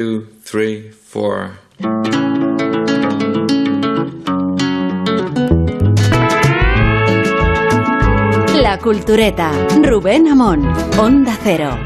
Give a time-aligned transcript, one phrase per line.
[0.00, 1.50] two, three, four.
[8.54, 9.52] La Cultureta.
[9.82, 10.66] Rubén Amón.
[10.98, 11.78] Onda Cero.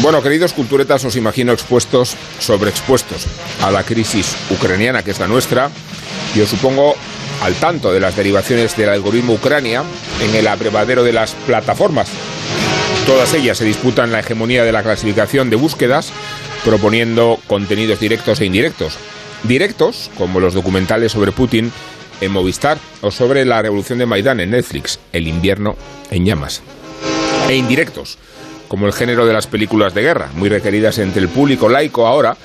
[0.00, 3.26] Bueno, queridos culturetas, os imagino expuestos, sobreexpuestos
[3.60, 5.70] a la crisis ucraniana, que es la nuestra,
[6.34, 6.94] y os supongo
[7.42, 9.82] al tanto de las derivaciones del algoritmo Ucrania
[10.22, 12.08] en el abrevadero de las plataformas.
[13.06, 16.10] Todas ellas se disputan la hegemonía de la clasificación de búsquedas,
[16.64, 18.96] proponiendo contenidos directos e indirectos.
[19.42, 21.70] Directos, como los documentales sobre Putin
[22.22, 25.76] en Movistar o sobre la revolución de Maidán en Netflix, El invierno
[26.10, 26.62] en llamas.
[27.46, 28.16] E indirectos,
[28.68, 32.38] como el género de las películas de guerra, muy requeridas entre el público laico ahora,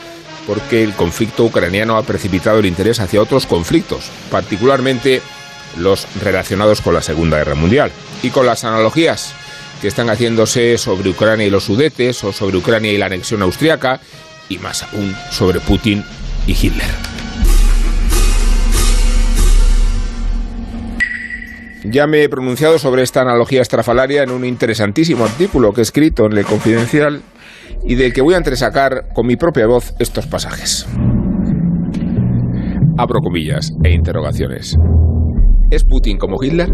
[0.46, 5.22] porque el conflicto ucraniano ha precipitado el interés hacia otros conflictos, particularmente
[5.78, 7.92] los relacionados con la Segunda Guerra Mundial.
[8.24, 9.34] Y con las analogías
[9.82, 14.00] que están haciéndose sobre Ucrania y los sudetes, o sobre Ucrania y la anexión austriaca,
[14.50, 16.04] y más aún sobre Putin
[16.48, 16.90] y Hitler.
[21.86, 26.26] Ya me he pronunciado sobre esta analogía estrafalaria en un interesantísimo artículo que he escrito
[26.26, 27.22] en El Confidencial
[27.86, 30.86] y del que voy a entresacar con mi propia voz estos pasajes.
[32.98, 34.76] Abro comillas e interrogaciones.
[35.72, 36.70] ¿Es Putin como Hitler?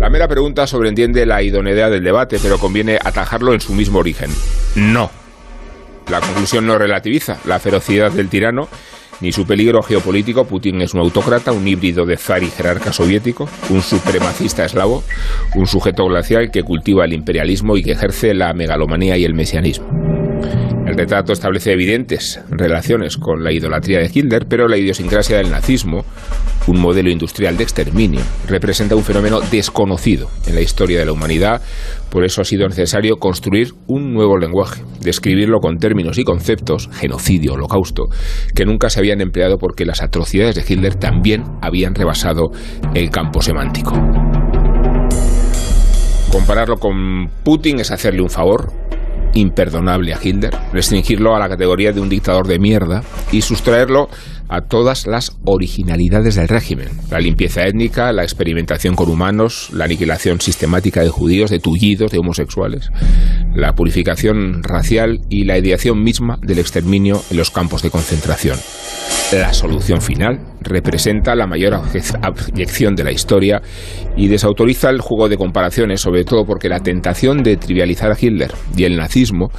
[0.00, 4.30] La mera pregunta sobreentiende la idoneidad del debate, pero conviene atajarlo en su mismo origen.
[4.76, 5.10] No.
[6.08, 8.68] La conclusión no relativiza la ferocidad del tirano
[9.20, 10.44] ni su peligro geopolítico.
[10.44, 15.02] Putin es un autócrata, un híbrido de zar y jerarca soviético, un supremacista eslavo,
[15.56, 20.07] un sujeto glacial que cultiva el imperialismo y que ejerce la megalomanía y el mesianismo.
[20.88, 26.06] El retrato establece evidentes relaciones con la idolatría de Hitler, pero la idiosincrasia del nazismo,
[26.66, 31.60] un modelo industrial de exterminio, representa un fenómeno desconocido en la historia de la humanidad.
[32.08, 37.52] Por eso ha sido necesario construir un nuevo lenguaje, describirlo con términos y conceptos, genocidio,
[37.52, 38.04] holocausto,
[38.54, 42.50] que nunca se habían empleado porque las atrocidades de Hitler también habían rebasado
[42.94, 43.92] el campo semántico.
[46.32, 48.72] Compararlo con Putin es hacerle un favor,
[49.34, 53.02] imperdonable a Hitler, restringirlo a la categoría de un dictador de mierda
[53.32, 54.08] y sustraerlo
[54.48, 56.88] a todas las originalidades del régimen.
[57.10, 62.18] La limpieza étnica, la experimentación con humanos, la aniquilación sistemática de judíos, de tullidos, de
[62.18, 62.90] homosexuales,
[63.54, 68.58] la purificación racial y la ideación misma del exterminio en los campos de concentración.
[69.32, 71.74] La solución final representa la mayor
[72.22, 73.60] abyección de la historia
[74.16, 78.52] y desautoriza el juego de comparaciones, sobre todo porque la tentación de trivializar a Hitler
[78.74, 79.50] y el nazismo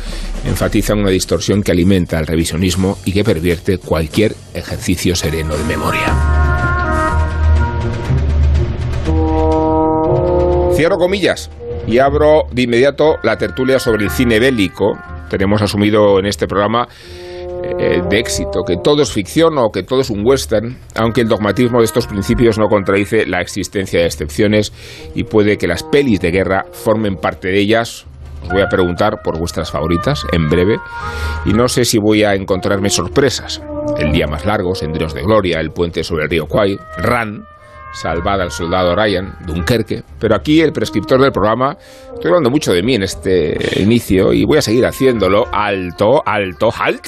[0.46, 6.16] enfatiza una distorsión que alimenta el revisionismo y que pervierte cualquier ejercicio sereno de memoria.
[10.76, 11.50] Cierro comillas
[11.88, 14.98] y abro de inmediato la tertulia sobre el cine bélico.
[15.30, 16.88] Tenemos asumido en este programa
[17.64, 21.28] eh, de éxito, que todo es ficción o que todo es un western, aunque el
[21.28, 24.72] dogmatismo de estos principios no contradice la existencia de excepciones
[25.14, 28.06] y puede que las pelis de guerra formen parte de ellas.
[28.44, 30.78] Os voy a preguntar por vuestras favoritas en breve
[31.46, 33.62] y no sé si voy a encontrarme sorpresas.
[33.98, 37.44] El día más largo, Senderos de Gloria, El puente sobre el río Kwai, Ran,
[37.92, 40.04] Salvada al soldado Ryan, Dunkerque.
[40.20, 41.76] Pero aquí el prescriptor del programa,
[42.14, 46.70] estoy hablando mucho de mí en este inicio y voy a seguir haciéndolo alto, alto,
[46.78, 47.08] halt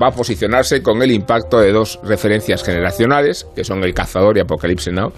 [0.00, 4.40] va a posicionarse con el impacto de dos referencias generacionales, que son El Cazador y
[4.40, 5.12] Apocalipsis Now,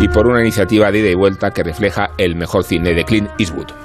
[0.00, 3.30] y por una iniciativa de ida y vuelta que refleja el mejor cine de Clint
[3.38, 3.83] Eastwood.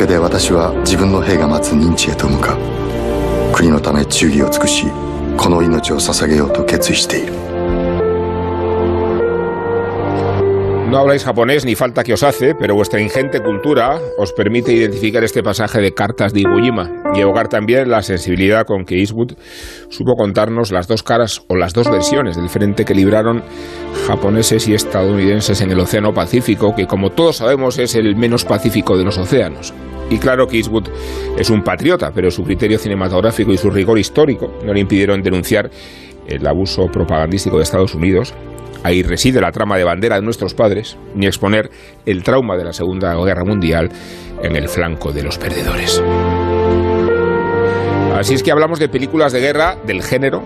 [0.00, 4.86] けで私は自分の兵が待つ認知へと向かう国のため忠義を尽くし
[5.36, 7.34] この命を捧げようと決意している
[10.90, 15.22] No habláis japonés ni falta que os hace, pero vuestra ingente cultura os permite identificar
[15.22, 16.99] este pasaje de cartas de Iwo Jima.
[17.14, 19.32] Y evocar también la sensibilidad con que Eastwood
[19.88, 23.42] supo contarnos las dos caras o las dos versiones del frente que libraron
[24.06, 28.96] japoneses y estadounidenses en el Océano Pacífico, que como todos sabemos es el menos pacífico
[28.96, 29.72] de los océanos.
[30.10, 30.88] Y claro que Eastwood
[31.38, 35.70] es un patriota, pero su criterio cinematográfico y su rigor histórico no le impidieron denunciar
[36.26, 38.34] el abuso propagandístico de Estados Unidos.
[38.82, 41.70] Ahí reside la trama de bandera de nuestros padres, ni exponer
[42.06, 43.90] el trauma de la Segunda Guerra Mundial
[44.42, 46.02] en el flanco de los perdedores.
[48.20, 50.42] Así es que hablamos de películas de guerra del género.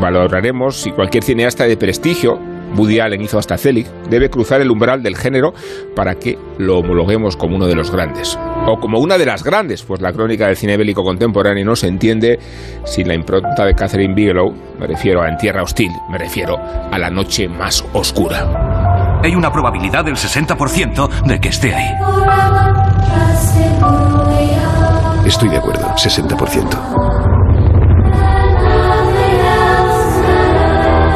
[0.00, 2.40] Valoraremos si cualquier cineasta de prestigio
[2.76, 5.52] Woody Allen hizo hasta Zelig, debe cruzar el umbral del género
[5.94, 8.36] para que lo homologuemos como uno de los grandes.
[8.66, 11.86] O como una de las grandes, pues la crónica del cine bélico contemporáneo no se
[11.86, 12.40] entiende
[12.84, 16.98] sin la impronta de Catherine Bigelow, me refiero a En Tierra Hostil, me refiero a
[16.98, 19.20] La Noche Más Oscura.
[19.22, 21.94] Hay una probabilidad del 60% de que esté ahí.
[25.26, 26.68] Estoy de acuerdo, 60%.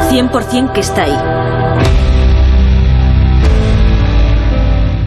[0.09, 1.15] 100% que está ahí.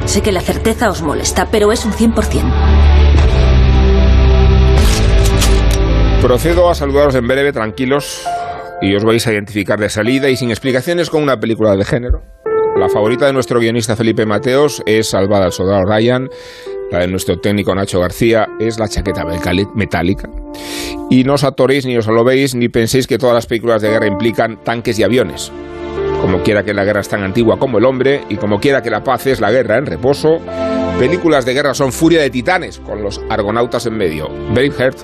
[0.05, 2.43] Sé que la certeza os molesta, pero es un 100%.
[6.23, 8.25] Procedo a saludaros en breve, tranquilos,
[8.81, 12.23] y os vais a identificar de salida y sin explicaciones con una película de género.
[12.77, 16.29] La favorita de nuestro guionista Felipe Mateos es Salvada al Soldado Ryan.
[17.00, 19.25] De nuestro técnico Nacho García es La chaqueta
[19.75, 20.29] metálica.
[21.11, 23.89] Y no os atoréis ni os lo veis ni penséis que todas las películas de
[23.89, 25.50] guerra implican tanques y aviones.
[26.21, 28.91] Como quiera que la guerra es tan antigua como el hombre y como quiera que
[28.91, 30.39] la paz es la guerra en reposo,
[30.99, 34.29] películas de guerra son furia de titanes con los argonautas en medio.
[34.55, 34.99] Braveheart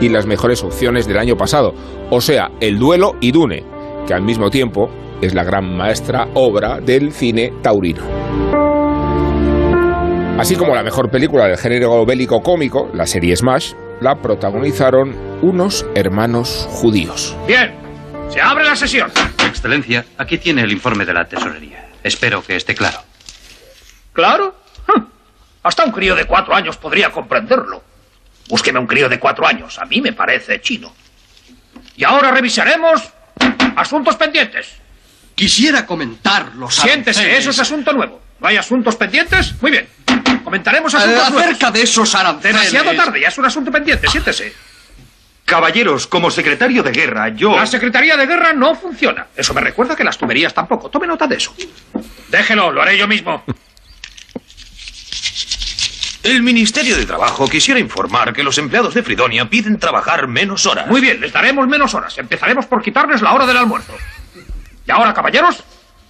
[0.00, 1.74] y las mejores opciones del año pasado,
[2.10, 3.64] o sea, El duelo y Dune,
[4.06, 4.90] que al mismo tiempo
[5.22, 8.65] es la gran maestra obra del cine taurino.
[10.38, 13.72] Así como la mejor película del género bélico cómico, la serie Smash,
[14.02, 17.34] la protagonizaron unos hermanos judíos.
[17.46, 17.74] Bien,
[18.28, 19.10] se abre la sesión.
[19.46, 21.88] Excelencia, aquí tiene el informe de la tesorería.
[22.02, 22.98] Espero que esté claro.
[24.12, 24.54] ¿Claro?
[24.88, 25.04] Hm.
[25.62, 27.82] Hasta un crío de cuatro años podría comprenderlo.
[28.50, 29.78] Búsqueme un crío de cuatro años.
[29.78, 30.92] A mí me parece chino.
[31.96, 33.02] Y ahora revisaremos
[33.74, 34.68] asuntos pendientes.
[35.34, 36.74] Quisiera comentarlos.
[36.74, 38.25] Siéntese, eso es asunto nuevo.
[38.40, 39.54] ¿No hay asuntos pendientes?
[39.60, 39.88] Muy bien.
[40.44, 42.72] Comentaremos asuntos eh, acerca de esos aranceles.
[42.72, 44.08] Demasiado tarde, ya es un asunto pendiente.
[44.08, 44.52] Siéntese.
[45.44, 47.54] Caballeros, como secretario de guerra, yo...
[47.54, 49.28] La Secretaría de Guerra no funciona.
[49.36, 50.90] Eso me recuerda que las tuberías tampoco.
[50.90, 51.54] Tome nota de eso.
[52.28, 53.44] Déjelo, lo haré yo mismo.
[56.24, 60.88] El Ministerio de Trabajo quisiera informar que los empleados de Fridonia piden trabajar menos horas.
[60.88, 62.18] Muy bien, les daremos menos horas.
[62.18, 63.94] Empezaremos por quitarles la hora del almuerzo.
[64.84, 65.62] Y ahora, caballeros,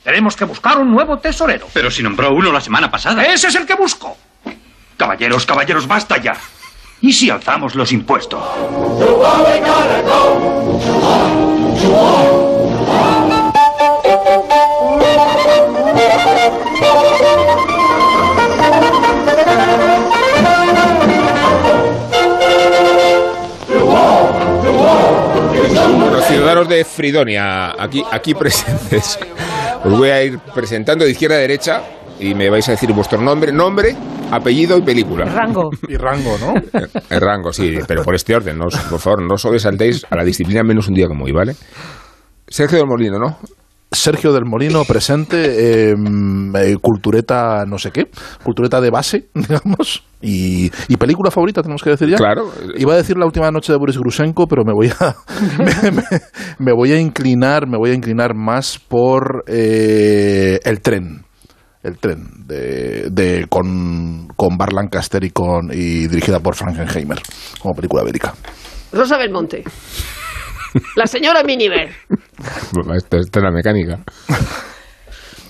[0.06, 1.66] tenemos que buscar un nuevo tesorero.
[1.72, 3.24] Pero si nombró uno la semana pasada.
[3.24, 4.16] Ese es el que busco.
[4.96, 6.36] Caballeros, caballeros, basta ya.
[7.00, 8.40] ¿Y si alzamos los impuestos?
[26.12, 29.18] Los ciudadanos de Fridonia, aquí, aquí presentes,
[29.84, 31.82] os voy a ir presentando de izquierda a derecha
[32.18, 33.94] y me vais a decir vuestro nombre, nombre,
[34.30, 35.24] apellido y película.
[35.26, 35.70] Rango.
[35.88, 36.54] Y rango, ¿no?
[37.10, 40.62] El rango, sí, pero por este orden, no, por favor, no sobresaltéis a la disciplina
[40.62, 41.54] menos un día como hoy, ¿vale?
[42.48, 43.38] Sergio del Molino, ¿no?
[43.90, 48.10] Sergio del Molino presente, em, eh, cultureta no sé qué,
[48.42, 52.16] cultureta de base, digamos, y, y, película favorita, tenemos que decir ya.
[52.16, 52.50] Claro.
[52.76, 55.14] Iba a decir la última noche de Boris Grusenko, pero me voy a
[55.58, 56.02] me, me,
[56.58, 61.26] me voy a inclinar, me voy a inclinar más por eh, el tren
[61.86, 67.20] el tren de, de con, con Bar Lancaster y, con, y dirigida por Frankenheimer
[67.60, 68.34] como película bélica.
[68.92, 69.62] Rosa Belmonte.
[70.96, 71.90] La señora Miniver.
[72.96, 73.98] Esto, esto es la mecánica.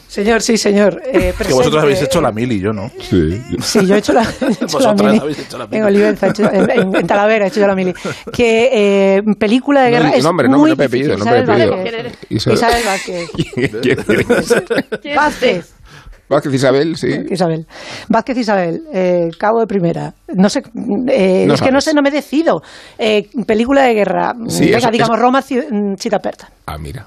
[0.08, 1.02] Señor, sí, señor.
[1.04, 2.90] Eh, que vosotros habéis hecho la mili, yo no.
[3.00, 5.18] Sí, sí yo he hecho la, he hecho vosotras la mili.
[5.18, 5.76] habéis hecho la mili.
[5.76, 7.92] En Olivenza, hecho, en, en, Talavera he hecho yo la mili.
[8.32, 8.70] Que
[9.16, 11.18] eh, película de guerra no, es nombre, muy nombre, difícil.
[11.18, 11.76] nombre, Isabel apellido.
[11.76, 12.18] Vázquez.
[12.30, 13.30] Isabel- Isabel Vázquez.
[15.16, 15.75] Vázquez.
[16.28, 17.08] Vázquez Isabel, sí.
[17.30, 17.66] Isabel.
[18.08, 20.12] Vázquez Isabel, eh, cabo de primera.
[20.34, 20.60] No sé,
[21.08, 22.62] eh, No es que no sé, no me decido.
[22.98, 24.34] Eh, película de guerra.
[24.48, 25.96] Sí, Venga, eso- digamos eso- Roma, Ci- mm.
[26.66, 27.06] Ah, mira.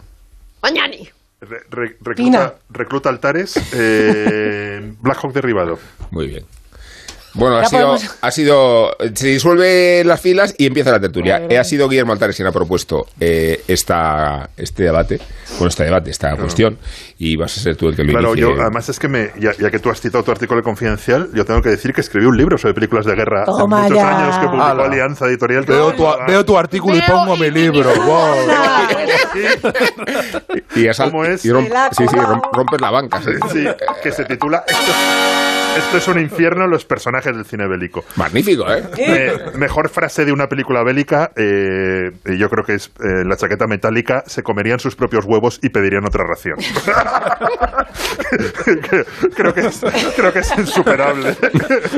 [0.62, 1.08] Mañani.
[1.42, 5.80] Re- re- recluta, recluta altares, eh, Black Hawk derribado.
[6.12, 6.46] Muy bien.
[7.34, 8.98] Bueno, ha sido, podemos- ha sido.
[9.14, 11.44] Se disuelve las filas y empieza la tertulia.
[11.50, 15.20] Eh, ha sido Guillermo Altares quien ha propuesto eh, esta, este debate,
[15.52, 16.78] bueno, este debate, esta cuestión,
[17.20, 18.56] y vas a ser tú el que lo Claro, inicie.
[18.56, 21.30] yo, además es que me, ya, ya que tú has citado tu artículo de confidencial,
[21.34, 23.98] yo tengo que decir que escribí un libro sobre películas de guerra hace Toma muchos
[23.98, 24.18] ya.
[24.26, 24.84] años que publicó Ala.
[24.86, 25.66] Alianza Editorial.
[25.66, 27.94] Veo tu, veo tu artículo y Veo pongo y- mi libro.
[27.96, 28.36] Wow.
[30.76, 31.46] y has- ¿Cómo es?
[31.46, 32.34] y romp- Se la sí, sí, colado.
[32.36, 33.22] romp- rompes la banca.
[33.22, 33.32] sí.
[33.54, 33.66] Sí,
[34.04, 34.64] que se titula
[35.78, 38.04] Esto es, un infierno, los personajes del cine bélico.
[38.16, 38.84] Magnífico, ¿eh?
[39.54, 43.66] Me- mejor frase de una película bélica, eh, yo creo que es eh, la chaqueta
[43.68, 46.56] metálica, se comerían sus propios huevos y pedirían otra ración.
[49.36, 49.82] creo, que es,
[50.16, 51.36] creo que es insuperable.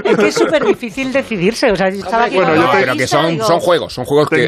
[0.04, 1.72] Es que es súper difícil decidirse.
[1.72, 4.48] O sea, estaba aquí Bueno, yo pero que son, digo, son juegos, son juegos que.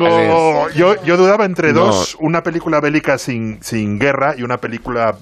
[0.75, 1.85] Yo, yo dudaba entre No.
[1.87, 5.15] dos, una película bélica sin, sin guerra y una película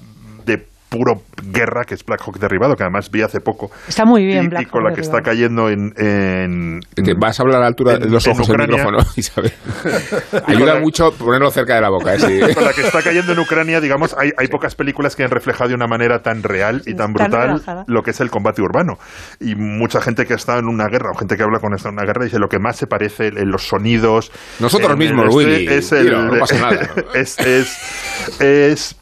[0.92, 3.70] puro guerra, que es Black Hawk derribado, que además vi hace poco.
[3.88, 5.18] Está muy bien, y, Black y con Hawk la que derribado.
[5.18, 5.92] está cayendo en...
[5.96, 8.76] en- Te vas a hablar a la altura de los ojos del Ucrania.
[8.84, 9.52] micrófono, Isabel.
[10.46, 12.14] Ayuda mucho ponerlo cerca de la boca.
[12.14, 12.18] ¿eh?
[12.20, 12.40] Sí.
[12.54, 15.68] con la que está cayendo en Ucrania, digamos, hay, hay pocas películas que han reflejado
[15.70, 17.84] de una manera tan real y tan Tan brutal relajada.
[17.88, 18.98] lo que es el combate urbano.
[19.40, 21.88] Y mucha gente que ha estado en una guerra, o gente que habla con esto
[21.88, 24.30] en una guerra, dice lo que más se parece en los sonidos.
[24.60, 25.66] Nosotros mismos, este, Willy.
[25.68, 26.90] Es el, no pasa nada.
[27.14, 28.96] es, es, es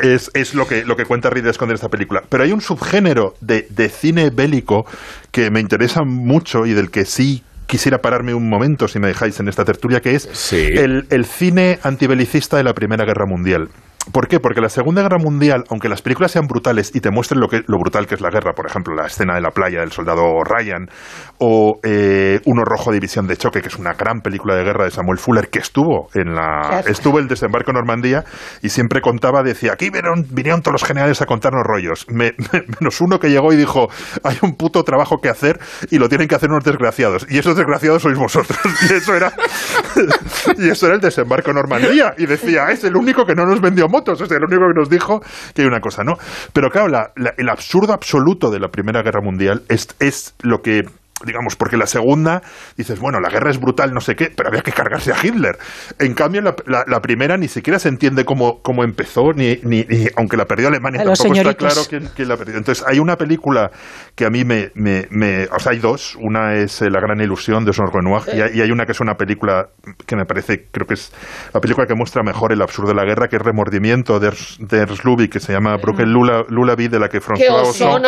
[0.00, 2.22] es, es lo que lo que cuenta Ridley Scott en esta película.
[2.28, 4.86] Pero hay un subgénero de, de cine bélico
[5.30, 9.40] que me interesa mucho y del que sí quisiera pararme un momento, si me dejáis,
[9.40, 13.68] en esta tertulia, que es el, el cine antibelicista de la Primera Guerra Mundial.
[14.10, 14.40] ¿Por qué?
[14.40, 17.62] Porque la Segunda Guerra Mundial, aunque las películas sean brutales y te muestren lo, que,
[17.68, 20.22] lo brutal que es la guerra, por ejemplo, la escena de la playa del soldado
[20.44, 20.88] Ryan,
[21.38, 24.90] o eh, Uno Rojo División de Choque, que es una gran película de guerra de
[24.90, 26.88] Samuel Fuller, que estuvo en la Claro.
[26.88, 28.24] estuvo el desembarco en Normandía
[28.60, 32.34] y siempre contaba, decía, aquí vinieron, vinieron todos los generales a contarnos rollos, Me-
[32.80, 33.88] menos uno que llegó y dijo,
[34.24, 37.56] hay un puto trabajo que hacer y lo tienen que hacer unos desgraciados, y esos
[37.56, 38.58] desgraciados sois vosotros,
[38.90, 39.32] y eso era
[40.58, 43.60] y eso era el desembarco en Normandía, y decía, es el único que no nos
[43.60, 45.20] vendió motos, es el único que nos dijo
[45.54, 46.14] que hay una cosa, ¿no?
[46.52, 50.62] Pero claro, la- la- el absurdo absoluto de la Primera Guerra Mundial es, es lo
[50.62, 50.82] que
[51.24, 52.42] digamos, porque la segunda
[52.76, 55.56] dices, bueno, la guerra es brutal, no sé qué, pero había que cargarse a Hitler.
[55.98, 59.84] En cambio, la, la- la primera ni siquiera se entiende cómo, cómo empezó, ni, ni,
[59.88, 62.56] ni- aunque la perdió Alemania, A tampoco está claro quién, quién la perdió.
[62.56, 63.70] Entonces, hay una película
[64.14, 67.20] que a mí me, me, me- o sea, hay dos, una es eh, La gran
[67.20, 69.68] ilusión de Jean Renoir, y, hay, y hay una que es una película
[70.06, 71.12] que me parece, creo que es
[71.52, 74.32] la película que muestra mejor el absurdo de la guerra, que es Remordimiento de
[75.04, 78.02] Lubitsch, que se llama Broken Lula, Lullaby, de la que François Ozon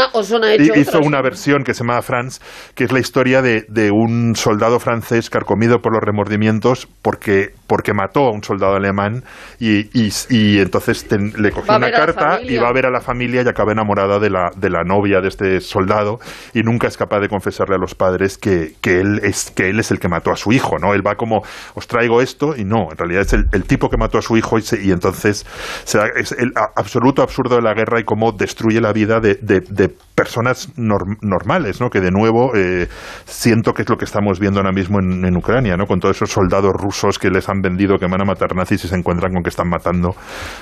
[0.81, 2.41] hizo una versión que se llama France,
[2.75, 7.93] que es la historia de, de un soldado francés carcomido por los remordimientos porque, porque
[7.95, 9.23] mató a un soldado alemán
[9.59, 13.01] y, y- y entonces ten- le cogió una carta y va a ver a la
[13.01, 16.19] familia y acaba enamorada de la, de la novia de este soldado
[16.53, 19.81] y nunca es capaz de confesarle a los padres que, que, él, es, que él
[19.81, 20.95] es el que mató a su hijo, ¿no?
[20.95, 21.43] Él va como,
[21.75, 24.37] os traigo esto y no, en realidad es el, el tipo que mató a su
[24.37, 25.47] hijo y, se- y entonces
[25.85, 29.37] se da- es el absoluto absurdo de la guerra y cómo destruye la vida de,
[29.37, 31.89] de- de personas norm- normales, ¿no?
[31.91, 32.89] Que de nuevo eh,
[33.25, 35.87] siento que es lo que estamos viendo ahora mismo en, en Ucrania, ¿no?
[35.87, 38.89] Con todos esos soldados rusos que les han vendido que van a matar nazis y
[38.89, 40.15] se encuentran con que están matando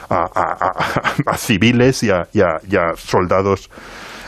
[0.08, 2.26] a, civiles y a
[2.96, 3.70] soldados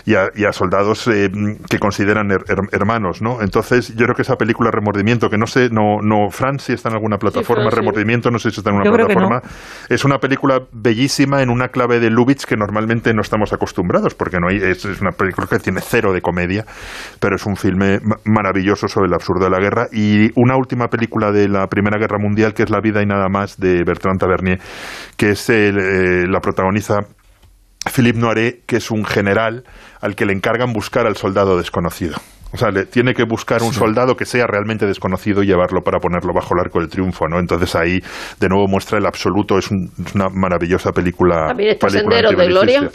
[0.06, 1.30] y a, y a soldados eh,
[1.68, 3.40] que consideran her- her- hermanos, ¿no?
[3.40, 6.88] Entonces, yo creo que esa película Remordimiento, que no sé, no, no, Fran, si está
[6.90, 7.76] en alguna plataforma, sí.
[7.76, 9.40] Remordimiento, no sé si está en una Yo plataforma,
[9.88, 14.38] es una película bellísima en una clave de Lubitsch que normalmente no estamos acostumbrados, porque
[14.40, 16.64] no hay, es, es una película que tiene cero de comedia,
[17.20, 19.86] pero es un filme ma- maravilloso sobre el absurdo de la guerra.
[19.92, 23.28] Y una última película de la Primera Guerra Mundial, que es La vida y nada
[23.28, 24.58] más, de Bertrand Tavernier,
[25.16, 27.00] que es el, eh, la protagoniza
[27.92, 29.64] Philippe Noiret, que es un general
[30.00, 32.16] al que le encargan buscar al soldado desconocido.
[32.52, 35.98] O sea, le tiene que buscar un soldado que sea realmente desconocido y llevarlo para
[35.98, 37.40] ponerlo bajo el arco del triunfo, ¿no?
[37.40, 37.98] Entonces ahí,
[38.38, 39.58] de nuevo, muestra el absoluto.
[39.58, 41.48] Es, un- es una maravillosa película.
[41.48, 42.90] También está película Senderos de Gloria.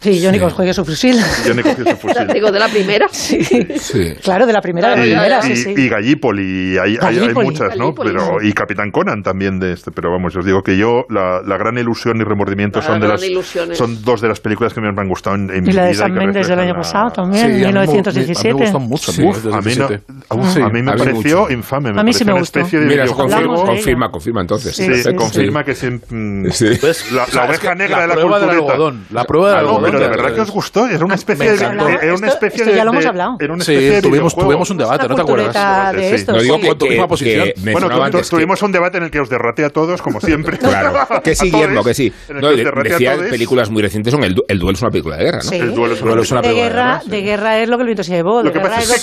[0.00, 1.16] Sí, Johnny juegue su fusil.
[1.44, 2.26] Johnny cogió su fusil.
[2.32, 3.08] Digo, de la primera.
[3.10, 4.14] Sí.
[4.22, 5.74] Claro, de la primera, de la Y, primera, y- sí, sí.
[5.76, 7.86] y Gallipoli, hay, hay- hay muchas, ¿no?
[7.92, 8.46] Gallipoli, Pero, sí.
[8.48, 11.76] y Capitán Conan también de este, pero vamos, os digo que yo la, la gran
[11.78, 14.88] ilusión y remordimiento La son de las es- son dos de las películas que me
[14.88, 17.44] han gustado en, en mi Y la de vida San Méndez del año pasado también,
[17.46, 18.54] Sí, a mí me- 1917.
[18.54, 19.22] me gustan mucho, Sí.
[19.52, 21.52] A mí, Sí, a mí me a mí pareció mucho.
[21.52, 21.92] infame.
[21.92, 22.60] Me A mí sí me una gustó.
[22.60, 23.64] especie de Mira, videojuego.
[23.66, 24.76] confirma, de confirma, entonces.
[24.76, 25.14] Sí, Sí, sí, sí.
[25.14, 26.66] confirma que sí, mm, Sí.
[26.80, 27.10] ¿Ves?
[27.12, 28.72] la, es oveja negra la de la prueba del cultureta.
[28.74, 30.86] algodón, la prueba del algodón pero de verdad que os gustó.
[30.86, 33.36] Era una especie de, era una Esto- especie esto ya lo hemos hablado.
[33.60, 35.46] Sí, tuvimos, un debate, ¿no te acuerdas?
[35.48, 36.14] cultureta de Sí.
[36.14, 36.60] esto, No digo sí.
[36.62, 37.44] que, Con tu misma que- posición.
[37.46, 39.64] que Bueno, mencionaba tu- tu- antes que- tuvimos un debate en el que os derraté
[39.64, 40.58] a todos, como siempre.
[40.78, 40.92] Claro,
[41.22, 42.12] que sí, Guillermo, que sí.
[42.28, 45.38] No, decía películas muy recientes son el, Du- el duelo es una película de guerra,
[45.38, 45.50] ¿no?
[45.50, 45.56] Sí.
[45.56, 48.12] El duelo es una película de guerra, de guerra es lo que el viento se
[48.12, 48.94] llevó, de Lo que guerra pasa es lo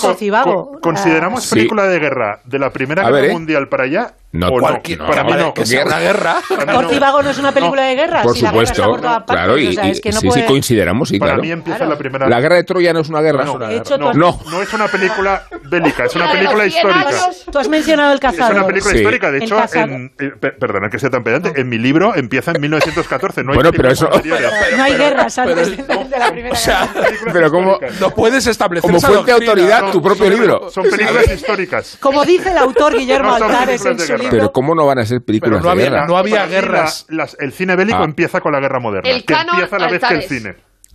[0.81, 1.55] consideramos Sí.
[1.55, 3.33] película de guerra de la Primera Guerra ¿eh?
[3.33, 4.13] Mundial para allá.
[4.35, 5.53] No, o cualquier- Para mí no, no.
[5.53, 6.35] que sea una guerra.
[6.49, 6.55] Mí
[6.99, 7.21] no.
[7.21, 8.21] No es una película de guerra.
[8.23, 10.11] Por si la guerra está supuesto, por todas partes, claro, y, o sea, es que
[10.11, 11.41] no sí, puede- sí, coincideramos, sí, Para claro.
[11.43, 11.91] mí empieza Claro.
[11.91, 12.29] la primera.
[12.29, 13.45] La guerra de Troya no es una guerra.
[13.45, 14.39] No, De hecho, No, tú, No.
[14.51, 17.09] no es una película bélica, es una La película histórica.
[17.51, 18.55] tú has mencionado el Es cazador.
[18.57, 18.97] una película Sí.
[18.99, 22.51] histórica, de hecho, en, eh, pe- perdona que sea tan pedante, en mi libro empieza
[22.51, 26.57] en 1914, no hay Bueno, pero eso- no hay guerras antes pero- de, la primera
[26.59, 26.89] guerra.
[27.33, 30.69] Pero como, no puedes establecer como fuente de autoridad tu propio libro.
[30.69, 31.97] Son películas históricas.
[31.99, 35.17] Como dice el autor Guillermo No Altares en su Pero ¿cómo no van a ser
[35.19, 36.07] Pero películas no de había- guerra?
[36.07, 37.05] no había guerras.
[37.09, 38.05] la- las- el cine bélico Ah.
[38.05, 40.23] empieza con la guerra moderna, El que canon empieza a la vez que el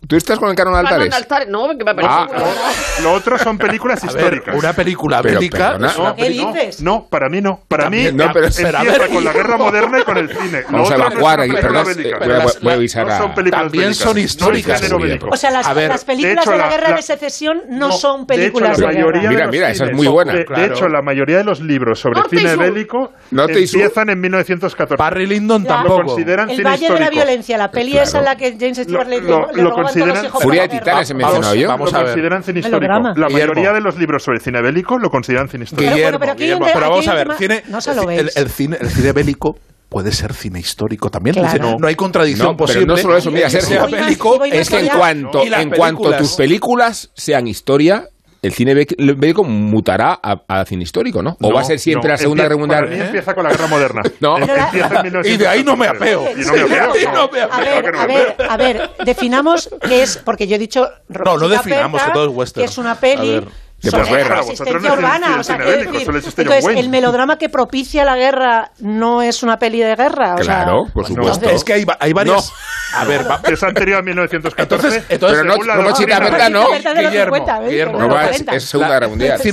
[0.06, 1.08] ¿Tú estás con el canon Altares?
[1.08, 2.08] Canon Altares, no, que me parece.
[2.08, 3.04] Ah, no.
[3.04, 4.46] Lo otro son películas históricas.
[4.46, 5.78] Ver, una película pero, bélica.
[5.78, 6.82] No, ¿Qué dices?
[6.82, 7.60] No, para mí no.
[7.68, 10.62] Para mí no, pero, empieza pero, con la guerra moderna y con el cine.
[10.70, 11.86] Vamos a evacuar aquí, perdón.
[12.62, 13.18] Voy a avisar a.
[13.18, 14.80] Son películas también son históricas.
[14.80, 15.20] Pues.
[15.30, 17.92] o sea, las, ver, las películas de, hecho, de la, la, guerra de secesión no,
[17.92, 19.30] son películas de, hecho, la de guerra.
[19.30, 20.32] Mira, mira, esa es muy buena.
[20.32, 24.96] De hecho, la mayoría de los libros sobre cine bélico empiezan en 1914.
[24.96, 26.16] Barry Lyndon tampoco.
[26.18, 29.20] El Valle de la Violencia, la peli esa en la que James Stewart le
[29.92, 31.68] consideran, Furia de Titanes se mencionó yo.
[31.68, 32.06] Vamos a ver.
[32.06, 32.92] consideran cine histórico.
[33.16, 35.94] La mayoría de los libros sobre cine bélico lo consideran cine histórico.
[35.94, 37.28] Pero vamos a ver,
[38.34, 39.56] el cine bélico
[39.88, 41.36] puede ser cine histórico también.
[41.78, 42.86] No, hay contradicción posible.
[42.86, 47.10] No solo eso, mira, ser cine bélico es que en cuanto, en cuanto tus películas
[47.14, 48.08] sean historia,
[48.42, 51.36] el cine bélico mutará a, a, cine histórico, ¿no?
[51.40, 52.84] O va a ser siempre no, la Segunda Guerra Mundial.
[52.84, 54.02] Para mí empieza con la Guerra Moderna.
[54.20, 54.36] no.
[55.24, 56.24] Y de ahí no me apeo.
[57.50, 60.88] A, ver, a ver, definamos qué es, porque yo he dicho.
[61.08, 62.64] No, no definamos, que todo es western.
[62.64, 63.42] Que es una peli
[63.80, 65.40] que pues, guerra, urbana,
[66.36, 70.36] entonces, el melodrama que propicia la guerra no es una peli de guerra.
[70.36, 70.84] Claro.
[70.92, 72.12] Pues entonces, es que hay, hay
[72.94, 75.04] A ver, es anterior a 1914.
[75.08, 75.66] Entonces, pero no, no, ¿eh?
[75.66, 76.50] no, no.
[76.50, 76.74] No,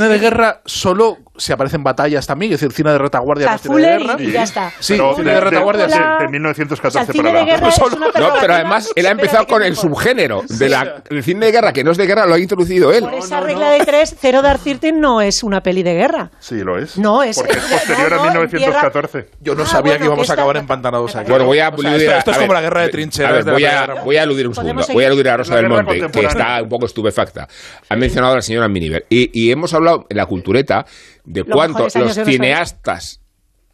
[0.09, 3.53] de guerra solo se aparecen batallas también, es decir, cine de retaguardia.
[3.53, 4.15] O sea, no guerra.
[4.19, 4.71] Y ya está.
[4.79, 5.87] Sí, pero cine de, de retaguardia.
[5.87, 5.99] De, sí.
[5.99, 8.37] de 1914 para de abajo.
[8.41, 10.43] Pero además él ha empezado con el subgénero.
[10.47, 10.65] Sí.
[11.09, 13.03] De cine de guerra, que no es de guerra, lo ha introducido él.
[13.03, 14.61] Por esa regla de tres, cero Dark
[14.93, 16.31] no es una peli de guerra.
[16.39, 16.97] Sí, lo es.
[16.97, 17.37] No, es.
[17.37, 19.29] Porque es posterior a 1914.
[19.41, 21.29] Yo no sabía ah, que íbamos a acabar empantanados aquí.
[21.29, 21.67] Bueno, voy a.
[21.67, 22.09] aludir.
[22.09, 23.45] Esto es como la guerra de trincheras.
[24.03, 24.83] Voy a aludir un segundo.
[24.91, 27.47] Voy a aludir a Rosa del Monte, que está un poco estupefacta.
[27.89, 29.05] Ha mencionado a la señora Miniver.
[29.09, 30.85] Y hemos hablado en la cultureta
[31.27, 33.21] ¿De los cuánto los cineastas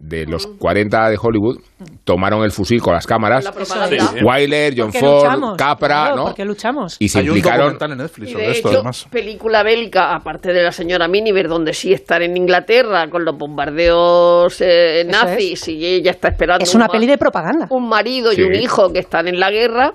[0.04, 1.60] de los 40 de Hollywood
[2.04, 3.46] tomaron el fusil con las cámaras.
[3.46, 4.26] La.
[4.26, 6.24] Wyler, John Ford, Capra, claro, ¿no?
[6.26, 6.98] Porque luchamos.
[7.00, 7.78] Y se Hay implicaron.
[7.82, 9.08] Un en Netflix y esto, además.
[9.10, 14.60] película bélica, aparte de la señora Miniver, donde sí estar en Inglaterra con los bombardeos
[14.60, 16.64] eh, nazis y ella está esperando.
[16.64, 17.68] Es una un peli de propaganda.
[17.70, 19.94] Un marido y un hijo que están en la guerra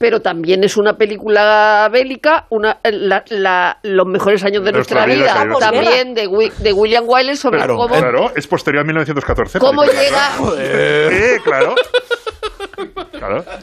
[0.00, 5.04] pero también es una película bélica, una, eh, la, la, los mejores años de nuestra,
[5.04, 6.26] vida, también de,
[6.58, 7.94] de, William Wiley sobre claro, cómo...
[7.94, 9.58] Claro, es posterior a 1914.
[9.58, 10.30] ¿Cómo llega...
[10.38, 10.54] Claro.
[10.58, 11.74] Eh, claro.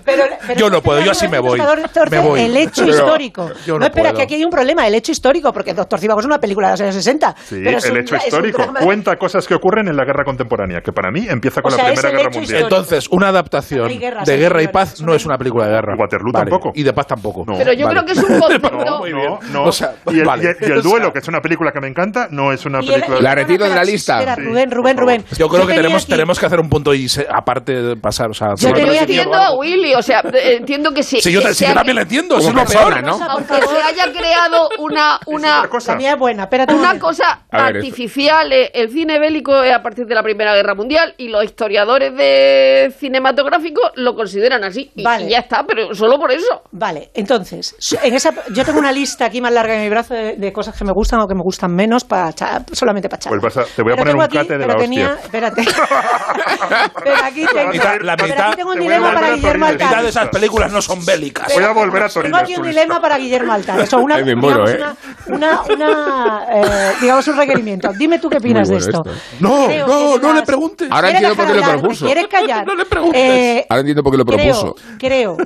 [0.06, 0.24] Pero,
[0.56, 1.60] yo no puedo, yo así me voy.
[1.60, 2.46] Doctor, me.
[2.46, 3.50] El hecho histórico.
[3.67, 6.39] No, espera, que aquí hay un problema, el hecho histórico, porque Doctor Cibago es una
[6.39, 7.36] película de los años 60.
[7.43, 8.63] Sí, el hecho histórico.
[8.84, 12.10] Cuenta cosas que ocurren en la guerra contemporánea, que para mí empieza con la Primera
[12.10, 12.63] Guerra Mundial.
[12.63, 15.96] Entonces, una adaptación de Guerra y Paz no es una película de guerra.
[15.96, 16.72] Y tampoco.
[16.74, 17.43] Y de paz tampoco.
[17.58, 18.67] pero yo creo que es un concepto.
[19.17, 19.63] No, no.
[19.63, 22.80] O sea, y, el, Duelo, que es una película que me encanta, no es una
[22.80, 23.20] película.
[23.22, 24.36] La retiro de la lista.
[24.36, 25.26] Rubén, Rubén, Rubén.
[25.38, 25.74] Yo creo que
[26.08, 28.30] tenemos que hacer un punto y aparte pasar.
[28.58, 28.98] Yo te voy
[29.47, 31.21] a Willy, o sea, eh, entiendo que sí.
[31.21, 33.19] Si yo, que este si yo también le entiendo, es lo persona, ¿no?
[33.19, 35.19] Porque se haya creado una...
[35.27, 35.95] una cosa.
[35.95, 36.73] La es buena, espérate.
[36.73, 40.75] Una cosa ver, artificial, eh, el cine bélico es a partir de la Primera Guerra
[40.75, 44.91] Mundial y los historiadores de cinematográfico lo consideran así.
[44.95, 45.25] Y, vale.
[45.25, 46.62] y ya está, pero solo por eso.
[46.71, 50.36] Vale, entonces, en esa, yo tengo una lista aquí más larga en mi brazo de,
[50.36, 52.31] de cosas que me gustan o que me gustan menos, para
[52.73, 53.41] solamente para charlar.
[53.41, 55.25] Pues te voy a pero poner un cate de la tenía, hostia.
[55.25, 55.65] Espérate.
[57.03, 60.30] pero aquí tengo, la mitad, pero aquí tengo un dilema para Guillermo mitad de esas
[60.30, 61.54] películas no son bélicas.
[61.54, 62.38] Voy a volver a Torino.
[62.38, 63.80] Tengo aquí un dilema para Guillermo Altar.
[63.80, 64.80] Eso, una, digamos, ¿eh?
[65.28, 67.91] una, eh, digamos, un requerimiento.
[67.93, 69.04] Dime tú qué opinas de esto.
[69.39, 70.88] No, no, no le preguntes.
[70.88, 72.06] Eh, Ahora entiendo por qué lo propuso.
[72.06, 72.28] ¿Quieres?
[72.65, 73.65] No le preguntes.
[73.69, 74.76] Ahora entiendo por qué lo propuso.
[74.97, 75.38] Creo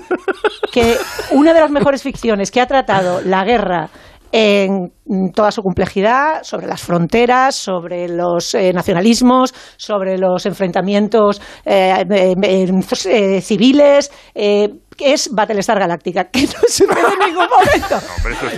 [0.71, 0.97] que
[1.31, 3.89] una de las mejores ficciones que ha tratado la guerra
[4.31, 4.91] en
[5.33, 13.41] toda su complejidad, sobre las fronteras, sobre los eh, nacionalismos, sobre los enfrentamientos eh, eh
[13.41, 17.99] civiles eh, es Battlestar Galáctica, que no sucede en ningún momento.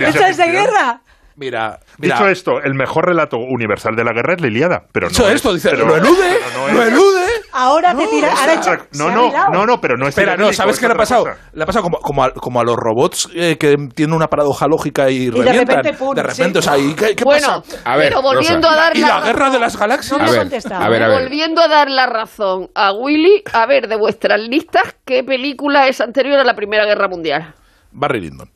[0.00, 1.00] No, eso es de guerra.
[1.36, 4.82] Mira, mira, Dicho esto, el mejor relato universal de la guerra es la Iliada.
[4.92, 6.38] Pero Dicho no esto, es, dice, pero, lo elude,
[6.72, 7.26] lo elude.
[7.52, 8.32] Ahora no, te tira.
[8.32, 10.16] Ahora hecho, no, no, no, no, pero no es.
[10.16, 11.24] Espera, no, ¿sabes qué le ha pasado?
[11.24, 11.38] Cosa.
[11.52, 14.66] Le ha pasado como, como, a, como a los robots eh, que tienen una paradoja
[14.66, 15.66] lógica y, y revientan.
[15.66, 16.68] De repente, pum, de repente sí.
[16.68, 17.82] o sea, ¿y qué, qué bueno, pasa?
[17.84, 18.80] A ver, pero volviendo Rosa.
[18.80, 18.92] a dar.
[18.96, 20.18] La, y la, guerra de las galaxias.
[20.18, 20.84] No me contestado.
[20.84, 21.22] A ver, a ver.
[21.22, 26.00] Volviendo a dar la razón a Willy, a ver, de vuestras listas, ¿qué película es
[26.00, 27.54] anterior a la Primera Guerra Mundial?
[27.92, 28.50] Barry Lyndon.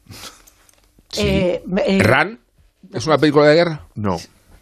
[1.11, 1.27] Sí.
[1.27, 2.41] Eh, eh, ¿Ran?
[2.93, 3.87] ¿Es una película de guerra?
[3.95, 4.17] No.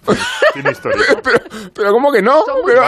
[0.83, 1.43] Pero,
[1.75, 2.43] pero ¿cómo que no?
[2.65, 2.83] Pero...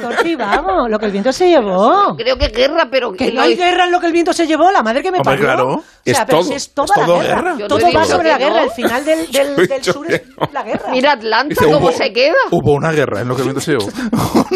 [0.00, 2.14] Corti, vamos, lo que el viento se llevó.
[2.16, 4.70] Creo que guerra, pero que no hay guerra en lo que el viento se llevó,
[4.70, 5.44] la madre que me parió.
[5.44, 5.74] Claro.
[5.74, 7.56] O sea, es, todo, si es toda la guerra.
[7.68, 10.22] Todo va sobre la guerra, el final del, del, sur es
[10.52, 10.90] la guerra.
[10.90, 12.36] Mira Atlanta cómo se queda.
[12.50, 13.86] Hubo una guerra en lo que el viento se llevó.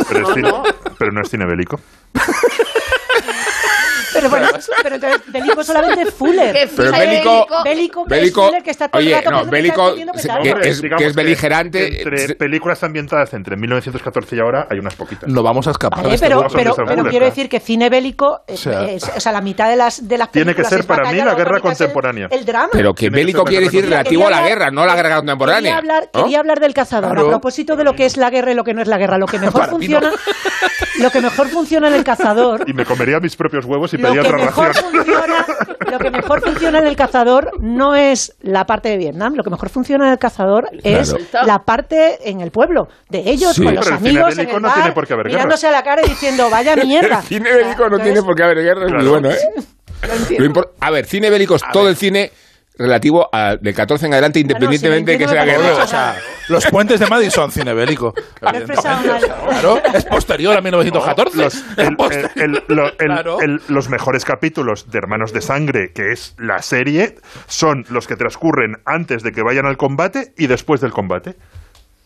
[0.09, 1.81] pero, es cine, no es cinebélico.
[4.23, 4.49] Pero, bueno,
[4.83, 6.53] pero entonces bélico solamente es Fuller.
[6.77, 9.51] Pero Fuller- bélico, bélico, bélico, es Fuller que está todo el oye, rato no, que
[9.51, 12.03] bélico, está que es, digamos que es beligerante.
[12.03, 15.29] Entre películas ambientadas entre 1914 y ahora hay unas poquitas.
[15.29, 16.03] No vamos a escapar.
[16.05, 19.21] Vale, de pero, pero, pero quiero decir que cine bélico, eh, O sea- es- o
[19.21, 21.35] sea, la mitad de las, de las Tiene que películas ser es para mí la
[21.35, 22.29] guerra el- contemporánea.
[22.31, 22.69] El drama.
[22.73, 25.61] Pero que bélico quiere decir relativo a la guerra, no a la guerra contemporánea.
[25.63, 26.23] Quería hablar, ¿no?
[26.25, 27.13] quería hablar del cazador.
[27.13, 27.27] Claro.
[27.27, 29.19] A propósito de lo que es la guerra y lo que no es la guerra.
[29.19, 29.69] Lo que mejor no.
[29.71, 30.11] funciona,
[30.99, 34.23] lo que mejor funciona en el cazador Y me comería mis propios huevos y lo
[34.23, 35.47] que, mejor funciona,
[35.91, 39.51] lo que mejor funciona en el cazador no es la parte de Vietnam, lo que
[39.51, 41.47] mejor funciona en el cazador es Claro.
[41.47, 43.65] la parte en el pueblo, de ellos Sí.
[43.65, 45.27] con los Pero el cine amigos en bélico el no bar, tiene por qué haber
[45.27, 45.37] guerra.
[45.39, 47.19] mirándose a la cara y diciendo, vaya mierda.
[47.19, 49.11] El cine bélico no tiene por qué haber guerra, es muy Claro.
[49.11, 49.39] bueno, ¿eh?
[50.39, 50.49] Lo.
[50.49, 52.33] Lo a ver, cine bélico es todo el cine
[52.79, 56.17] relativo a, del 14 en adelante, independientemente de que sea lo O sea,
[56.49, 58.15] los puentes de Madrid son cine bélico.
[58.41, 59.29] Lo he expresado evidentemente.
[59.29, 59.49] mal.
[59.51, 61.37] Claro, es posterior a 1914.
[61.37, 62.31] Los, Es el- posterior.
[62.37, 63.41] el- el- lo- el- Claro.
[63.41, 68.17] el- los mejores capítulos de Hermanos de Sangre, que es la serie, son los que
[68.17, 71.37] transcurren antes de que vayan al combate y después del combate.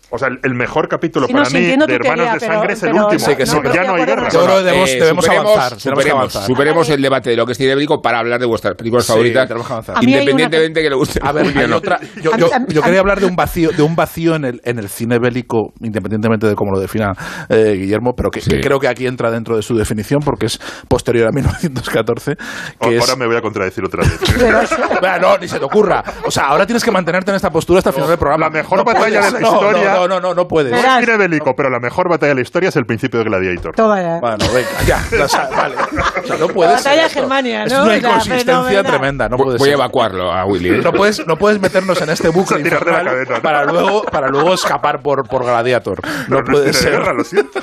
[0.09, 2.53] O sea, el, mejor capítulo Sí, no, para sí, mí de Hermanos teoría, de pero-
[2.53, 3.27] Sangre es el pero último.
[3.27, 4.29] Sí, que ya no hay guerra.
[4.29, 5.81] Yo creo que debemos, Eh, debemos superemos, avanzar.
[5.81, 6.43] Superemos, avanzar.
[6.47, 9.13] superemos el debate de lo que es cine bélico para hablar de vuestras películas Sí,
[9.13, 11.21] favoritas, una independientemente que le guste.
[11.23, 11.77] A ver, Julio, hay no.
[11.79, 15.19] otra- yo, quería hablar de un vacío, de un vacío en el, en el cine
[15.19, 17.13] bélico, independientemente de cómo lo defina
[17.49, 18.51] eh, Guillermo, pero que, Sí.
[18.51, 22.37] que creo que aquí entra dentro de su definición porque es posterior a 1914.
[22.37, 22.45] Que
[22.81, 24.21] Ahora es, me voy a contradecir otra vez.
[25.21, 26.03] No, ni se te ocurra.
[26.25, 28.47] O sea, ahora tienes que mantenerte en esta postura hasta el final del programa.
[28.47, 30.73] La mejor No batalla de la No, historia- No, no, no, no puedes.
[30.73, 33.25] No es cine bélico, pero la mejor batalla de la historia es el principio de
[33.27, 33.75] Gladiator.
[33.75, 34.19] Toma ya.
[34.21, 35.03] Bueno, venga, ya.
[35.17, 35.75] la vale.
[35.77, 36.73] O sea, no La puedes.
[36.75, 37.23] batalla ser.
[37.23, 37.79] Germania, Es ¿no?
[37.85, 39.29] una O sea, inconsistencia tremenda.
[39.29, 40.69] No Voy puede voy a evacuarlo a Willy.
[40.71, 40.81] ¿eh?
[40.83, 43.43] No puedes, no puedes meternos en este bucle la cadena, ¿no?
[43.43, 46.01] para luego, para luego escapar por, por Gladiator.
[46.29, 46.93] No Pero puede es ser.
[46.93, 47.61] guerra, lo siento.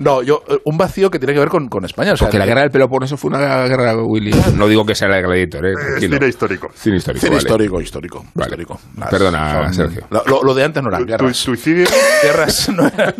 [0.00, 2.12] No, yo, un vacío que tiene que ver con, con España.
[2.12, 4.30] O sea, Porque la guerra del Peloponeso fue una guerra, Willy.
[4.56, 5.72] No digo que sea la de Gladiator, ¿eh?
[5.72, 6.16] Es Tranquilo.
[6.16, 6.68] cine histórico.
[6.74, 7.20] Cine histórico.
[7.20, 7.42] Cine vale.
[7.42, 8.46] histórico, histórico, Vale.
[8.48, 8.80] histórico.
[9.10, 10.02] Perdona, Sergio.
[10.10, 11.37] Lo, lo- de antes no eran Tu- guerras.
[11.38, 11.86] Suicidio.
[12.22, 13.14] Guerras no eran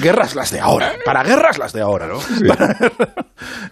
[0.00, 0.92] guerras las de ahora.
[1.04, 2.18] Para guerras las de ahora, ¿no?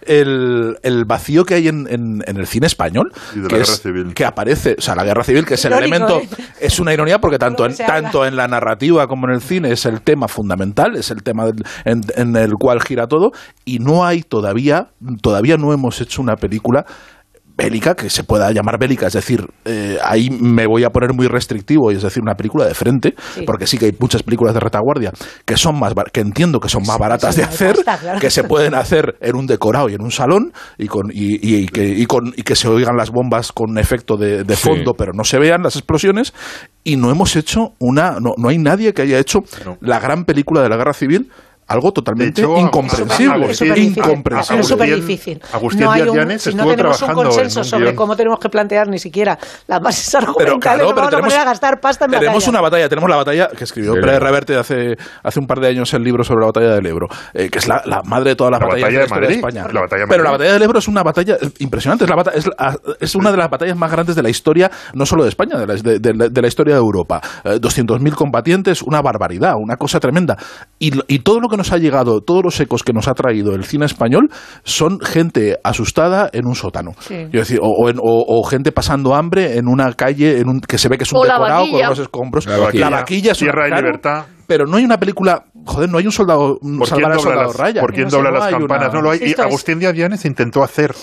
[0.05, 3.55] El, el vacío que hay en, en- en el cine español, Y de la que,
[3.55, 4.13] guerra es- civil.
[4.13, 6.45] que aparece, o sea, la guerra civil, que es el Irónico, elemento, ¿eh?
[6.59, 9.85] es una ironía porque tanto en, tanto en la narrativa como en el cine es
[9.85, 13.31] el tema fundamental, es el tema del- en, en el cual gira todo,
[13.65, 14.87] y no hay todavía,
[15.21, 16.85] todavía no hemos hecho una película
[17.63, 21.27] bélica, que se pueda llamar bélica, es decir, eh, ahí me voy a poner muy
[21.27, 23.43] restrictivo, y es decir, una película de frente, Sí.
[23.45, 25.11] porque sí que hay muchas películas de retaguardia
[25.45, 28.19] que son más que entiendo que son más baratas de sí, hacer, claro.
[28.19, 31.55] que se pueden hacer en un decorado y en un salón y con y, y-
[31.63, 34.67] y que, y con y que se oigan las bombas con efecto de, de Sí.
[34.69, 36.33] fondo, pero no se vean las explosiones
[36.83, 39.39] y no hemos hecho una no, no hay nadie que haya hecho
[39.81, 41.29] la gran película de la guerra civil
[41.71, 44.03] algo totalmente hecho, incomprensible, Es súper difícil.
[44.03, 44.61] incomprensible.
[44.61, 45.41] Es súper Agustín- difícil.
[45.53, 47.95] Agustín no hay un, si no tenemos un consenso un sobre guion.
[47.95, 51.09] cómo tenemos que plantear ni siquiera las bases Pero argumentales, claro, nos pero vamos a
[51.11, 52.49] tenemos, poner a gastar pasta en tenemos batalla.
[52.49, 53.99] una batalla, tenemos la batalla que escribió Sí.
[54.01, 57.07] Pérez Reverte hace, hace un par de años el libro sobre la batalla del Ebro,
[57.33, 59.21] eh, que es la, la madre de todas las La batallas batalla de la de
[59.21, 59.67] Madrid, España.
[59.73, 60.39] la batalla de Pero la Madrid.
[60.45, 63.37] batalla del Ebro es una batalla impresionante, es, la bata- es, la- es una de
[63.37, 66.13] las batallas más grandes de la historia, no solo de España, de la, de- de
[66.13, 67.21] la- de la historia de Europa.
[67.43, 70.37] Eh, 200.000 combatientes, una barbaridad, una cosa tremenda.
[70.79, 73.55] Y, y todo lo que nos ha llegado, todos los ecos que nos ha traído
[73.55, 74.29] el cine español
[74.63, 76.91] son gente asustada en un sótano.
[76.99, 77.15] Sí.
[77.29, 80.59] Quiero decir, o, o en- o- o gente pasando hambre en una calle en un,
[80.61, 82.45] que se ve que es un decorado con unos escombros.
[82.47, 82.89] La vaquilla.
[82.89, 84.25] La vaquilla es una- Tierra y libertad.
[84.47, 87.47] Pero no hay una película, joder, no hay un soldado, un ¿Por salvar al soldado
[87.47, 87.81] las, Ryan.
[87.81, 88.93] por quién No dobla no las una- campanas?
[88.93, 89.19] No lo hay.
[89.23, 90.93] Y Agustín Díaz Llanes intentó hacer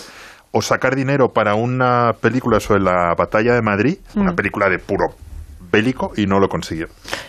[0.51, 4.21] o sacar dinero para una película sobre la batalla de Madrid, Mm.
[4.21, 5.07] una película de puro
[5.71, 6.87] bélico, y no lo consiguió.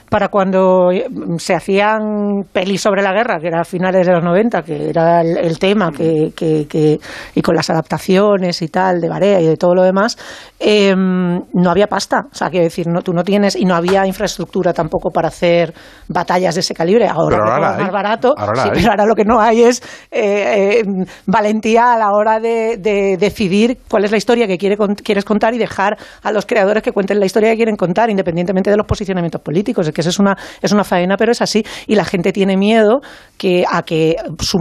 [0.09, 1.05] para cuando eh,
[1.37, 5.21] se hacían pelis sobre la guerra, que era a finales de los 90, que era
[5.21, 6.97] el, el tema, que, que- que-
[7.35, 10.17] y con las adaptaciones y tal, de Barea y de todo lo demás,
[10.59, 12.21] eh, no había pasta.
[12.31, 15.73] O sea, quiero decir, no, tú no tienes, y no había infraestructura tampoco para hacer
[16.07, 17.07] batallas de ese calibre.
[17.07, 20.81] Ahora, Pero es más barato, Ahora sí, pero ahora lo que no hay es eh,
[20.81, 25.23] eh, valentía a la hora de, de decidir cuál es la historia que quiere, quieres
[25.25, 28.28] contar y dejar a los creadores que cuenten la historia que quieren contar, independientemente
[28.69, 29.87] de los posicionamientos políticos.
[29.87, 31.63] Es que eso es una, es una faena, pero es así.
[31.87, 33.01] Y la gente tiene miedo
[33.37, 34.15] que a que,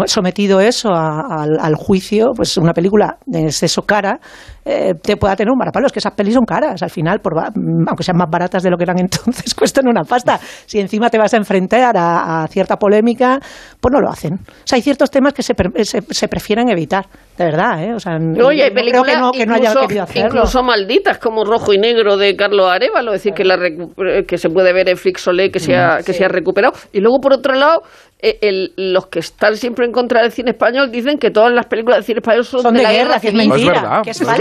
[0.07, 4.21] sometido eso a- al, al juicio, pues una película de exceso cara,
[4.69, 5.87] eh, te pueda tener un varapalo.
[5.87, 6.83] Es que esas pelis son caras.
[6.83, 10.39] Al final, por, aunque sean más baratas de lo que eran entonces, cuestan una pasta.
[10.67, 13.39] Si encima te vas a enfrentar a, a cierta polémica,
[13.81, 14.35] pues no lo hacen.
[14.35, 17.07] O sea, hay ciertos temas que se, pre- se, se prefieren evitar,
[17.39, 17.83] de verdad.
[17.83, 17.95] ¿eh?
[17.95, 20.29] O sea, Oye, hay películas que no, que no haya incluso, querido hacerlo.
[20.29, 24.37] incluso malditas como Rojo y Negro de Carlos Arevalo, es decir, que, la recu- que
[24.39, 26.75] se puede ver en Flixolé, que se ha, que se ha recuperado.
[26.93, 30.51] Y luego, por otro lado, eh, el- los que están siempre en contra del cine
[30.51, 33.05] español dicen que todas las películas de cine español son, Son de, de la guerra,
[33.05, 33.49] guerra que es civil.
[33.49, 34.03] No es mentira, verdad.
[34.03, 34.33] que es no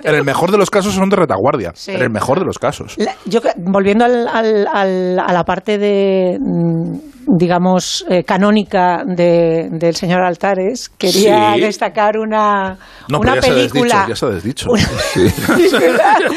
[0.00, 0.04] es.
[0.04, 1.72] En el mejor de los casos son de retaguardia.
[1.74, 1.92] Sí.
[1.92, 2.94] En el mejor de los casos.
[2.98, 6.98] La- yo que- volviendo al- al- al- a la parte de mm,
[7.36, 11.60] digamos eh, canónica de- del señor Altares quería Sí.
[11.60, 12.76] destacar una
[13.08, 14.66] No, una pero ya se ha película desdicho, ya se ha desdicho.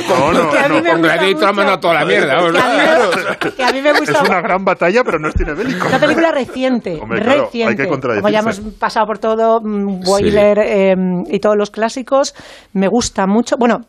[0.10, 0.84] No, no, que a mí no.
[0.84, 1.54] me Con gusta Gladiator ha mucho.
[1.54, 2.36] mandado toda la mierda.
[2.36, 2.51] vamos.
[2.54, 5.27] que a mí me- que a mí me gusta Es una gran batalla, pero no
[5.30, 5.88] es cine bélico.
[5.88, 7.69] Una película reciente, Hombre, claro, reciente.
[7.84, 10.95] hay que Como ya hemos pasado por todo, mm, Boiler eh,
[11.27, 12.34] y todos los clásicos,
[12.73, 13.56] me gusta mucho.
[13.58, 13.82] Bueno,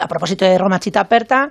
[0.00, 1.48] a propósito de Roma Chita Aperta,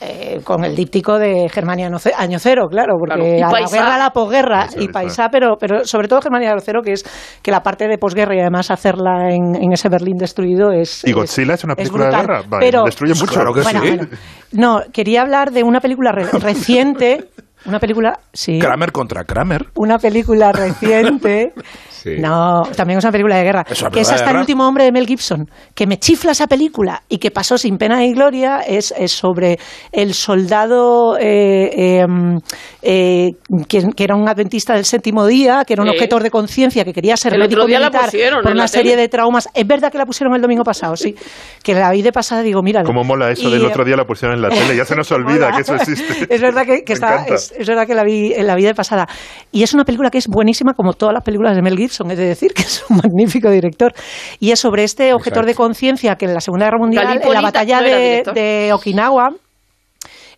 [0.00, 3.56] eh, con el díptico de Germania Año Ce- Año Cero, claro, porque Claro.
[3.56, 5.28] A la guerra, a la posguerra y Paisá.
[5.30, 7.04] Pero, pero sobre todo Germania Año Cero, que es
[7.42, 11.04] que la parte de posguerra y además hacerla en, en ese Berlín destruido es.
[11.06, 12.42] ¿Y Godzilla es una película de guerra?
[12.48, 13.26] Vale, pero, destruye mucho.
[13.32, 13.88] Claro que bueno, sí.
[13.88, 14.06] bueno.
[14.52, 17.24] no, quería hablar de una película re- reciente.
[17.66, 18.58] Una película, sí.
[18.58, 19.66] Kramer contra Kramer.
[19.76, 21.52] Una película reciente.
[22.02, 22.16] Sí.
[22.18, 23.64] No, también es una película de guerra.
[23.70, 25.48] Es una que es película hasta el último hombre de Mel Gibson.
[25.72, 28.58] Que me chifla esa película y que pasó sin pena ni gloria.
[28.66, 29.56] Es, es sobre
[29.92, 32.04] el soldado eh, eh,
[32.82, 33.30] eh,
[33.68, 36.92] que, que era un adventista del séptimo día, que era un objetor de conciencia, que
[36.92, 39.02] quería ser El médico otro día la militar pusieron por una la serie tele.
[39.02, 39.48] de traumas.
[39.54, 41.14] Es verdad que la pusieron el domingo pasado, sí.
[41.62, 42.82] Que la vi de pasada, digo, mira.
[42.82, 44.74] Cómo mola eso Y, del otro día la pusieron en la tele.
[44.76, 45.54] Ya se nos olvida Mola.
[45.54, 46.34] que eso existe.
[46.34, 47.24] Es verdad que, que está.
[47.52, 49.06] Es, es verdad que la vi en la vida pasada.
[49.50, 52.18] Y es una película que es buenísima como todas las películas de Mel Gibson, es
[52.18, 53.92] de decir, que es un magnífico director.
[54.40, 55.46] Y es sobre este objetor Exacto.
[55.46, 59.30] de conciencia que en la Segunda Guerra Mundial, en la batalla no de Okinawa,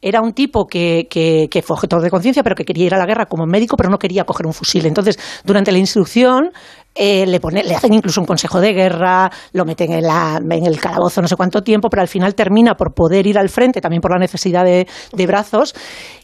[0.05, 2.99] era un tipo que, que, que fue objetor de conciencia, pero que quería ir a
[2.99, 4.85] la guerra como médico, pero no quería coger un fusil.
[4.85, 6.51] Entonces, durante la instrucción,
[6.95, 10.67] eh, le, pone, le hacen incluso un consejo de guerra, lo meten en, la, en
[10.67, 13.81] el calabozo no sé cuánto tiempo, pero al final termina por poder ir al frente,
[13.81, 14.87] también por la necesidad de,
[15.27, 15.75] brazos,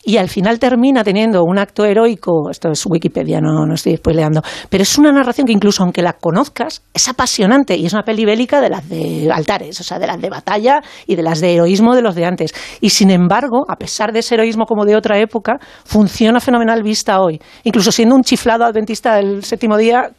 [0.05, 2.51] y al final termina teniendo un acto heroico.
[2.51, 6.13] Esto es Wikipedia, no, no estoy spoileando, pero es una narración que incluso aunque la
[6.13, 10.07] conozcas, es apasionante y es una peli bélica de las de altares, o sea, de
[10.07, 12.55] las de batalla y de las de heroísmo de los de antes.
[12.81, 17.21] Y sin embargo, a pesar de ese heroísmo como de otra época, funciona fenomenal vista
[17.21, 17.41] hoy.
[17.65, 20.11] Incluso siendo un chiflado adventista del séptimo día,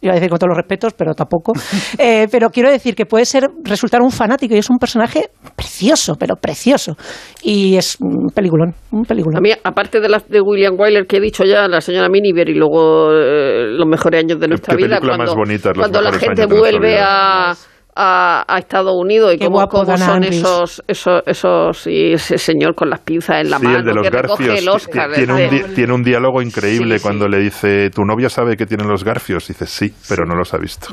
[0.00, 1.52] iba a decir con todos los respetos, pero tampoco.
[1.98, 6.14] Eh, pero quiero decir que puede ser resultar un fanático y es un personaje precioso,
[6.18, 6.96] pero precioso.
[7.42, 9.38] Y es un peliculón, un peliculón.
[9.38, 12.48] A mí, aparte de las de William Wyler que he dicho ya, la señora Miniver
[12.48, 16.00] y luego eh, los mejores años de nuestra qué vida, película cuando, más bonita, cuando
[16.00, 17.50] la gente vuelve vida.
[17.50, 17.56] a,
[18.00, 20.36] a, a Estados Unidos y Qué cómo, cómo son Andrews.
[20.36, 23.92] esos, esos, esos, y ese señor con las pinzas en la Sí, mano el de
[23.94, 24.62] los que recoge garfios.
[24.62, 25.12] el Oscar.
[25.12, 27.02] Tiene un, di- tiene un diálogo increíble Sí, sí.
[27.02, 29.48] cuando le dice, ¿tu novia sabe que tienen los garfios?
[29.48, 30.86] Dice, sí, pero no los ha visto.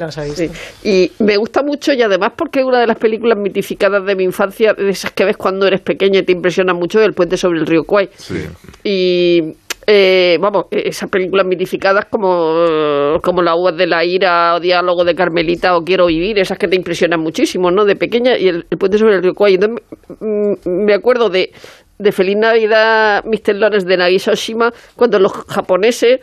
[0.83, 4.23] Y me gusta mucho y además porque es una de las películas mitificadas de mi
[4.23, 7.59] infancia, de esas que ves cuando eres pequeña y te impresiona mucho, El puente sobre
[7.59, 8.09] el río Kwai.
[8.15, 8.45] Sí.
[8.83, 9.41] Y
[9.87, 15.15] eh, vamos, esas películas mitificadas como, como La uvas de la ira o Diálogo de
[15.15, 17.85] Carmelita o Quiero vivir, esas que te impresionan muchísimo, ¿no?
[17.85, 19.55] De pequeña y el, puente sobre el río Kwai.
[19.55, 19.83] Entonces
[20.19, 21.51] mm, me acuerdo de,
[21.99, 23.55] de Feliz Navidad, Mr.
[23.55, 26.19] Lawrence de Nagisa Oshima, cuando los japoneses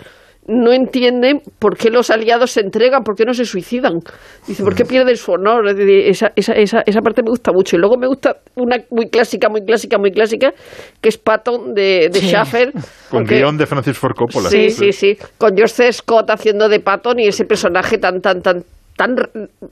[0.48, 4.00] no entienden por qué los aliados se entregan, por qué no se suicidan.
[4.46, 5.68] Dice, ¿por qué pierden su honor?
[5.68, 7.76] Esa, esa, esa, esa parte me gusta mucho.
[7.76, 10.52] Y luego me gusta una muy clásica, muy clásica, muy clásica,
[11.00, 12.28] que es Patton de, de Sí.
[12.28, 12.72] Schaffer.
[12.72, 14.48] Con porque- guion de Francis Ford Coppola.
[14.50, 15.16] Sí, sí, sí.
[15.38, 15.92] Con George C.
[15.92, 19.14] Scott haciendo de Patton y ese personaje tan, tan, tan tan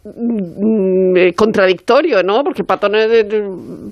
[0.05, 2.43] mm, eh, contradictorio, ¿no?
[2.43, 3.49] Porque Patton es de-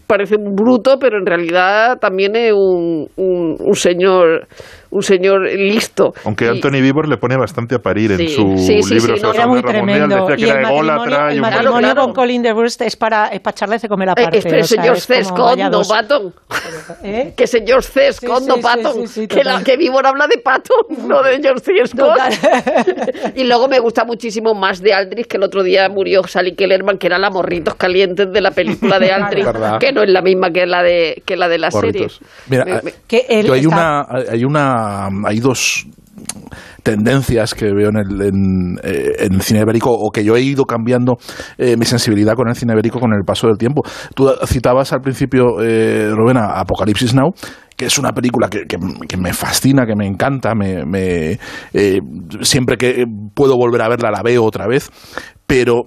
[0.06, 4.46] parece un bruto, pero en realidad también es un, un, un señor
[4.90, 6.12] un señor listo.
[6.24, 9.14] Aunque Y- Anthony Vivor le pone bastante a parir Sí, en su sí, sí, libro
[9.16, 9.98] sí, sobre no, la Era muy Guerra Mundial.
[10.08, 10.26] tremendo.
[10.28, 12.02] Decía que y el era matrimonio, ególatra y el matrimonio claro.
[12.02, 14.38] con Colin de Burst es para, es para echarle de comer Eh, aparte.
[14.38, 15.88] espera, o sea, señor dos.
[15.88, 16.34] Patton.
[17.02, 17.34] ¿Eh?
[17.36, 18.12] Que señor C.
[18.12, 19.28] Scott, Sí, no sí, Patton.
[19.28, 21.86] que, la, que Vivor habla de Patton, no de George C.
[21.86, 22.18] Scott.
[23.34, 26.98] Y luego me gusta muchísimo más de Aldrich, que el otro día murió Sally Kellerman,
[26.98, 29.46] que era la morritos calientes de la película de Aldrich,
[29.80, 32.06] que no es la misma que la de, que la, de la serie.
[32.48, 34.77] Mira, Me- me- Que él Yo hay está- una, hay una,
[35.26, 35.86] hay dos
[36.82, 41.16] tendencias que veo en el, en, eh, cine ibérico o que yo he ido cambiando
[41.58, 43.82] eh, mi sensibilidad con el cine ibérico con el paso del tiempo.
[44.14, 47.32] Tú citabas al principio, eh, Rubén, Apocalipsis Now,
[47.76, 51.38] que es una película que, que- me fascina, que me encanta, me, me,
[51.72, 52.00] eh,
[52.40, 54.90] siempre que puedo volver a verla la veo otra vez,
[55.46, 55.84] pero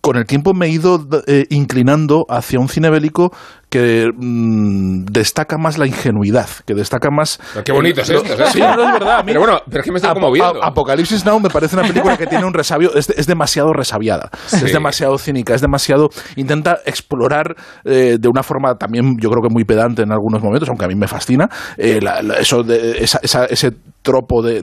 [0.00, 1.04] con el tiempo me he ido
[1.50, 3.32] inclinando hacia un cine bélico
[3.68, 7.38] que mm, destaca más la ingenuidad, que destaca más...
[7.52, 8.46] Pero qué bonito es lo- esto, ¿eh?
[8.52, 9.18] Sí, no, es verdad.
[9.18, 10.62] a mí- Pero bueno, pero es que me estoy conmoviendo.
[10.64, 14.56] Apocalipsis Now me parece una película que tiene un resabio, es, es demasiado resabiada, Sí.
[14.64, 16.08] es demasiado cínica, es demasiado...
[16.36, 20.68] Intenta explorar eh, de una forma también yo creo que muy pedante en algunos momentos,
[20.68, 24.62] aunque a mí me fascina, eh, la- la- eso de- esa- esa- ese tropo de,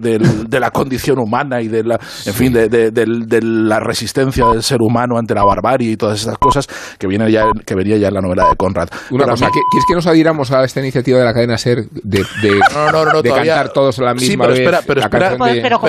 [0.59, 5.17] la condición humana y de la, en fin, de, de la resistencia del ser humano
[5.17, 6.65] ante la barbarie y todas esas cosas
[6.97, 8.87] que viene ya, que venía ya en la novela de Conrad.
[9.11, 11.87] Una cosa, mí- ¿qui- ¿quieres que nos adhiramos a esta iniciativa de la cadena SER
[11.89, 14.59] de, de, No, no, no, de todavía- cantar todos a la misma sí, pero vez
[14.59, 15.79] espera, pero la espera, de- Pero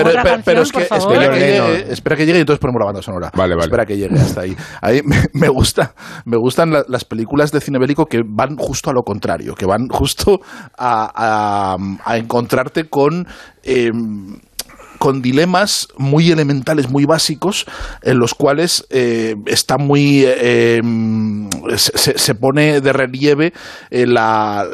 [0.45, 3.31] pero, es que espera que, llegue, espera que llegue y entonces ponemos la banda sonora.
[3.35, 3.65] Vale, vale.
[3.65, 4.55] Espera que llegue hasta ahí.
[4.81, 5.93] Ahí me, me gusta,
[6.25, 9.65] me gustan la- las películas de cine bélico que van justo a lo contrario, que
[9.65, 10.39] van justo
[10.77, 11.77] a, a-
[12.11, 13.27] a encontrarte con
[13.63, 14.37] em,
[14.97, 17.65] con dilemas muy elementales, muy básicos,
[18.01, 23.53] en los cuales eh, está muy eh, em, se, se pone de relieve
[23.89, 24.67] eh, la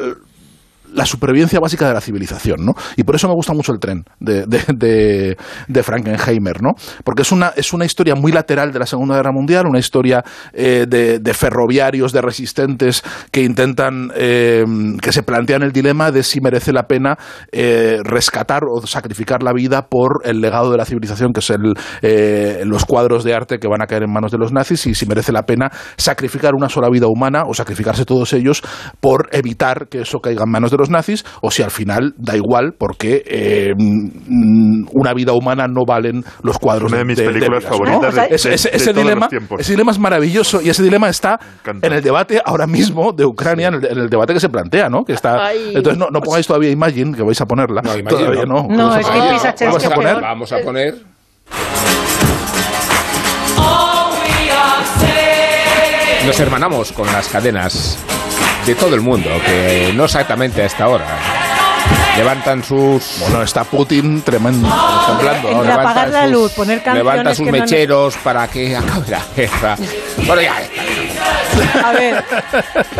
[0.92, 2.74] la supervivencia básica de la civilización, ¿no?
[2.96, 5.36] Y por eso me gusta mucho el tren de, de,
[5.68, 6.70] de, Frankenheimer, ¿no?
[7.04, 10.24] Porque es una, es una historia muy lateral de la Segunda Guerra Mundial, una historia
[10.52, 14.64] eh, de, de ferroviarios, de resistentes que intentan, eh,
[15.00, 17.18] que se plantean el dilema de si merece la pena
[17.50, 21.74] eh, rescatar o sacrificar la vida por el legado de la civilización, que es el,
[22.02, 24.94] eh, los cuadros de arte que van a caer en manos de los nazis, y
[24.94, 28.62] si merece la pena sacrificar una sola vida humana o sacrificarse todos ellos
[29.00, 32.36] por evitar que eso caiga en manos de los nazis, o si al final da
[32.36, 37.24] igual porque eh, mm, una vida humana no valen los cuadros Una de mis de-
[37.24, 38.22] de películas favoritas ¿no?
[38.22, 39.60] de- Ese- ese- de ese todos los dilema, tiempos.
[39.60, 41.38] ese dilema es maravilloso y ese dilema está
[41.82, 44.88] en el debate ahora mismo de Ucrania, en el, en el debate que se plantea,
[44.88, 45.04] ¿no?
[45.04, 45.72] Que está, Ay.
[45.74, 47.82] entonces no, no pongáis todavía Imagine, que vais a ponerla.
[47.82, 48.96] No, Imagine todavía no.
[48.96, 50.20] es que a poner.
[50.20, 50.94] Vamos a poner.
[56.26, 57.98] Nos hermanamos con las cadenas
[58.66, 61.04] de todo el mundo, que no exactamente a esta hora.
[62.16, 63.16] Levantan sus.
[63.20, 64.68] Bueno, está Putin tremendo,
[65.06, 65.48] temblando.
[65.48, 69.06] Levantan apagar la sus- luz, poner canciones Levantan sus que no- mecheros para que acabe
[69.10, 69.76] la guerra.
[70.26, 70.81] Bueno, ya está.
[71.84, 72.24] A ver,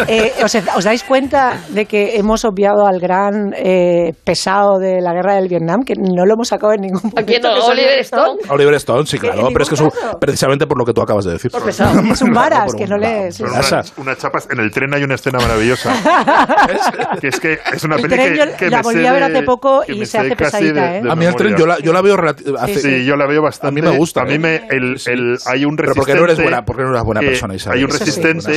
[0.09, 5.13] eh, ¿os, os dais cuenta de que hemos obviado al gran eh, pesado de la
[5.13, 5.83] guerra del Vietnam?
[5.85, 7.21] Que no lo hemos sacado en ningún momento.
[7.21, 7.53] ¿A quién no?
[7.67, 8.41] Oliver Stone.
[8.49, 11.25] Oliver Stone, sí, claro, pero es que es un- precisamente por lo que tú acabas
[11.25, 11.51] de decir.
[11.51, 12.01] Por pesado.
[12.13, 13.33] Es un varas, que no le...
[13.33, 13.55] Son sí.
[13.75, 14.49] unas, unas chapas.
[14.51, 15.93] En el tren hay una escena maravillosa.
[17.21, 19.43] que es que es una tren que, yo que la me volví a ver hace
[19.43, 21.03] poco y se hace pesadita, de- ¿eh?
[21.03, 22.17] de A mí el tren yo la, yo la veo
[22.61, 23.81] hace- Sí, yo la veo bastante.
[23.81, 24.39] A mí me gusta, A mí ¿eh?
[24.39, 25.95] me, el, el, hay un Pero resistente.
[25.97, 27.79] porque no eres buena- porque no eres buena persona, Isabel.
[27.79, 27.99] Hay un Eso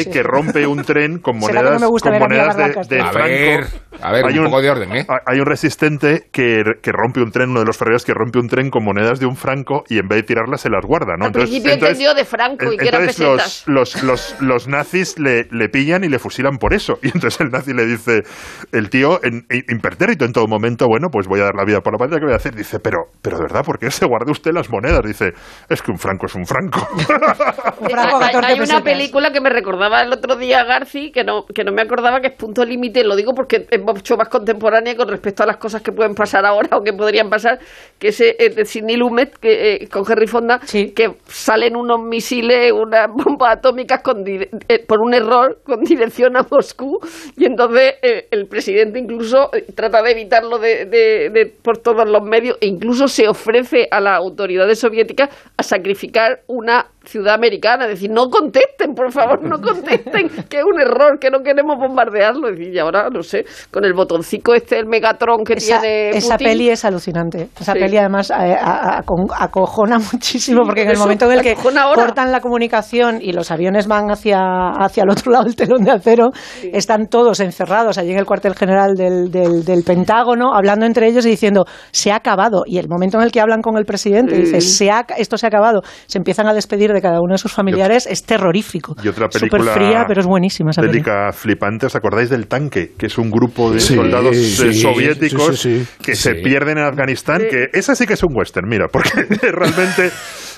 [0.04, 0.10] sí.
[0.12, 3.02] que rompe un tren con no monedas, con monedas de, de.
[3.02, 3.28] A Franco.
[3.30, 3.66] ver,
[4.02, 5.08] a ver, Hay un poco de orden, ¿eh?
[5.26, 8.48] Hay un resistente que, que rompe un tren, uno de los ferroviarios que rompe un
[8.48, 11.26] tren con monedas de un franco y en vez de tirarlas se las guarda, ¿no?
[11.26, 13.64] Al principio entendió de franco y que eran entonces pesetas.
[13.68, 17.00] los, los, los, los nazis le, le pillan y le fusilan por eso.
[17.02, 18.24] Y entonces el nazi le dice,
[18.72, 21.82] el tío, en, en- impertérrito en todo momento, bueno, pues voy a dar la vida
[21.82, 22.56] por la patria, ¿qué voy a hacer?
[22.56, 25.02] Dice, pero, pero de verdad, ¿por qué se guarda usted las monedas?
[25.06, 25.34] Dice,
[25.70, 26.88] es que un franco es un franco.
[26.94, 27.00] Un
[27.90, 31.46] franco, Hay- 14 hay una película que me recordaba el otro día Garci que no
[31.46, 34.96] que no me acordaba que es punto límite lo digo porque es mucho más contemporánea
[34.96, 37.60] con respecto a las cosas que pueden pasar ahora o que podrían pasar
[38.00, 40.60] que es eh, de Sidney Lumet que, eh, con Henry Fonda
[40.96, 44.50] que salen unos misiles unas bombas atómicas con eh,
[44.88, 47.00] por un error con dirección a Moscú
[47.36, 47.96] y entonces
[48.32, 53.08] el presidente incluso trata de evitarlo de, de- de- por todos los medios e incluso
[53.08, 59.12] se ofrece a las autoridades soviéticas a sacrificar una ciudad americana, decir, no contesten, por
[59.12, 63.22] favor, no contesten, que es un error, que no queremos bombardearlo, decir, y ahora, no
[63.22, 67.50] sé, con el botoncito este, el Megatron que Esa, tiene esa peli es alucinante.
[67.60, 67.80] Esa Sí.
[67.80, 71.56] peli además a- a- acon- acojona muchísimo Sí, porque en el momento en el que
[71.80, 72.04] ahora.
[72.06, 74.40] cortan la comunicación y los aviones van hacia,
[74.80, 76.30] hacia el otro lado del telón de acero,
[76.74, 81.26] están todos encerrados allí en el cuartel general del, del- del Pentágono, hablando entre ellos
[81.26, 82.64] y diciendo, se ha acabado.
[82.66, 85.46] Y el momento en el que hablan con el presidente, dice, se ha, esto se
[85.46, 88.96] ha acabado, se empiezan a despedir de cada uno de sus familiares, es terrorífico.
[89.04, 90.94] Y otra Súper película fría, pero es buenísima esa peli.
[90.94, 92.94] bélica flipante, ¿os acordáis del tanque?
[92.98, 94.42] Que es un grupo de Sí, soldados eh,
[94.74, 96.04] sí, soviéticos sí, sí, sí.
[96.04, 99.10] que se pierden en Afganistán, que esa sí que es un western, mira, porque
[99.52, 100.10] realmente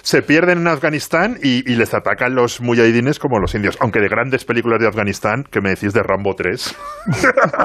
[0.02, 3.76] se pierden en Afganistán y, y les atacan los mujahidines como los indios.
[3.82, 6.76] Aunque de grandes películas de Afganistán, que me decís de Rambo 3.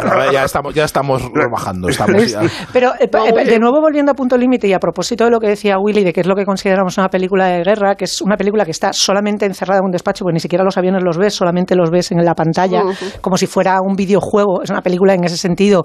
[0.05, 1.89] Bueno, ya estamos, ya estamos rebajando.
[1.89, 2.41] Estamos ya-
[2.73, 5.49] Pero eh, eh, de nuevo volviendo a punto límite y a propósito de lo que
[5.49, 8.37] decía Willy, de que es lo que consideramos una película de guerra, que es una
[8.37, 11.35] película que está solamente encerrada en un despacho, porque ni siquiera los aviones los ves,
[11.35, 12.95] solamente los ves en la pantalla, Ujú.
[13.21, 14.63] como si fuera un videojuego.
[14.63, 15.85] Es una película en ese sentido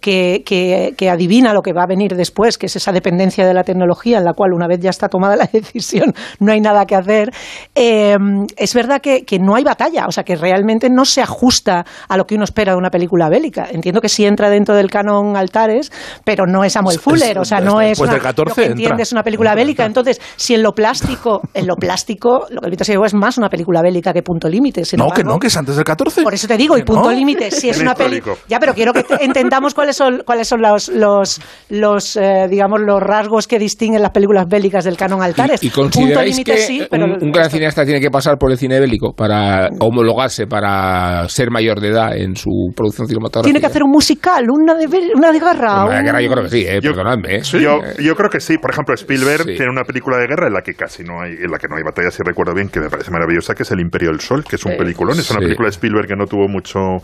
[0.00, 3.54] que, que- que adivina lo que va a venir después, que es esa dependencia de
[3.54, 6.84] la tecnología, en la cual una vez ya está tomada la decisión, no hay nada
[6.86, 7.30] que hacer,
[7.74, 8.16] eh,
[8.56, 12.16] es verdad que, que no hay batalla, o sea, que realmente no se ajusta a
[12.16, 13.66] lo que uno espera de una película bélica.
[13.70, 15.92] Entiendo que sí entra dentro del canon Altares,
[16.24, 18.74] pero no es Samuel Es- Fuller, o sea, no es después una, del 14 lo
[18.76, 19.02] que entra.
[19.02, 19.84] es una película bélica.
[19.84, 21.96] Entonces, si en lo plástico, en lo plástico,
[22.50, 24.82] lo que Vito es más una película bélica que Punto Límite.
[24.96, 26.22] No, que no, que es antes del 14.
[26.22, 27.16] por eso te digo, y punto no.
[27.16, 28.36] límite, si es una histórico.
[28.48, 32.80] Ya, pero quiero que te- entendamos cuáles son, cuáles son los, los, los eh, digamos,
[32.80, 35.62] los rasgos que distinguen las películas bélicas del canon Altares.
[35.62, 38.50] ¿Y punto consideráis límite que sí, pero un, un gran cineasta tiene que pasar por
[38.50, 43.46] el cine bélico para homologarse, para ser mayor de edad en su producción cinematográfica?
[43.46, 45.84] tiene que hacer un musical, una de, una de guerra.
[45.84, 47.36] Una de un- guerra yo creo que sí, eh, perdonadme.
[47.36, 47.40] eh.
[47.42, 48.58] Yo, yo creo que sí.
[48.58, 49.54] Por ejemplo, Spielberg Sí.
[49.56, 51.76] tiene una película de guerra en la que casi no hay, en la que no
[51.76, 54.44] hay batalla, si recuerdo bien, que me parece maravillosa, que es El Imperio del Sol,
[54.44, 54.78] que es un Sí.
[54.78, 55.18] peliculón.
[55.18, 55.44] Es una Sí.
[55.46, 56.98] película de Spielberg que no tuvo mucho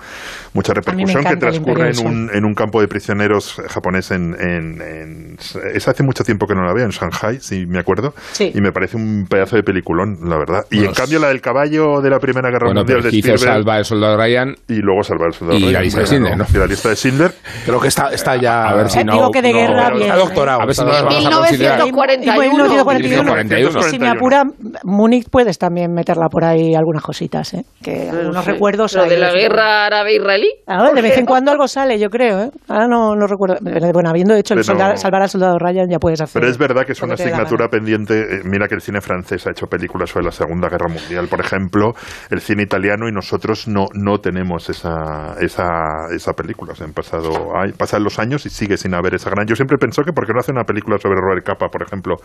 [0.55, 5.39] mucha repercusión, que transcurre en un, en un campo de prisioneros japonés en, en, en-
[5.75, 8.15] es hace mucho tiempo que no la veo, en Shanghai, si me acuerdo.
[8.33, 8.53] Sí.
[8.55, 10.67] Y me parece un pedazo de peliculón, la verdad.
[10.71, 13.19] Y Bueno, en cambio la del caballo de la Primera Guerra Bueno, Mundial de hizo
[13.35, 16.07] Spielberg Salva el Soldado Ryan y luego Salvar el Soldado y Ryan, la lista de
[16.07, 16.47] Schindler, ¿no?
[16.53, 17.33] Y la lista de Schindler.
[17.65, 18.69] Creo que está, está ya.
[18.69, 19.13] A ver si Eh, no.
[19.15, 20.61] digo que de no- guerra no- bien, Está doctorado.
[20.61, 21.31] A ver si está no nos doctorado.
[21.31, 21.79] vamos a considerar.
[21.85, 22.41] 1941.
[22.43, 23.83] 1941.
[23.91, 24.82] Si me 1941.
[24.85, 27.65] Múnich puedes también meterla por ahí algunas cositas, ¿eh?
[27.83, 28.51] Que algunos Sí.
[28.53, 30.49] recuerdos Lo hay de la guerra árabe-israelí.
[30.67, 32.51] Ah, de vez en cuando algo sale, yo creo, ¿eh?
[32.69, 33.57] Ahora no, no recuerdo.
[33.93, 36.41] Bueno, habiendo hecho el soldado- salvar al soldado Ryan, ya puedes hacer.
[36.41, 38.19] Pero es verdad que es una asignatura pendiente.
[38.21, 41.41] Eh, Mira que el cine francés ha hecho películas sobre la Segunda Guerra Mundial, por
[41.41, 41.93] ejemplo,
[42.31, 45.67] el cine italiano, y nosotros no, no tenemos esa, esa,
[46.15, 46.73] esa película.
[46.73, 49.47] O sea, han pasado, hay, pasan los años y sigue sin haber esa gran.
[49.47, 52.17] Yo siempre pensé que, ¿por qué no hace una película sobre Robert Capa, por ejemplo,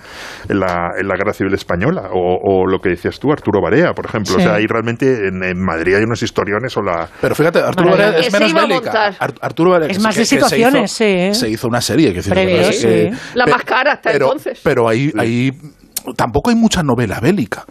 [0.50, 2.10] en la, en la Guerra Civil Española?
[2.14, 4.36] O, o lo que decías tú, Arturo Barea, por ejemplo.
[4.38, 7.10] O sea, ahí realmente en, en Madrid hay unos historiones o la.
[7.20, 9.08] Pero fíjate, Arturo Que es menos bélica.
[9.42, 11.34] Arturo Es más se- de se situaciones, hizo- sí, ¿eh?
[11.34, 12.14] Se hizo una serie.
[12.14, 12.88] Que Previo, sí.
[12.88, 14.62] eh, La más cara hasta pero, entonces.
[14.64, 15.52] Pero ahí, ahí
[16.16, 17.66] tampoco hay mucha novela bélica.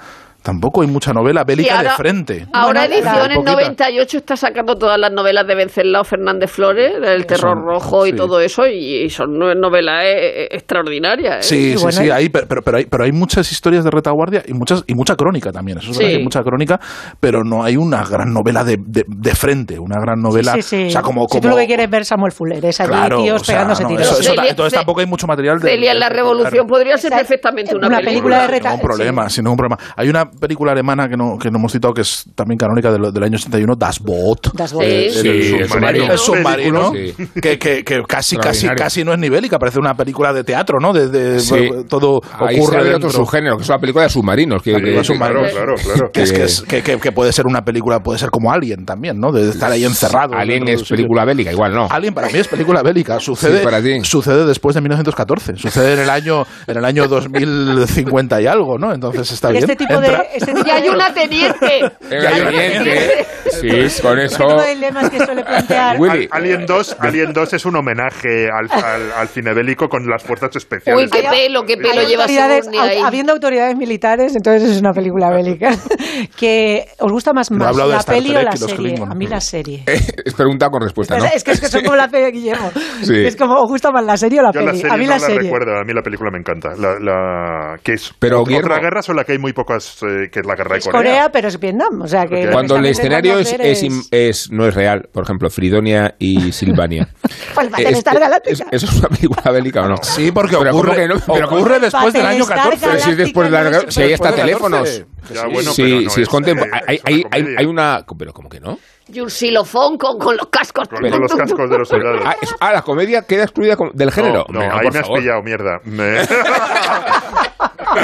[0.47, 2.47] Tampoco hay mucha novela bélica ahora- de frente.
[2.53, 3.53] Ahora Bueno, Ediciones poquita.
[3.53, 8.11] 98 está sacando todas las novelas de Venceslao Fernández Flores, el terror Son- rojo y
[8.11, 8.17] sí.
[8.17, 11.39] todo eso, y, son novelas eh, eh, extraordinarias.
[11.39, 11.43] ¿eh?
[11.43, 14.45] Sí, sí, bueno, sí, y- hay, pero, pero, hay, pero hay muchas historias de retaguardia
[14.47, 15.79] y muchas y mucha crónica también.
[15.79, 16.79] Eso es verdad que hay mucha crónica,
[17.19, 20.53] pero no hay una gran novela de, de, de frente, una gran novela.
[20.55, 20.87] Sí, sí, sí.
[20.87, 23.21] O sea, como, Si tú como lo que quieres ver Samuel Fuller, es allí Claro,
[23.21, 24.03] tíos o sea, pegándose no, tiros.
[24.07, 25.69] eso- eso- Celia- entonces Ce- tampoco hay mucho material de.
[25.71, 29.29] Celia en la Revolución podría ser perfectamente una, una película de sin reta- ningún problema,
[29.29, 29.79] sin ningún problema.
[29.97, 33.13] Hay una película alemana que no, que no hemos citado que es también canónica del,
[33.13, 34.53] del año 81, Das Boot.
[34.55, 34.85] Das Boot.
[34.85, 34.89] Sí,
[35.29, 36.13] el el submarino.
[36.13, 37.15] El submarino, Sí.
[37.41, 40.79] que, que, que casi, casi, casi no es ni bélica, parece una película de teatro,
[40.81, 40.93] ¿no?
[40.93, 41.71] De, de- Sí.
[41.89, 43.09] Todo Ahí ocurre dentro.
[43.09, 44.63] otro subgénero, que es una película de submarinos.
[44.63, 45.51] Que, Película de que- submarinos.
[45.53, 46.11] Claro, claro, claro.
[46.13, 48.85] Que, es, que, es- que, que- que puede ser una película, puede ser como Alien
[48.85, 49.33] también, ¿no?
[49.33, 50.35] De estar ahí encerrado.
[50.35, 51.87] Alien es película bélica, igual no.
[51.91, 53.19] Alien para mí es película bélica.
[53.21, 54.01] Sucede, Sí, para ti.
[54.03, 55.57] sucede después de 1914.
[55.57, 58.93] Sucede en el año en el año 2050 y algo, ¿no?
[58.93, 59.65] Entonces está bien.
[59.65, 60.09] Este tipo de.
[60.35, 61.79] Este tipo Y hay de- una teniente.
[62.11, 63.27] Eh, hay oyente.
[63.51, 63.69] Sí,
[64.03, 64.63] con este tipo eso.
[64.63, 65.97] de dilemas que suele plantear.
[66.01, 66.29] Willy.
[66.31, 70.23] Al- Alien 2, Alien 2 es un homenaje al, al, al cine bélico con las
[70.23, 71.05] fuerzas especiales.
[71.05, 72.99] Uy, qué pelo, qué pelo lleva ahí.
[73.05, 75.71] habiendo autoridades militares, entonces es una película bélica.
[76.37, 78.77] que os gusta más, No más la Star peli o Trek la y los serie.
[78.77, 79.13] Klingon.
[79.13, 79.83] A mí la serie.
[79.87, 81.25] Eh, es pregunta con respuesta, ¿no?
[81.27, 82.71] Es, que, es que son como la de Guillermo.
[83.03, 83.25] Sí.
[83.27, 84.67] Es como, ¿os gusta más la serie o la Yo peli?
[84.67, 85.41] la serie a mí no la la, serie.
[85.51, 86.71] recuerdo, a mí la película me encanta.
[86.79, 90.31] La, la, que es Pero, otra Guillermo- guerra o la que hay muy pocas, eh,
[90.31, 91.01] que es la guerra de Es Corea.
[91.01, 92.03] Corea, pero es Vietnam.
[92.03, 96.15] O sea que Cuando el escenario es, es, es- no es real, por ejemplo, Fridonia
[96.19, 97.09] y Silvania.
[97.55, 98.67] Pues Battlestar Es- Galáctica.
[98.71, 99.97] es- ¿Eso es una película bélica o no?
[100.03, 101.15] Sí, porque Pero ocurre, ¿cómo que no?
[101.35, 102.87] Pero ¿cómo- ocurre después del año Battlestar 14.
[102.87, 104.81] Pero si es después de no es- Si hay hasta del teléfonos.
[104.89, 105.07] 14.
[105.35, 107.59] Ya, bueno, sí, pero no sí, es es, contem- eh, hay, una hay, comedia.
[107.59, 108.05] hay una.
[108.17, 108.79] Pero ¿cómo que no?
[109.13, 110.89] Y un xilofón con, con los cascos.
[110.89, 112.21] Con, con los cascos de los soldados.
[112.25, 114.45] Ah, ah, la comedia queda excluida del género.
[114.49, 115.81] No, no, Hombre, ahí por me has pillado, mierda.
[115.85, 116.21] Me-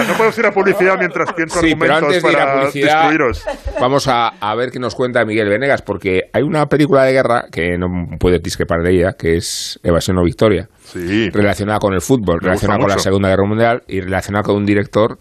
[0.08, 2.98] no puedo ir a publicidad mientras pienso Sí, pero antes de ir a para publicidad,
[3.10, 3.44] destruiros.
[3.80, 7.46] vamos a, a ver qué nos cuenta Miguel Venegas, porque hay una película de guerra
[7.50, 7.86] que no
[8.18, 11.30] puede discrepar de ella, que es Evasión o Victoria, Sí.
[11.30, 12.98] relacionada con el fútbol, Me relacionada con la.
[12.98, 15.18] Segunda Guerra Mundial y relacionada con un director,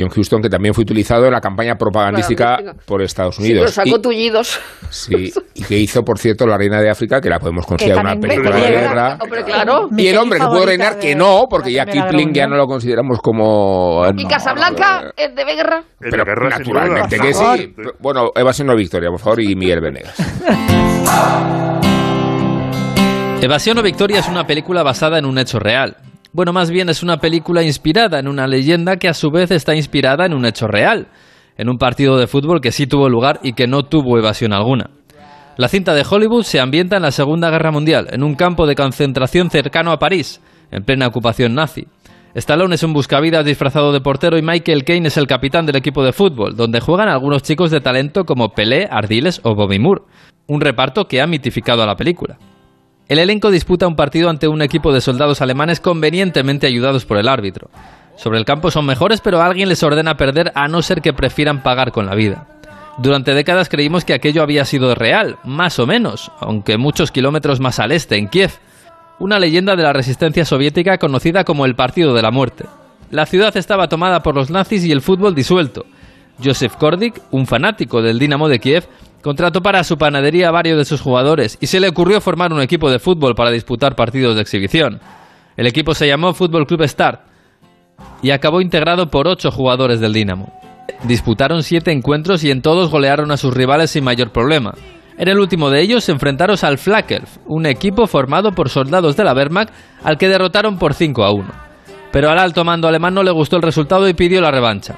[0.00, 3.74] John Huston, que también fue utilizado en la campaña propagandística por Estados Sí, pero Unidos.
[3.74, 4.60] sacó y, tullidos.
[4.88, 8.16] sí, y que hizo, por cierto, La Reina de África, que la podemos considerar una
[8.16, 9.18] película de guerra.
[9.20, 9.88] Hombre, claro.
[9.90, 12.66] Mi Y el hombre que pudo reinar, que no, porque ya Kipling ya no lo
[12.66, 14.04] consideramos como...
[14.16, 15.82] Y no, Casablanca no, es de guerra.
[15.98, 17.74] Pero guerra, naturalmente que sí.
[17.98, 20.14] Bueno, Evasión o Victoria, por favor, y Miguel Venegas.
[23.42, 25.96] Evasión o Victoria es una película basada en un hecho real.
[26.32, 29.74] Bueno, más bien es una película inspirada en una leyenda que a su vez está
[29.74, 31.08] inspirada en un hecho real,
[31.58, 34.90] en un partido de fútbol que sí tuvo lugar y que no tuvo evasión alguna.
[35.56, 38.76] La cinta de Hollywood se ambienta en la Segunda Guerra Mundial, en un campo de
[38.76, 41.88] concentración cercano a París, en plena ocupación nazi.
[42.32, 46.04] Stallone es un buscavidas disfrazado de portero y Michael Caine es el capitán del equipo
[46.04, 50.02] de fútbol, donde juegan algunos chicos de talento como Pelé, Ardiles o Bobby Moore,
[50.46, 52.38] un reparto que ha mitificado a la película.
[53.10, 57.26] El elenco disputa un partido ante un equipo de soldados alemanes convenientemente ayudados por el
[57.26, 57.68] árbitro.
[58.14, 61.64] Sobre el campo son mejores, pero alguien les ordena perder a no ser que prefieran
[61.64, 62.46] pagar con la vida.
[62.98, 67.80] Durante décadas creímos que aquello había sido real, más o menos, aunque muchos kilómetros más
[67.80, 68.52] al este, en Kiev,
[69.18, 72.66] una leyenda de la resistencia soviética conocida como el Partido de la Muerte.
[73.10, 75.84] La ciudad estaba tomada por los nazis y el fútbol disuelto.
[76.42, 78.86] Joseph Kordik, un fanático del Dinamo de Kiev,
[79.22, 82.62] Contrató para su panadería a varios de sus jugadores y se le ocurrió formar un
[82.62, 85.00] equipo de fútbol para disputar partidos de exhibición.
[85.56, 87.20] El equipo se llamó Fútbol Club Start
[88.22, 90.52] y acabó integrado por ocho jugadores del Dinamo.
[91.04, 94.72] Disputaron siete encuentros y en todos golearon a sus rivales sin mayor problema.
[95.18, 99.24] En el último de ellos se enfrentaron al Flakelf, un equipo formado por soldados de
[99.24, 99.70] la Wehrmacht
[100.02, 101.44] al que derrotaron por 5 a 1.
[102.10, 104.96] Pero al alto mando alemán no le gustó el resultado y pidió la revancha.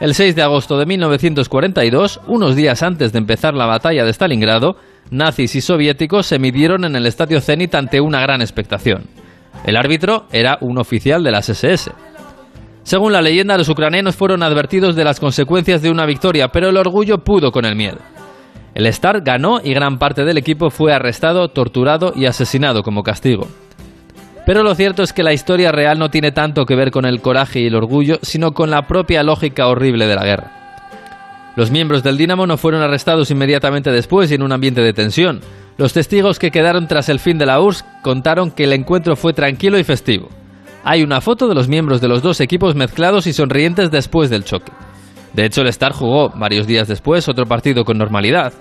[0.00, 4.76] El 6 de agosto de 1942, unos días antes de empezar la batalla de Stalingrado,
[5.10, 9.04] nazis y soviéticos se midieron en el estadio Zenit ante una gran expectación.
[9.64, 11.92] El árbitro era un oficial de las SS.
[12.82, 16.76] Según la leyenda, los ucranianos fueron advertidos de las consecuencias de una victoria, pero el
[16.76, 17.98] orgullo pudo con el miedo.
[18.74, 23.46] El Star ganó y gran parte del equipo fue arrestado, torturado y asesinado como castigo.
[24.46, 27.20] Pero lo cierto es que la historia real no tiene tanto que ver con el
[27.20, 30.50] coraje y el orgullo, sino con la propia lógica horrible de la guerra.
[31.56, 35.40] Los miembros del Dinamo no fueron arrestados inmediatamente después y en un ambiente de tensión.
[35.78, 39.32] Los testigos que quedaron tras el fin de la URSS contaron que el encuentro fue
[39.32, 40.28] tranquilo y festivo.
[40.84, 44.44] Hay una foto de los miembros de los dos equipos mezclados y sonrientes después del
[44.44, 44.72] choque.
[45.32, 48.52] De hecho, el Star jugó, varios días después, otro partido con normalidad.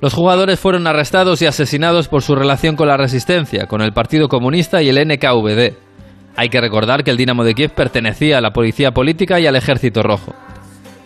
[0.00, 4.28] Los jugadores fueron arrestados y asesinados por su relación con la resistencia, con el Partido
[4.28, 5.74] Comunista y el NKVD.
[6.36, 9.56] Hay que recordar que el Dinamo de Kiev pertenecía a la policía política y al
[9.56, 10.34] Ejército Rojo.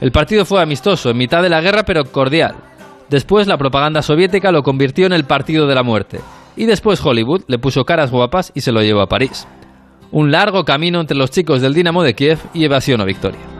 [0.03, 2.55] El partido fue amistoso, en mitad de la guerra, pero cordial.
[3.09, 6.21] Después la propaganda soviética lo convirtió en el Partido de la Muerte.
[6.55, 9.49] Y después Hollywood le puso caras guapas y se lo llevó a París.
[10.11, 13.52] Un largo camino entre los chicos del Dinamo de Kiev y evasión o victoria.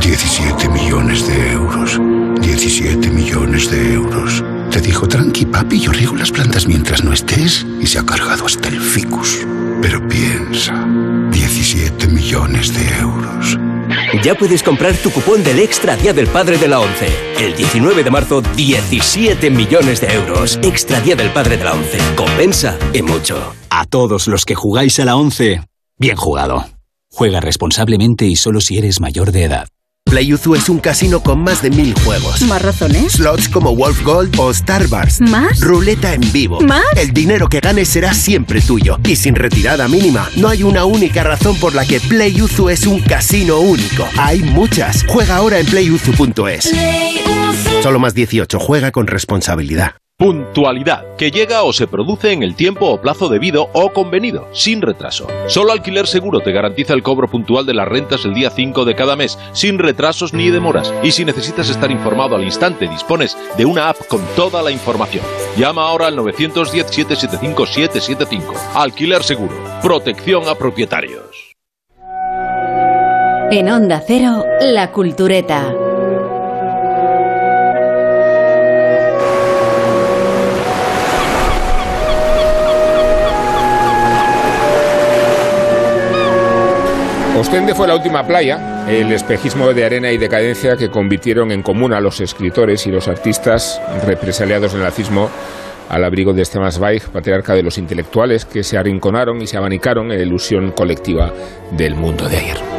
[0.00, 1.98] 17 millones de euros.
[2.40, 4.44] 17 millones de euros.
[4.70, 8.46] Te dijo, tranqui papi, yo riego las plantas mientras no estés y se ha cargado
[8.46, 9.46] hasta el ficus.
[9.80, 10.86] Pero piensa,
[11.30, 13.58] 17 millones de euros.
[14.22, 17.08] Ya puedes comprar tu cupón del Extra Día del Padre de la ONCE.
[17.38, 20.58] El 19 de marzo, 17 millones de euros.
[20.62, 21.98] Extra Día del Padre de la ONCE.
[22.16, 23.54] Compensa y mucho.
[23.70, 25.62] A todos los que jugáis a la ONCE,
[25.98, 26.66] bien jugado.
[27.10, 29.68] Juega responsablemente y solo si eres mayor de edad.
[30.10, 32.40] PlayUzu es un casino con más de mil juegos.
[32.42, 33.14] ¿Más razones?
[33.14, 35.20] Slots como Wolf Gold o Star Wars.
[35.20, 35.60] ¿Más?
[35.60, 36.60] Ruleta en vivo.
[36.60, 36.84] ¿Más?
[36.96, 38.98] El dinero que ganes será siempre tuyo.
[39.04, 40.30] Y sin retirada mínima.
[40.36, 44.08] No hay una única razón por la que PlayUzu es un casino único.
[44.16, 45.04] Hay muchas.
[45.08, 46.72] Juega ahora en playuzu.es.
[47.82, 48.60] Solo más 18.
[48.60, 49.96] Juega con responsabilidad.
[50.18, 54.80] Puntualidad, que llega o se produce en el tiempo o plazo debido o convenido, sin
[54.80, 55.26] retraso.
[55.46, 58.94] Solo Alquiler Seguro te garantiza el cobro puntual de las rentas el día 5 de
[58.94, 60.90] cada mes, sin retrasos ni demoras.
[61.02, 65.22] Y si necesitas estar informado al instante, dispones de una app con toda la información.
[65.58, 68.54] Llama ahora al 910-775-775.
[68.72, 69.52] Alquiler Seguro,
[69.82, 71.54] protección a propietarios.
[73.50, 75.85] En Onda Cero, La Cultureta.
[87.46, 91.92] Ostende fue la última playa, el espejismo de arena y decadencia que convirtieron en común
[91.92, 95.30] a los escritores y los artistas represaliados del nazismo
[95.88, 100.10] al abrigo de Stefan Zweig, patriarca de los intelectuales que se arrinconaron y se abanicaron
[100.10, 101.32] en la ilusión colectiva
[101.70, 102.75] del mundo de ayer.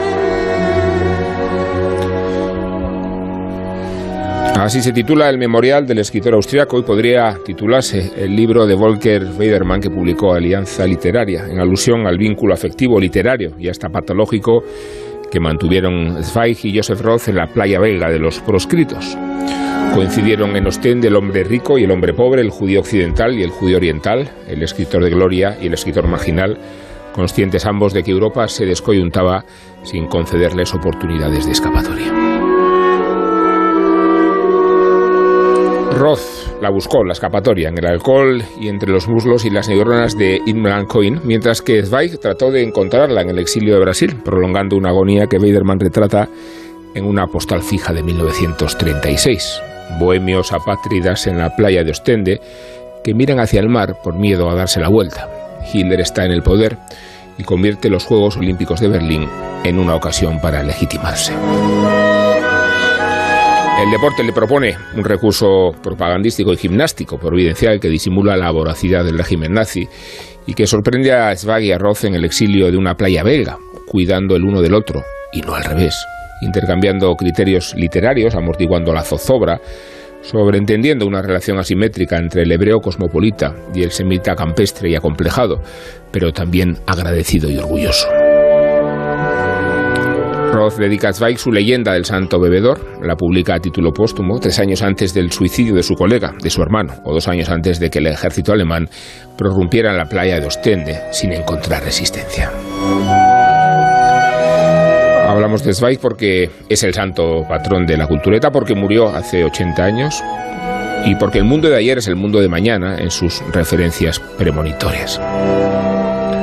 [4.60, 9.24] Así se titula el memorial del escritor austriaco y podría titularse el libro de Volker
[9.38, 14.64] Weidermann que publicó Alianza Literaria, en alusión al vínculo afectivo literario y hasta patológico
[15.32, 19.16] que mantuvieron Zweig y Joseph Roth en la playa belga de los proscritos.
[19.94, 23.52] Coincidieron en Ostende el hombre rico y el hombre pobre, el judío occidental y el
[23.52, 26.58] judío oriental, el escritor de gloria y el escritor marginal,
[27.14, 29.46] conscientes ambos de que Europa se descoyuntaba
[29.84, 32.37] sin concederles oportunidades de escapatoria.
[35.98, 40.18] Roth la buscó, la escapatoria, en el alcohol y entre los muslos y las neuronas
[40.18, 44.76] de Imran Coin, mientras que Zweig trató de encontrarla en el exilio de Brasil, prolongando
[44.76, 46.30] una agonía que Weiderman retrata
[46.94, 49.62] en una postal fija de 1936.
[50.00, 52.42] Bohemios apátridas en la playa de Ostende
[53.04, 55.30] que miran hacia el mar por miedo a darse la vuelta.
[55.72, 56.78] Hitler está en el poder
[57.38, 59.28] y convierte los Juegos Olímpicos de Berlín
[59.64, 61.34] en una ocasión para legitimarse.
[63.80, 69.20] El deporte le propone un recurso propagandístico y gimnástico providencial que disimula la voracidad del
[69.20, 69.88] régimen nazi
[70.48, 73.60] y que sorprende a Svag y a Roth en el exilio de una playa belga,
[73.86, 75.96] cuidando el uno del otro, y no al revés,
[76.42, 79.62] intercambiando criterios literarios, amortiguando la zozobra,
[80.22, 85.62] sobreentendiendo una relación asimétrica entre el hebreo cosmopolita y el semita campestre y acomplejado,
[86.12, 88.08] pero también agradecido y orgulloso.
[90.58, 94.58] Roth dedica a Zweig su leyenda del santo bebedor, la publica a título póstumo tres
[94.58, 97.92] años antes del suicidio de su colega, de su hermano, o dos años antes de
[97.92, 98.90] que el ejército alemán
[99.38, 102.52] prorrumpiera en la playa de Ostende sin encontrar resistencia.
[105.28, 109.84] Hablamos de Zweig porque es el santo patrón de la cultureta, porque murió hace 80
[109.84, 110.24] años
[111.06, 115.22] y porque el mundo de ayer es el mundo de mañana en sus referencias premonitorias.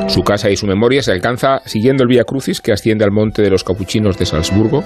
[0.09, 3.43] Su casa y su memoria se alcanza siguiendo el Vía Crucis que asciende al monte
[3.43, 4.85] de los capuchinos de Salzburgo,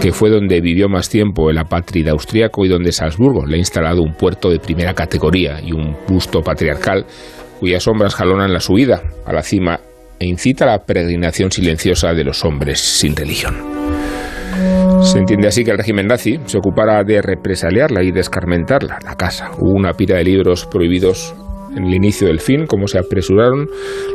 [0.00, 4.02] que fue donde vivió más tiempo el apátrida austriaco y donde Salzburgo le ha instalado
[4.02, 7.04] un puerto de primera categoría y un busto patriarcal
[7.58, 9.80] cuyas sombras jalonan la subida a la cima
[10.18, 13.56] e incita a la peregrinación silenciosa de los hombres sin religión.
[15.02, 19.50] Se entiende así que el régimen nazi se ocupara de represaliarla y descarmentarla, la casa.
[19.58, 21.34] Hubo una pila de libros prohibidos
[21.76, 23.68] en el inicio del fin, como se apresuraron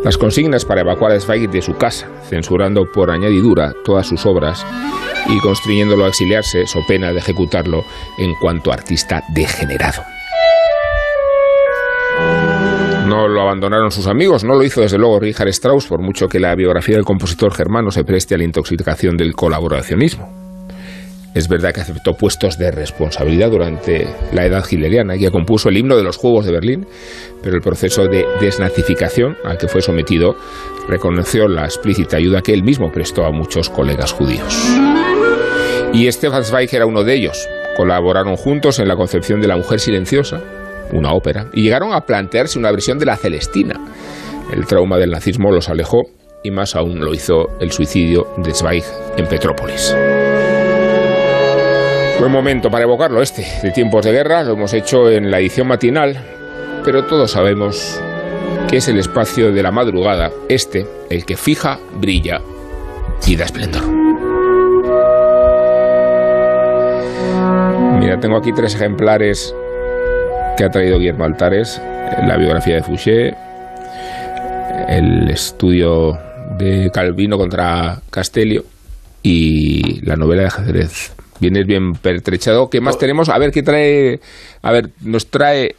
[0.03, 4.65] las consignas para evacuar a Zweig de su casa, censurando por añadidura todas sus obras
[5.29, 7.83] y constriñéndolo a exiliarse, so pena de ejecutarlo
[8.17, 10.01] en cuanto artista degenerado.
[13.07, 16.39] No lo abandonaron sus amigos, no lo hizo desde luego Richard Strauss, por mucho que
[16.39, 20.40] la biografía del compositor germano se preste a la intoxicación del colaboracionismo.
[21.33, 25.77] Es verdad que aceptó puestos de responsabilidad durante la edad hitleriana y que compuso el
[25.77, 26.85] himno de los Juegos de Berlín,
[27.41, 30.35] pero el proceso de desnazificación al que fue sometido
[30.89, 34.53] reconoció la explícita ayuda que él mismo prestó a muchos colegas judíos.
[35.93, 37.47] Y Stefan Zweig era uno de ellos.
[37.77, 40.41] Colaboraron juntos en la concepción de La Mujer Silenciosa,
[40.91, 43.79] una ópera, y llegaron a plantearse una versión de La Celestina.
[44.51, 46.01] El trauma del nazismo los alejó
[46.43, 48.83] y más aún lo hizo el suicidio de Zweig
[49.17, 49.95] en Petrópolis.
[52.21, 55.65] Buen momento para evocarlo este, de tiempos de guerra, lo hemos hecho en la edición
[55.65, 56.23] matinal,
[56.85, 57.99] pero todos sabemos
[58.69, 62.39] que es el espacio de la madrugada, este, el que fija, brilla
[63.25, 63.81] y da esplendor.
[67.99, 69.55] Mira, tengo aquí tres ejemplares
[70.57, 71.81] que ha traído Guillermo Altares,
[72.27, 73.33] la biografía de Fouché,
[74.89, 76.19] el estudio
[76.59, 78.63] de Calvino contra Castellio
[79.23, 81.15] y la novela de Jerez.
[81.41, 82.69] Vienes bien pertrechado.
[82.69, 83.27] ¿Qué más tenemos?
[83.29, 84.19] A ver, ¿qué trae?
[84.61, 85.75] A ver, nos trae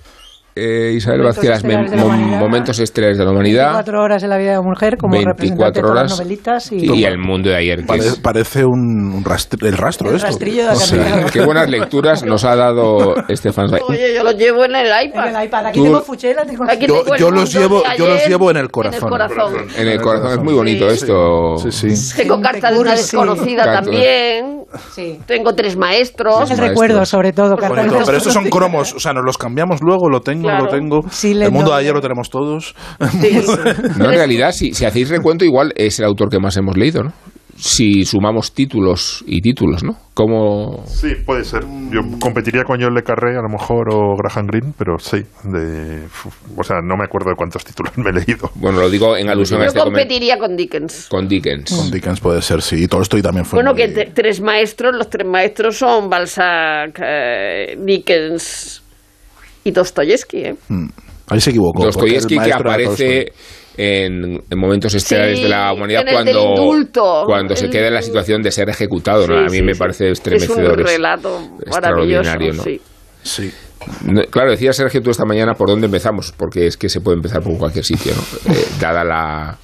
[0.54, 1.96] eh, Isabel Vázquez de
[2.38, 3.68] momentos estelares de la humanidad.
[3.72, 6.72] 24 horas en la vida de la mujer como 24 representante de horas las novelitas
[6.72, 7.78] y, y el mundo de ayer.
[7.80, 10.26] que Pare- es- parece un, un rastr- el rastro El esto.
[10.26, 10.96] rastrillo de la Sí.
[10.98, 11.26] carretera.
[11.32, 13.68] Qué buenas lecturas nos ha dado Estefan.
[13.88, 15.28] Oye, yo lo llevo en el iPad.
[15.28, 15.66] En el iPad.
[15.68, 18.56] Aquí Tú- tengo Fuchela, tengo Aquí Yo, tengo los llevo, de yo los llevo en
[18.58, 19.04] el En corazón.
[19.04, 19.54] el corazón.
[19.78, 21.56] En el corazón es muy bonito esto.
[21.70, 22.14] Sí, sí.
[22.16, 24.61] Tengo carta de una desconocida también.
[24.94, 25.18] Sí.
[25.26, 26.50] Tengo tres maestros.
[26.50, 27.56] El recuerdo, sobre todo.
[27.56, 30.64] Pero estos son cromos, o sea, nos los cambiamos luego, lo tengo, Claro.
[30.64, 31.00] lo tengo.
[31.10, 32.74] Sí, el mundo de ayer lo tenemos todos.
[33.98, 37.02] No, en realidad, si, si hacéis recuento, igual es el autor que más hemos leído,
[37.04, 37.12] ¿no?
[37.64, 39.96] Si sumamos títulos y títulos, ¿no?
[40.14, 40.84] Como...
[40.86, 41.62] Sí, puede ser.
[41.92, 45.18] Yo competiría con John Le Carré, a lo mejor, o Graham Greene, pero sí.
[45.44, 46.02] De,
[46.56, 48.50] o sea, no me acuerdo de cuántos títulos me he leído.
[48.56, 50.08] Bueno, lo digo en alusión a Yo este comentario.
[50.08, 51.06] competiría con Dickens.
[51.08, 51.70] Con Dickens.
[51.70, 52.88] Con Dickens puede ser, sí.
[52.88, 53.58] Tolstoy también fue.
[53.58, 58.82] Bueno, muy- que tres maestros, los tres maestros son Balzac, eh, Dickens
[59.62, 60.38] y Dostoyevsky.
[60.38, 60.54] ¿eh?
[60.68, 60.88] Mm.
[61.28, 61.84] Ahí se equivocó.
[61.84, 63.61] Dostoyevsky que aparece Tolstoy.
[63.76, 67.22] En, en momentos estelares Sí, de la humanidad cuando, indulto.
[67.26, 69.26] cuando se queda en la situación de ser ejecutado.
[69.26, 69.38] ¿no?
[69.38, 69.78] A mí sí, me sí.
[69.78, 70.78] parece Es estremecedor.
[70.80, 72.20] un relato maravilloso.
[72.30, 72.62] extraordinario, ¿no?
[72.62, 72.80] sí.
[73.22, 73.52] Sí.
[74.06, 77.16] No, Claro, decía Sergio tú esta mañana por dónde empezamos, porque es que se puede
[77.16, 78.52] empezar por cualquier sitio, ¿no?
[78.54, 79.58] Eh, dada la,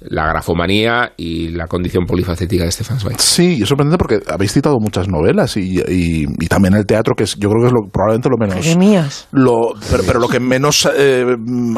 [0.00, 3.20] la grafomanía y la condición polifacética de Stefan Zweig.
[3.20, 7.24] Sí, es sorprendente porque habéis citado muchas novelas y, y- y también el teatro, que
[7.24, 8.64] es, yo creo que es lo, probablemente lo menos.
[8.64, 9.28] Jeremías.
[9.32, 11.24] Lo, pero, pero lo que menos eh,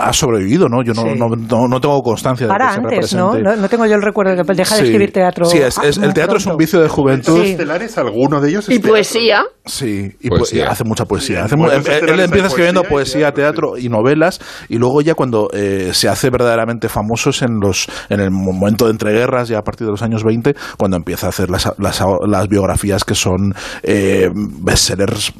[0.00, 0.82] ha sobrevivido, ¿no?
[0.84, 1.18] Yo no, Sí.
[1.18, 3.34] no, no- no tengo constancia de Para que se antes, ¿no?
[3.38, 3.56] ¿no?
[3.56, 4.86] No tengo yo el recuerdo de que deja de Sí.
[4.86, 5.44] escribir teatro.
[5.46, 7.42] Sí, es, es- ah, el teatro es un vicio de juventud.
[7.42, 7.50] Sí.
[7.52, 8.90] estelares, alguno de ellos Y es teatro.
[8.92, 9.42] poesía.
[9.64, 10.66] Sí, y Poesía.
[10.66, 11.36] po- hace mucha poesía.
[11.38, 15.14] Sí, Hace mu- momentos él, empieza escribiendo poesía poesía, teatro y novelas, y luego ya
[15.14, 19.58] cuando eh, se hace verdaderamente famoso es en los en el momento de entreguerras, ya
[19.58, 23.14] a partir de los años 20, cuando empieza a hacer las, las, las biografías que
[23.14, 25.32] son eh, bestsellers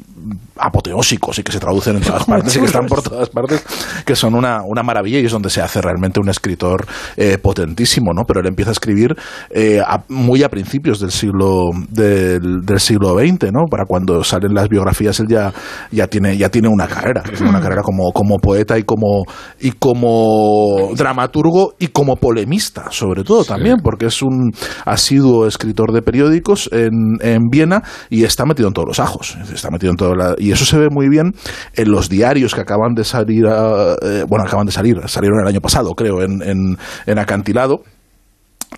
[0.57, 3.63] apoteósicos y que se traducen en todas partes y que están por todas partes,
[4.05, 6.85] que son una, una maravilla y es donde se hace realmente un escritor
[7.17, 8.23] eh, potentísimo, ¿no?
[8.27, 9.15] Pero él empieza a escribir
[9.49, 13.65] eh, a- muy a principios del siglo del, del siglo XX, ¿no?
[13.69, 15.53] Para cuando salen las biografías él ya,
[15.91, 19.23] ya tiene ya tiene una carrera, tiene una carrera como, como poeta y como
[19.59, 24.51] y como dramaturgo y como polemista, sobre todo también, porque es un
[24.85, 29.69] asiduo escritor de periódicos en, en Viena y está metido en todos los ajos, está
[29.69, 29.97] metido en
[30.37, 31.33] y eso se ve muy bien
[31.75, 35.61] en los diarios que acaban de salir, eh, bueno, acaban de salir, salieron el año
[35.61, 37.83] pasado, creo, en, en Acantilado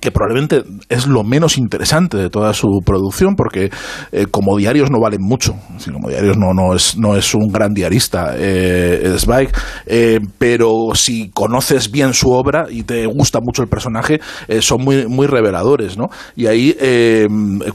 [0.02, 3.72] que probablemente es lo menos interesante de toda su producción porque
[4.12, 5.56] eh, como diarios no valen mucho
[5.92, 9.50] como diarios no, no, es, no es un gran diarista eh, Zweig
[9.86, 14.84] eh, pero si conoces bien su obra y te gusta mucho el personaje eh, son
[14.84, 16.06] muy, muy reveladores ¿no?
[16.36, 16.76] y ahí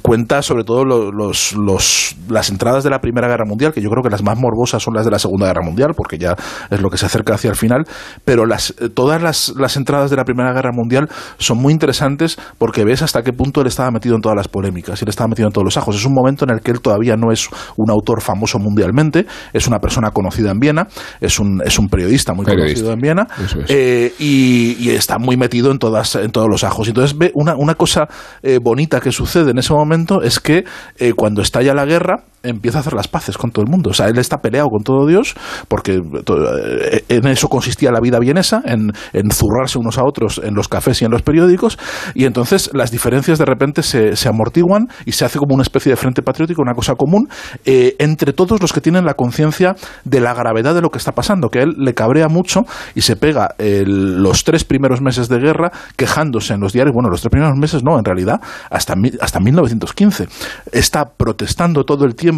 [0.02, 3.88] cuenta sobre todo lo- los, los, las entradas de la Primera Guerra Mundial que yo
[3.90, 6.36] creo que las más morbosas son las de la Segunda Guerra Mundial porque ya
[6.70, 7.84] es lo que se acerca hacia el final
[8.24, 11.08] pero las, todas las, las entradas de la Primera Guerra Mundial
[11.38, 12.09] son muy interesantes
[12.58, 15.28] porque ves hasta qué punto él estaba metido en todas las polémicas y él estaba
[15.28, 15.96] metido en todos los ajos.
[15.96, 19.66] Es un momento en el que él todavía no es un autor famoso mundialmente, es
[19.66, 20.86] una persona conocida en Viena,
[21.20, 22.84] es un, es un periodista muy Periodista.
[22.84, 23.26] conocido en Viena
[23.64, 23.70] es.
[23.70, 26.86] eh, y, y está muy metido en, todas, en todos los ajos.
[26.86, 28.08] Y Entonces ve una, una cosa
[28.42, 30.64] eh, bonita que sucede en ese momento es que
[30.98, 33.90] eh, cuando estalla la guerra empieza a hacer las paces con todo el mundo.
[33.90, 35.34] O sea, él está peleado con todo Dios
[35.68, 40.54] porque eh, en eso consistía la vida vienesa, en, en zurrarse unos a otros en
[40.54, 41.78] los cafés y en los periódicos.
[42.14, 45.90] Y entonces las diferencias de repente se, se amortiguan y se hace como una especie
[45.90, 47.28] de frente patriótico, una cosa común,
[47.64, 49.74] eh, entre todos los que tienen la conciencia
[50.04, 52.62] de la gravedad de lo que está pasando, que a él le cabrea mucho
[52.94, 57.10] y se pega el- los tres primeros meses de guerra quejándose en los diarios, bueno,
[57.10, 60.28] los tres primeros meses no, en realidad, hasta, hasta 1915.
[60.72, 62.29] Está protestando todo el tiempo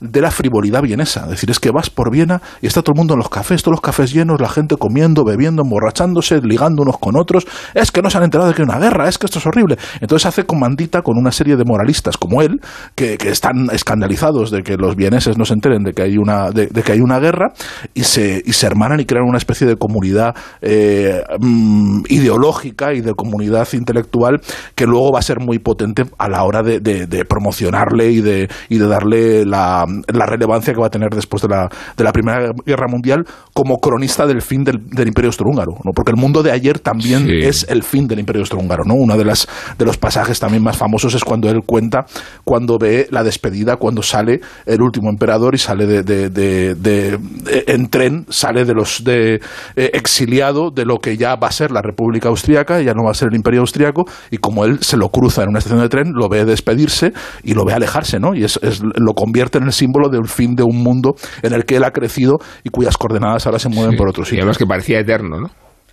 [0.00, 1.22] de la frivolidad vienesa.
[1.24, 3.62] Es decir, es que vas por Viena y está todo el mundo en los cafés,
[3.62, 7.46] todos los cafés llenos, la gente comiendo, bebiendo, emborrachándose, ligando unos con otros.
[7.74, 9.46] Es que no se han enterado de que hay una guerra, es que esto es
[9.46, 9.76] horrible.
[10.00, 12.60] Entonces hace comandita con una serie de moralistas como él,
[12.94, 16.68] que, están escandalizados de que los vieneses no se enteren de que hay una, de,
[16.68, 17.52] que hay una guerra
[17.94, 23.00] y se, y se hermanan y crean una especie de comunidad eh, mm, ideológica y
[23.00, 24.40] de comunidad intelectual
[24.74, 28.48] que luego va a ser muy potente a la hora de- de promocionarle y de,
[28.68, 32.12] y de darle la, la relevancia que va a tener después de la, de la
[32.12, 35.92] Primera Guerra Mundial como cronista del fin del, del Imperio Austrohúngaro, ¿no?
[35.94, 37.38] porque el mundo de ayer también Sí.
[37.42, 38.84] es el fin del Imperio Austrohúngaro.
[38.84, 38.94] ¿no?
[38.94, 39.46] Uno de, las,
[39.78, 42.04] de los pasajes también más famosos es cuando él cuenta
[42.44, 47.18] cuando ve la despedida, cuando sale el último emperador y sale de, de- de- de-
[47.18, 49.34] de- en tren, sale de los de
[49.76, 53.10] eh, exiliado de lo que ya va a ser la República Austriaca, ya no va
[53.10, 55.88] a ser el Imperio Austriaco, y como él se lo cruza en una estación de
[55.88, 57.12] tren, lo ve despedirse
[57.42, 58.34] y lo ve alejarse, ¿no?
[58.34, 61.64] Y es, es- lo convierte en el símbolo del fin de un mundo en el
[61.64, 64.40] que él ha crecido y cuyas coordenadas ahora se mueven por otro Y sitio.
[64.40, 65.48] además que parecía eterno, ¿no?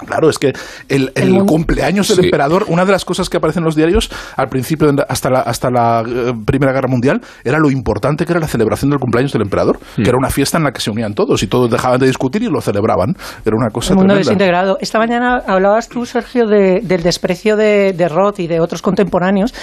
[0.05, 0.53] Claro, es que
[0.87, 1.11] el,
[1.45, 2.25] cumpleaños del Sí.
[2.25, 5.39] emperador, una de las cosas que aparecen en los diarios al principio, de- hasta la,
[5.41, 9.33] hasta la eh, Primera Guerra Mundial, era lo importante que era la celebración del cumpleaños
[9.33, 10.03] del emperador, Hmm.
[10.03, 12.41] que era una fiesta en la que se unían todos y todos dejaban de discutir
[12.43, 13.15] y lo celebraban.
[13.45, 14.29] Era una cosa El mundo tremenda.
[14.31, 14.77] desintegrado.
[14.79, 19.53] Esta mañana hablabas tú, Sergio, de- del desprecio de, de Roth y de otros contemporáneos,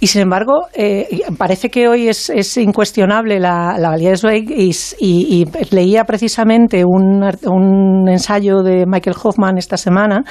[0.00, 4.50] y sin embargo, eh, parece que hoy es, es incuestionable la, la valía de Zweig,
[4.50, 10.24] y, y- y leía precisamente un, un ensayo de Michael Hoffman esta semana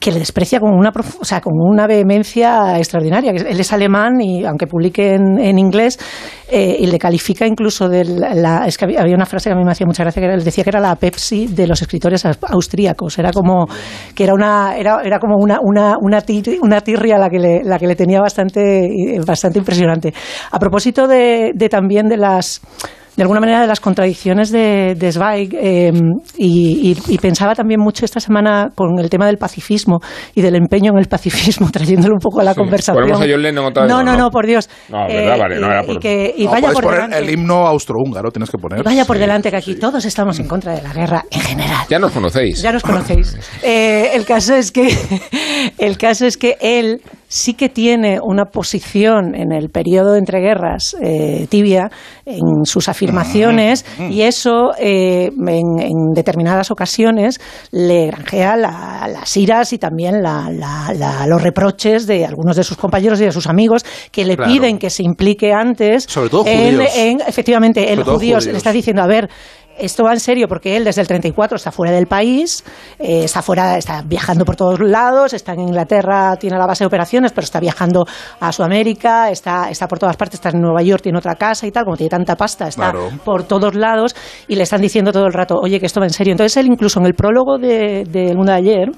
[0.00, 3.30] que le desprecia con una, o sea, con una vehemencia extraordinaria.
[3.30, 5.96] Él es alemán y aunque publique en, en inglés,
[6.50, 8.66] eh, y le califica incluso de la...
[8.66, 10.64] Es que había una frase que a mí me hacía mucha gracia, que él decía
[10.64, 13.16] que era la Pepsi de los escritores aus- austríacos.
[13.20, 13.68] Era como
[14.12, 17.62] que era una era, era como una, una, una, tir- una tirria la que le,
[17.62, 20.12] la que le tenía bastante, bastante impresionante.
[20.50, 22.60] A propósito de también de las
[23.16, 25.92] de alguna manera de las contradicciones de, de Zweig eh,
[26.38, 30.00] y, y- y pensaba también mucho esta semana con el tema del pacifismo
[30.34, 32.60] y del empeño en el pacifismo, trayéndolo un poco a la Sí.
[32.60, 33.02] conversación.
[33.04, 34.18] Ponemos a John Lennon otra vez, no, no, ¿no?
[34.18, 34.68] no, por Dios.
[34.88, 37.00] No, verdad, vale, no y- era y por- que- y No, vaya puedes por poner
[37.10, 37.18] delante.
[37.18, 38.80] el himno austrohúngaro, tienes que poner.
[38.80, 41.86] y vaya por delante que aquí todos estamos en contra de la guerra en general.
[41.90, 42.62] Ya nos conocéis.
[42.62, 43.36] Ya nos conocéis.
[43.62, 44.88] Eh, el caso es que
[45.78, 47.00] el caso es que él
[47.34, 51.90] sí que tiene una posición en el periodo de entreguerras eh, tibia
[52.26, 59.72] en sus afirmaciones y eso eh, en, en determinadas ocasiones le granjea la- las iras
[59.72, 63.46] y también la- la- la- los reproches de algunos de sus compañeros y de sus
[63.46, 64.52] amigos que le Claro.
[64.52, 66.84] piden que se implique antes Sobre todo judíos.
[66.96, 68.46] en- efectivamente, el judíos, judíos.
[68.46, 69.30] le está diciendo, a ver,
[69.78, 72.64] esto va en serio porque él desde el 34 está fuera del país,
[72.98, 76.86] eh, está fuera, está viajando por todos lados, está en Inglaterra, tiene la base de
[76.86, 78.04] operaciones, pero está viajando
[78.40, 81.70] a Sudamérica, está, está por todas partes, está en Nueva York, tiene otra casa y
[81.70, 83.10] tal, como tiene tanta pasta, está Claro.
[83.24, 84.14] por todos lados
[84.48, 86.32] y le están diciendo todo el rato, oye, que esto va en serio.
[86.32, 88.88] Entonces él incluso en el prólogo de, de El Mundo de ayer,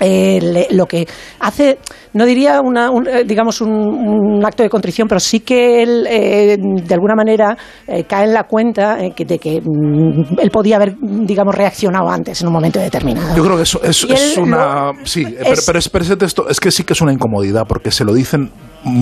[0.00, 1.06] eh, le- lo que
[1.40, 1.78] hace,
[2.12, 6.06] no diría una, un, eh, digamos un, un acto de contrición, pero sí que él
[6.08, 10.50] eh, de alguna manera eh, cae en la cuenta eh, que- de que mm, él
[10.50, 13.34] podía haber, digamos, reaccionado antes en un momento determinado.
[13.36, 14.92] Yo creo que eso es, es una.
[14.92, 17.12] lo- sí, es- pero, pero es, pero ese texto es que sí que es una
[17.12, 18.50] incomodidad porque se lo dicen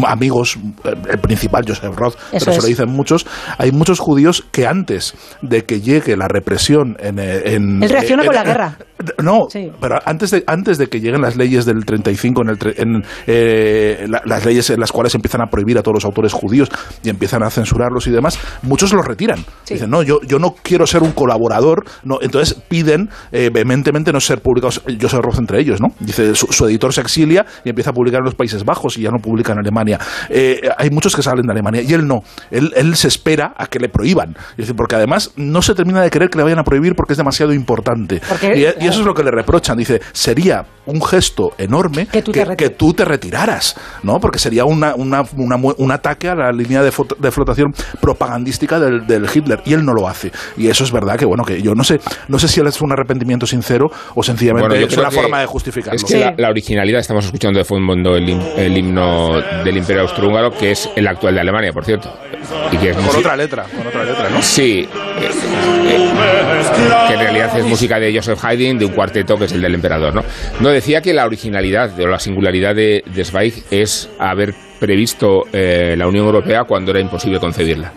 [0.07, 2.63] amigos, eh, el principal, Joseph Roth, Eso pero se es.
[2.63, 3.27] lo dicen muchos.
[3.59, 7.19] Hay muchos judíos que antes de que llegue la represión en.
[7.19, 8.79] eh, en Él reacciona en- con la en- guerra.
[9.23, 9.71] No, Sí.
[9.81, 14.07] pero antes de, antes de que lleguen las leyes del 35, en el, en, eh,
[14.09, 16.71] la- las leyes en las cuales empiezan a prohibir a todos los autores judíos
[17.03, 19.45] y empiezan a censurarlos y demás, muchos los retiran.
[19.69, 24.21] Dicen, no, yo, yo no quiero ser un colaborador, no, entonces piden eh, vehementemente no
[24.21, 25.89] ser publicados, Joseph Roth entre ellos, ¿no?
[26.01, 29.03] Dice, su, su editor se exilia y empieza a publicar en los Países Bajos y
[29.03, 29.74] ya no publica en Alemania.
[30.31, 32.21] Eh, hay muchos que salen de Alemania y él no,
[32.51, 36.01] él, él se espera a que le prohíban, Es decir, porque además no se termina
[36.03, 38.21] de creer que le vayan a prohibir porque es demasiado importante.
[38.29, 39.77] Porque- y, y eso es lo que le reprochan.
[39.77, 44.21] Dice, sería un gesto enorme que, tú te que tú te retiraras, ¿no?
[44.21, 49.27] Porque sería una, una- una un ataque a la línea de, flotación propagandística del, del
[49.33, 49.61] Hitler.
[49.65, 50.31] Y él no lo hace.
[50.57, 52.81] Y eso es verdad que, bueno, que yo no sé, no sé si él es
[52.83, 55.97] un arrepentimiento sincero o sencillamente Bueno, yo es creo una forma de justificarlo.
[55.97, 60.71] Es que la, la originalidad, estamos escuchando de fondo el himno del Imperio Austrohúngaro, que
[60.71, 62.13] es el actual de Alemania, por cierto.
[62.71, 64.43] Y que es Con otra letra, con otra letra, ¿no?
[64.43, 64.87] Sí,
[65.21, 65.31] eh,
[65.89, 66.11] eh,
[67.09, 69.75] que en realidad es música de Joseph Haydn, de un cuarteto que es el del
[69.75, 70.23] emperador, ¿no?
[70.61, 75.95] No decía que la originalidad o la singularidad de, de Zweig es haber previsto eh,
[75.97, 77.93] la Unión Europea cuando era imposible concebirla.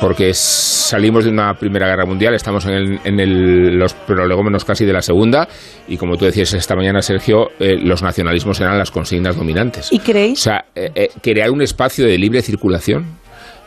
[0.00, 4.86] Porque salimos de una Primera Guerra Mundial, estamos en, el- en el- los prolegómenos casi
[4.86, 5.46] de la Segunda,
[5.88, 9.92] y como tú decías esta mañana, Sergio, eh, los nacionalismos eran las consignas dominantes.
[9.92, 10.38] ¿Y creéis?
[10.40, 13.18] O sea, eh, eh, crear un espacio de libre circulación,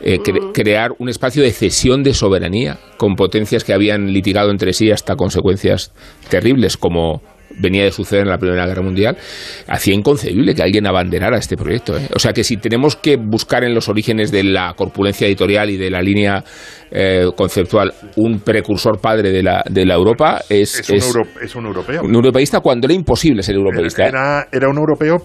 [0.02, 4.74] eh, cre- crear un espacio de cesión de soberanía con potencias que habían litigado entre
[4.74, 5.94] sí hasta consecuencias
[6.30, 7.22] terribles como
[7.60, 9.18] venía de suceder en la Primera Guerra Mundial,
[9.68, 11.98] hacía inconcebible que alguien abanderara este proyecto.
[11.98, 12.08] ¿eh?
[12.16, 15.78] O sea que si tenemos que buscar en los orígenes de la corpulencia editorial y
[15.78, 16.44] de la línea
[16.92, 21.30] eh, conceptual un precursor padre de la, de la Europa, es, Es un, es euro-
[21.42, 22.02] es un europeo.
[22.04, 24.06] un europeísta cuando era imposible ser europeísta.
[24.06, 24.10] ¿eh?
[24.10, 25.18] Era, era un europeo.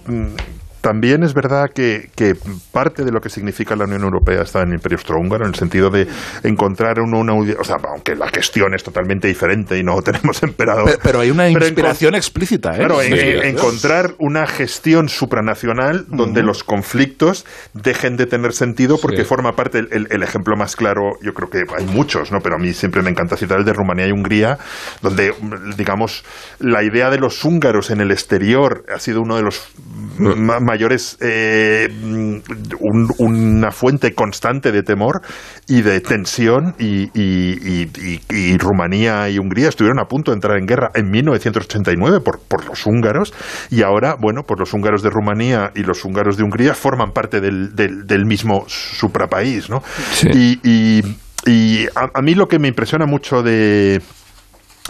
[0.78, 2.34] Mm, También es verdad que, que
[2.72, 5.54] parte de lo que significa la Unión Europea está en el Imperio Austrohúngaro, en el
[5.54, 6.06] sentido de
[6.44, 10.84] encontrar un- una, o sea, aunque la gestión es totalmente diferente y no tenemos emperador.
[10.86, 12.78] Pero, pero hay una Pero inspiración explícita, ¿eh?
[12.78, 13.18] Claro, en- Sí.
[13.20, 19.78] en- encontrar una gestión supranacional donde los conflictos dejen de tener sentido porque forma parte,
[19.80, 22.38] el, el- el ejemplo más claro, yo creo que hay muchos, ¿no?
[22.40, 24.58] pero a mí siempre me encanta citar el de Rumanía y Hungría,
[25.02, 26.24] donde, mm, digamos,
[26.58, 29.68] la idea de los húngaros en el exterior ha sido uno de los
[30.18, 32.36] ma- mayores, eh, mm,
[32.80, 35.22] un- una fuente constante de temor
[35.66, 38.20] y de tensión y, y- y- y-
[38.52, 42.64] y Rumanía y Hungría estuvieron a punto de entrar en guerra en 1989 por, por
[42.66, 43.32] los húngaros
[43.70, 47.40] y ahora, bueno, pues los húngaros de Rumanía y los húngaros de Hungría forman parte
[47.40, 49.82] del, del- del mismo suprapaís, ¿no?
[51.46, 54.02] Y a, a mí lo que me impresiona mucho de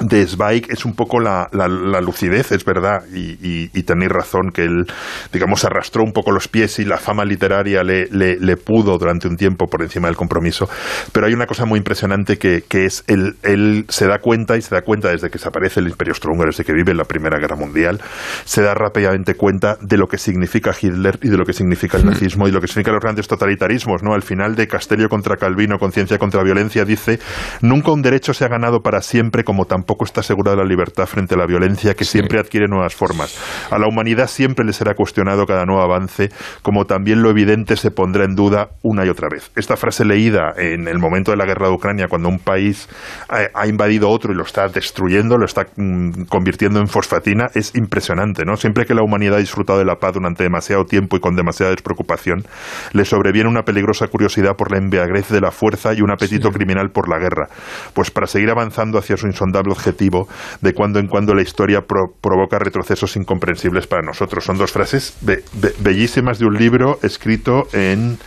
[0.00, 4.10] de Zweig es un poco la, la- la lucidez, es verdad, y, y- y tenéis
[4.12, 4.86] razón que él,
[5.32, 9.28] digamos, arrastró un poco los pies y la fama literaria le, le- le pudo durante
[9.28, 10.68] un tiempo por encima del compromiso.
[11.12, 14.62] Pero hay una cosa muy impresionante que, que es él, él se da cuenta y
[14.62, 17.38] se da cuenta desde que se aparece el Imperio Austrohúngaro, desde que vive la Primera
[17.38, 18.00] Guerra Mundial,
[18.44, 22.06] se da rápidamente cuenta de lo que significa Hitler y de lo que significa el
[22.06, 24.02] nazismo y lo que significan los grandes totalitarismos.
[24.02, 24.14] ¿no?
[24.14, 27.18] Al final de Castello contra Calvino, Conciencia contra Violencia, dice,
[27.62, 31.34] nunca un derecho se ha ganado para siempre como tampoco está asegurada la libertad frente
[31.34, 33.38] a la violencia que siempre adquiere nuevas formas.
[33.70, 36.30] A la humanidad siempre le será cuestionado cada nuevo avance,
[36.62, 39.50] como también lo evidente se pondrá en duda una y otra vez.
[39.56, 42.88] Esta frase leída en el momento de la guerra de Ucrania, cuando un país
[43.28, 47.74] ha, ha invadido otro y lo está destruyendo, lo está mm, convirtiendo en fosfatina, es
[47.74, 48.56] impresionante, ¿no?
[48.56, 51.70] Siempre que la humanidad ha disfrutado de la paz durante demasiado tiempo y con demasiada
[51.70, 52.44] despreocupación,
[52.92, 56.90] le sobreviene una peligrosa curiosidad por la embriaguez de la fuerza y un apetito criminal
[56.90, 57.48] por la guerra.
[57.94, 60.26] Pues para seguir avanzando hacia su insondable objetivo,
[60.60, 64.44] de cuando en cuando la historia pro- provoca retrocesos incomprensibles para nosotros.
[64.44, 68.18] Son dos frases be- be- bellísimas de un libro escrito en...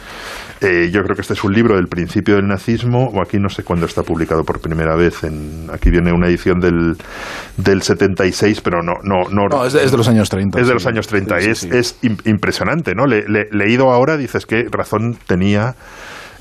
[0.62, 3.50] eh, yo creo que este es un libro del principio del nazismo, o aquí no
[3.50, 5.24] sé cuándo está publicado por primera vez.
[5.24, 6.96] En, aquí viene una edición del,
[7.58, 8.94] del 76, pero no...
[9.04, 10.60] no, no, No, es de, es de los años 30.
[10.60, 10.74] es de sí.
[10.74, 13.06] los años 30 Sí, sí, es, es im- impresionante, ¿no?
[13.08, 15.76] Le- le- leído ahora dices que razón tenía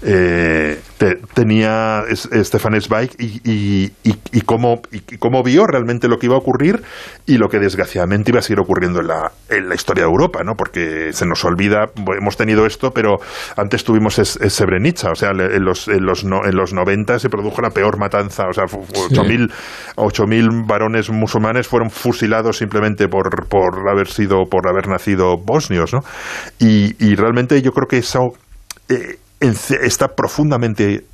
[0.03, 6.09] eh, te- tenía es- Stefan Zweig y, y, y- y cómo, y cómo vio realmente
[6.09, 6.83] lo que iba a ocurrir
[7.27, 10.43] y lo que desgraciadamente iba a seguir ocurriendo en la, en la historia de Europa,
[10.45, 10.55] ¿no?
[10.57, 13.19] Porque se nos olvida, hemos tenido esto, pero
[13.57, 17.19] antes tuvimos es, es Srebrenica, o sea, en los, en, los no- en los 90
[17.19, 19.15] se produjo la peor matanza, o sea, fu- fu- Sí.
[19.17, 19.51] 8.000
[19.97, 26.01] 8.000 varones musulmanes fueron fusilados simplemente por, por haber sido, por haber nacido bosnios, ¿no?
[26.59, 28.33] Y, realmente yo creo que eso
[28.89, 31.05] eh, está profundamente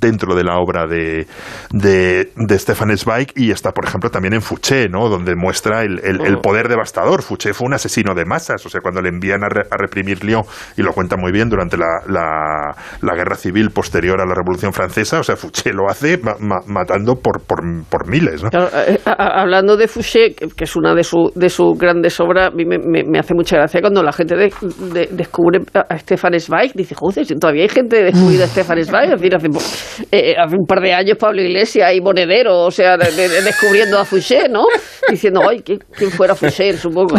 [0.00, 1.26] dentro de la obra de,
[1.70, 5.08] de, de Stefan Zweig y está, por ejemplo, también en Fouché, ¿no?
[5.08, 7.22] donde muestra el, el- el poder devastador.
[7.22, 10.24] Fouché fue un asesino de masas, o sea, cuando le envían a, re- a reprimir
[10.24, 10.42] Lyon,
[10.76, 14.72] y lo cuenta muy bien durante la, la, la guerra civil posterior a la Revolución
[14.72, 18.42] Francesa, o sea, Fouché lo hace ma- ma- matando por, por, por miles.
[18.42, 18.50] ¿no?
[18.50, 22.18] Claro, eh, a- a- hablando de Fouché, que, es una de, su, de sus grandes
[22.20, 24.52] obras, me, me- me hace mucha gracia cuando la gente de-
[24.92, 29.20] de- descubre a Stefan Zweig, dice, joder, todavía hay gente descubrida a Stefan Zweig, es
[29.20, 29.48] decir, hace,
[30.12, 33.42] eh, hace un par de años Pablo Iglesias y Monedero, o sea, de- de- de-
[33.42, 34.66] descubriendo a Fouché, ¿no?
[35.10, 37.16] Diciendo, ay, ¿quién, quién fuera Fouché, supongo.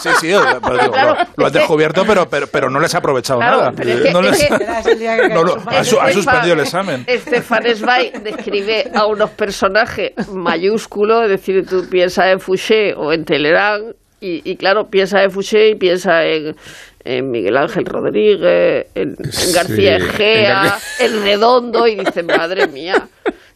[0.00, 0.32] Sí, sí,
[0.62, 3.58] pero digo, Claro, lo, lo has descubierto, pero, pero, pero no les ha aprovechado Claro,
[3.58, 3.72] nada.
[3.76, 7.04] pero es que- no es les, que- no lo- ha, su- ha suspendido el examen.
[7.08, 13.24] Stefan Zweig describe a unos personajes mayúsculos, es decir, tú piensas en Fouché o en
[13.24, 16.56] Telerán, y, y claro, piensas en Fouché y piensas en,
[17.08, 23.08] en Miguel Ángel Rodríguez, en, en García Sí, Egea, en Redondo, y dices, madre mía.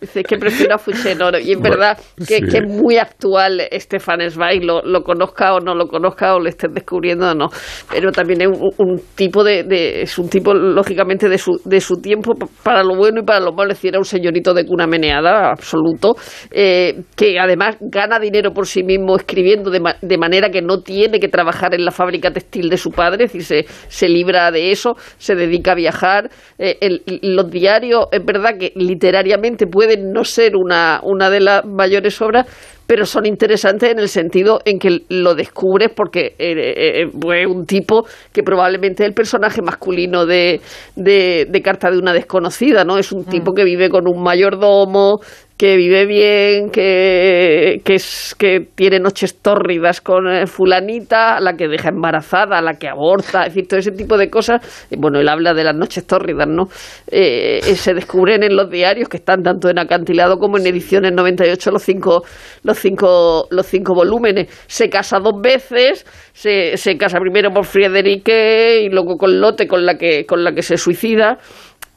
[0.02, 0.78] Dice que prefiero a
[1.14, 1.38] no.
[1.38, 2.42] Y es Bueno, verdad que, sí.
[2.42, 6.48] que es muy actual Stefan Zweig, lo, lo conozca o no lo conozca o lo
[6.48, 7.46] estés descubriendo o no.
[7.88, 11.80] Pero también es un, un tipo de, de- es un tipo, lógicamente, de su, de
[11.80, 12.32] su tiempo,
[12.64, 13.70] para lo bueno y para lo malo.
[13.70, 16.16] Es decir, era un señorito de cuna meneada, absoluto,
[16.50, 20.80] eh, que además gana dinero por sí mismo escribiendo de, ma- de manera que no
[20.82, 24.50] tiene que trabajar en la fábrica textil de su padre, es decir, se, se libra
[24.50, 26.28] de eso, se dedica a viajar.
[26.58, 31.64] Eh, el- los diarios, es verdad que literariamente pueden no ser una, una de las
[31.64, 32.46] mayores obras,
[32.86, 36.54] pero son interesantes en el sentido en que lo descubres porque eh,
[36.98, 40.60] eh, fue un tipo que probablemente es el personaje masculino de,
[40.96, 42.98] de, de Carta de una desconocida, ¿no?
[42.98, 45.20] Es un tipo que vive con un mayordomo,
[45.62, 51.68] que vive bien, que, que, es, que tiene noches tórridas con eh, fulanita, la que
[51.68, 54.60] deja embarazada, la que aborta, es decir, todo ese tipo de cosas.
[54.98, 56.64] Bueno, él habla de las noches tórridas, ¿no?
[57.06, 61.12] Eh, eh, se descubren en los diarios que están tanto en acantilado como en ediciones
[61.12, 62.24] 98 los cinco,
[62.64, 64.48] los cinco, los cinco volúmenes.
[64.66, 69.86] Se casa dos veces, se, se casa primero por Friederike y luego con Lotte, con
[69.86, 71.38] la que, con la que se suicida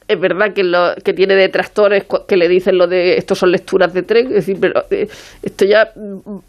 [0.08, 3.92] es verdad que, lo, que tiene detractores que le dicen lo de esto son lecturas
[3.92, 5.08] de tren, es decir, pero eh,
[5.42, 5.92] esto ya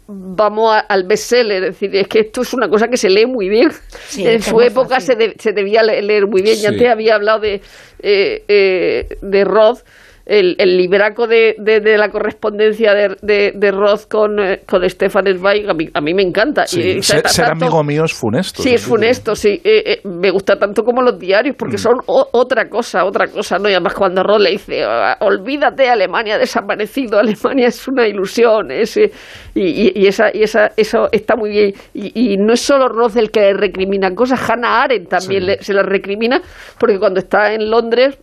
[0.06, 3.26] vamos a- al bestseller, es decir, es que esto es una cosa que se lee
[3.26, 3.70] muy bien.
[4.08, 6.56] Sí, en su época se, de- se debía le- leer muy bien.
[6.56, 6.62] Sí.
[6.62, 7.60] Y antes había hablado de,
[8.00, 9.80] eh, eh, de Roth.
[10.28, 14.86] El, el libraco de, de- de la correspondencia de, de, de Roth con, eh, con
[14.88, 16.66] Stefan Zweig a mí, a mí me encanta.
[16.66, 18.62] Sí, Y, ser, amigo mío es funesto.
[18.62, 19.58] Sí, es funesto, sí.
[19.64, 21.78] Eh, eh, me gusta tanto como los diarios, porque Mm.
[21.78, 23.70] son o- otra cosa, otra cosa, ¿no?
[23.70, 28.70] Y además cuando Roth le dice, "Ah, olvídate, Alemania ha desaparecido, Alemania es una ilusión,
[28.70, 29.10] ese,
[29.54, 31.72] y, y- y esa, y esa, eso está muy bien.
[31.94, 35.62] Y, y no es solo Roth el que le recrimina cosas, Hannah Arendt también le-
[35.62, 36.42] se las recrimina,
[36.78, 38.18] porque cuando está en Londres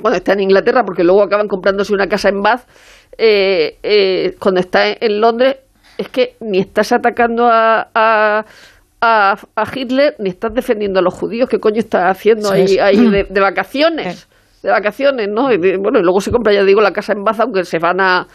[0.00, 2.62] cuando está en Inglaterra, porque luego acaban comprándose una casa en Bath,
[3.18, 5.56] eh, eh, cuando está en, en Londres,
[5.98, 8.44] es que ni estás atacando a, a,
[9.00, 11.48] a- a Hitler, ni estás defendiendo a los judíos.
[11.48, 12.80] ¿Qué coño estás haciendo ahí, es.
[12.80, 14.28] ahí de, de vacaciones?
[14.62, 15.52] De vacaciones, ¿no?
[15.52, 17.78] Y de- bueno, y luego se compra, ya digo, la casa en Bath, aunque se
[17.78, 18.26] van a,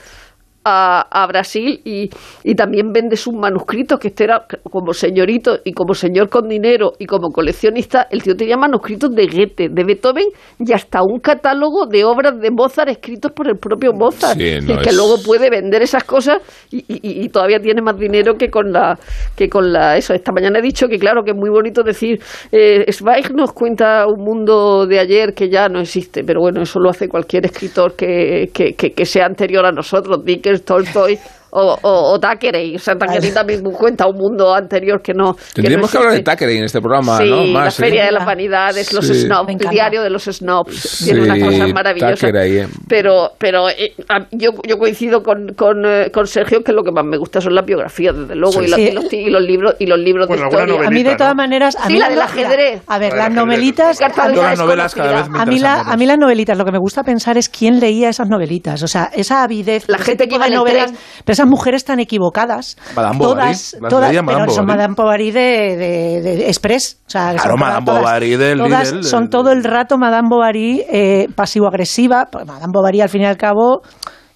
[0.64, 2.10] a, a Brasil y,
[2.43, 6.91] y también vende sus manuscritos, que este era como señorito y como señor con dinero
[6.99, 10.26] y como coleccionista, el tío tenía manuscritos de Goethe, de Beethoven
[10.60, 14.80] y hasta un catálogo de obras de Mozart escritos por el propio Mozart, Sí, no
[14.82, 16.39] que es- luego puede vender esas cosas
[16.72, 18.97] y, y- y todavía tiene más dinero que con la
[19.36, 20.14] que con la eso.
[20.14, 22.20] Esta mañana he dicho que claro que es muy bonito decir
[22.51, 26.80] eh, Zweig nos cuenta un mundo de ayer que ya no existe, pero bueno, eso
[26.80, 31.19] lo hace cualquier escritor que, que, que- que sea anterior a nosotros, Dickens, Tolstoy
[31.51, 32.75] o, o, o Thackeray.
[32.75, 35.33] O sea, Thackeray también cuenta un mundo anterior que no.
[35.33, 36.19] que no Tendríamos que hablar de.
[36.21, 37.43] Thackeray en este programa, Sí, ¿no?
[37.45, 37.83] la Más, ¿eh?
[37.83, 39.21] Feria de las Vanidades, los Sí.
[39.21, 42.19] snobs, Me el diario de los snobs, Sí, tiene unas cosas maravillosas.
[42.19, 42.67] Thackeray, eh.
[42.87, 46.91] Pero, pero eh, a- yo, yo coincido con, con, eh, con Sergio que lo que
[46.91, 48.65] más me gusta son las biografías, desde luego, Sí.
[48.65, 50.87] y, la- los, y los libros y los libros Bueno, de historia.
[50.87, 51.41] A mí, de todas ¿no?
[51.43, 51.75] maneras.
[51.75, 52.81] A Sí, mí la del ajedrez.
[52.87, 54.01] A ver, La las novelitas.
[54.01, 55.41] A de mí- Yo una las novelas cada vez me desconocida.
[55.41, 58.09] A mí, la, a mí las novelitas, lo que me gusta pensar es quién leía
[58.09, 58.83] esas novelitas.
[58.83, 59.85] O sea, esa avidez.
[59.87, 60.91] La gente que iba el novelas.
[61.39, 64.65] Esas mujeres tan equivocadas, Madame Bovary, todas, las todas Madame pero son.
[64.65, 65.41] Madame Bovary de,
[65.77, 66.99] de, de Express.
[67.07, 69.97] O sea, Claro, son Madame todas- Bovary del todas Lidl, son del- todo el rato
[69.97, 72.27] Madame Bovary eh, pasivo-agresiva.
[72.31, 73.81] Pues Madame Bovary, al fin y al cabo,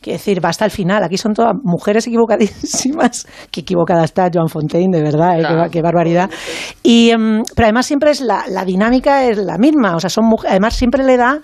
[0.02, 1.04] quiero decir, va hasta el final.
[1.04, 3.28] Aquí son todas mujeres equivocadísimas.
[3.52, 6.30] Qué equivocada está Joan Fontaine, de verdad, eh, qué ba- qué, barbaridad.
[6.82, 9.96] Y, em, pero además siempre es la, la dinámica es la misma.
[9.96, 11.40] O sea, son muj- además siempre le da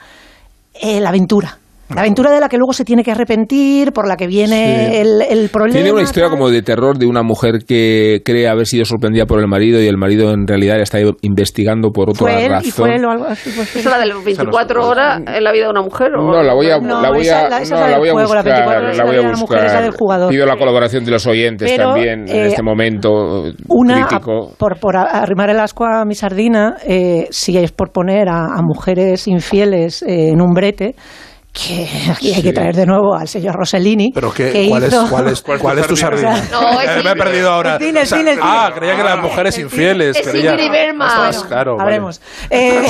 [0.82, 1.59] eh, la aventura.
[1.94, 4.96] La aventura de la que luego se tiene que arrepentir, por la que viene Sí.
[4.98, 5.74] el, el problema.
[5.74, 9.40] Tiene una historia como de terror de una mujer que cree haber sido sorprendida por
[9.40, 12.68] el marido y el marido en realidad la está investigando por otra Fue él razón.
[12.68, 13.50] y fue él o algo así.
[13.56, 13.76] pues.
[13.76, 16.12] ¿Es la de las 24 horas en la vida de una mujer?
[16.16, 17.88] o- No, la voy a, No, la voy esa- a, la- esa no, es la
[17.88, 19.58] la del voy a juego, la buscar, 24 horas la voy de a la mujer,
[19.58, 19.84] esa buscar.
[19.84, 20.30] del jugador.
[20.30, 23.10] Pido la colaboración de los oyentes Pero, también en eh, este momento
[23.68, 24.50] Una, crítico.
[24.54, 28.30] a- por, por a- arrimar el asco a mi sardina, eh, si es por poner
[28.30, 30.94] a, a mujeres infieles eh, en un brete,
[31.52, 34.12] que aquí hay que traer de nuevo al señor Rossellini.
[34.14, 36.44] Pero qué, que ¿cuál, hizo- es, ¿cuál, es, ¿Cuál es tu sardina?
[36.52, 37.76] No, es Eh, me he perdido ahora.
[37.76, 38.50] el cine, el O sea, cine, el cine.
[38.52, 40.16] Ah, creía que eran mujeres infieles.
[40.18, 40.52] es creía.
[40.52, 41.08] Ingrid Bergman.
[41.08, 41.84] Ostras, claro, vale.
[41.84, 42.22] Habremos.
[42.50, 42.84] Eh,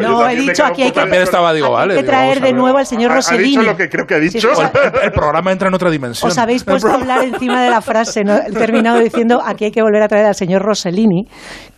[0.00, 1.94] no, he dicho aquí hay que, También estaba, digo, vale.
[1.94, 3.56] que digo, traer a de nuevo al señor Rossellini.
[3.56, 4.48] Ha dicho lo que creo que ha dicho.
[4.50, 6.30] el, el programa entra en otra dimensión.
[6.30, 8.36] Os habéis puesto a hablar encima de la frase, ¿no?
[8.36, 11.24] He terminado diciendo aquí hay que volver a traer al señor Rossellini,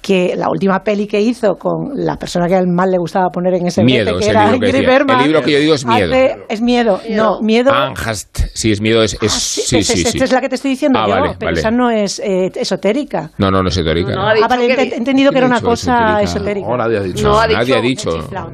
[0.03, 3.55] que la última peli que hizo con la persona que al más le gustaba poner
[3.55, 4.91] en ese Miedo, es que el era libro que Ingrid decía.
[4.99, 6.13] Bergman, El libro que yo digo es miedo.
[6.15, 7.73] hace- es miedo, no, miedo.
[7.73, 10.09] Angst, sí, es miedo, es, es- sí, es- sí, es- sí.
[10.09, 11.61] Esta es la que te estoy diciendo Ah, yo, vale, pero vale.
[11.61, 13.31] esa no es eh, esotérica.
[13.39, 14.13] No, no, no es teórica.
[14.13, 15.93] No, ha dicho Ah, vale, que- he entendido que era ¿Quién ha una dicho cosa
[15.93, 16.23] esotérica?
[16.23, 16.69] esotérica.
[16.69, 17.29] No, nadie ha dicho.
[17.29, 18.11] No, ha Nadie ha dicho.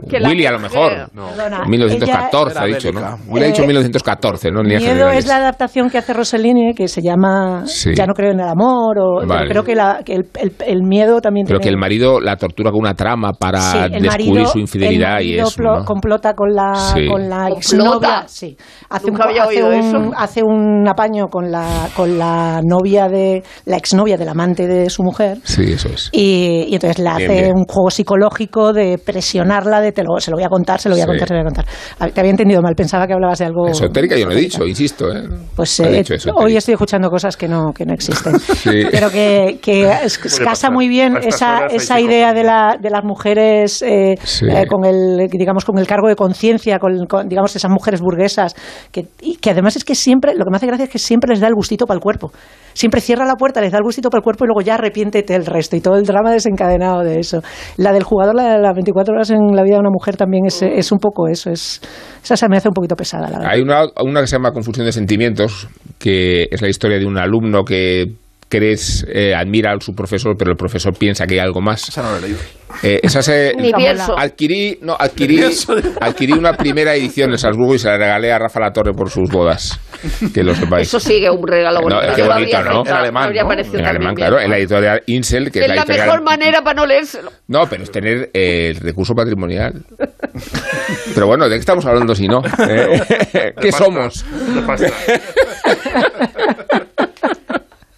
[0.08, 0.92] que Willy a lo mejor.
[1.14, 3.18] Perdona, 1914 ella- ha dicho, ¿no?
[3.28, 4.60] Willy ha dicho Eh, 1914, ¿no?
[4.60, 5.18] En Miedo generales.
[5.18, 7.90] es la adaptación que hace Rossellini, que se llama Sí.
[7.94, 9.48] Ya no creo en el amor, o Vale.
[9.50, 11.74] creo que, la- que el, el- el miedo también Pero que tiene...
[11.74, 15.28] el marido la tortura con una trama para Sí, descubrir marido- su infidelidad el y
[15.30, 15.62] marido eso.
[15.62, 15.84] plo- ¿no?
[15.84, 17.06] complota con la, Sí.
[17.06, 18.24] con la exnovia.
[18.26, 18.56] Sí.
[18.88, 20.10] Hace, un, hace, oído un, eso.
[20.16, 25.02] hace un apaño con la, con la novia de la exnovia del amante de su
[25.02, 25.38] mujer.
[25.44, 26.08] Sí, eso es.
[26.12, 27.52] Y, y entonces le Bien, hace bien.
[27.56, 30.96] un juego psicológico de presionarla, de te lo, se lo voy a contar, se lo
[30.96, 31.08] voy a Sí.
[31.10, 32.12] contar, se lo voy a contar.
[32.12, 33.68] Te había entendido mal, pensaba que hablabas de algo.
[33.68, 35.10] Esotérica yo no he dicho, insisto.
[35.10, 35.22] ¿eh?
[35.54, 36.04] Pues eh,
[36.34, 38.38] hoy estoy escuchando cosas que no, que no existen.
[38.66, 38.82] Sí.
[38.90, 40.72] Pero que, que es- Puede casa pasar.
[40.72, 44.46] muy bien esa, esa idea de, la, de las mujeres eh, Sí.
[44.48, 48.54] eh, con el digamos con el cargo de conciencia, con, con, digamos esas mujeres burguesas,
[48.90, 51.30] que, y que además es que siempre, lo que me hace gracia es que siempre
[51.30, 52.32] les da el gustito para el cuerpo.
[52.74, 55.34] Siempre cierra la puerta, les da el gustito para el cuerpo y luego ya arrepiéntete
[55.34, 57.40] el resto y todo el drama desencadenado de eso.
[57.76, 60.46] La del jugador, la de las 24 horas en la vida de una mujer también
[60.46, 61.80] es, es un poco eso, es,
[62.22, 63.52] esa se me hace un poquito pesada, la verdad.
[63.52, 65.68] Hay una, una que se llama Confusión de Sentimientos,
[65.98, 68.06] que es la historia de un alumno que
[68.48, 71.88] crees, eh, admira a su profesor, pero el profesor piensa que hay algo más.
[71.88, 72.38] Esa no la he leído.
[72.82, 74.18] Eh, esa se, Ni pienso.
[74.18, 75.40] adquirí, no, adquirí,
[76.00, 79.08] adquirí una primera edición en Salzburgo y se la regalé a Rafa La Torre por
[79.08, 79.78] sus bodas.
[80.34, 80.88] Que lo sepáis.
[80.88, 82.12] Eso sigue un regalo No, bonito.
[82.14, 82.82] qué Yo lo bonito, ¿no?
[82.86, 83.52] En alemán, habría ¿no?
[83.52, 86.06] En alemán, claro, en la editorial Insel, que es, Es la la editorial...
[86.06, 87.30] mejor manera para no leérselo.
[87.48, 89.84] No, pero es tener eh, el recurso patrimonial.
[91.14, 92.42] Pero bueno, ¿de qué estamos hablando si no?
[92.68, 94.24] Eh, ¿Qué somos?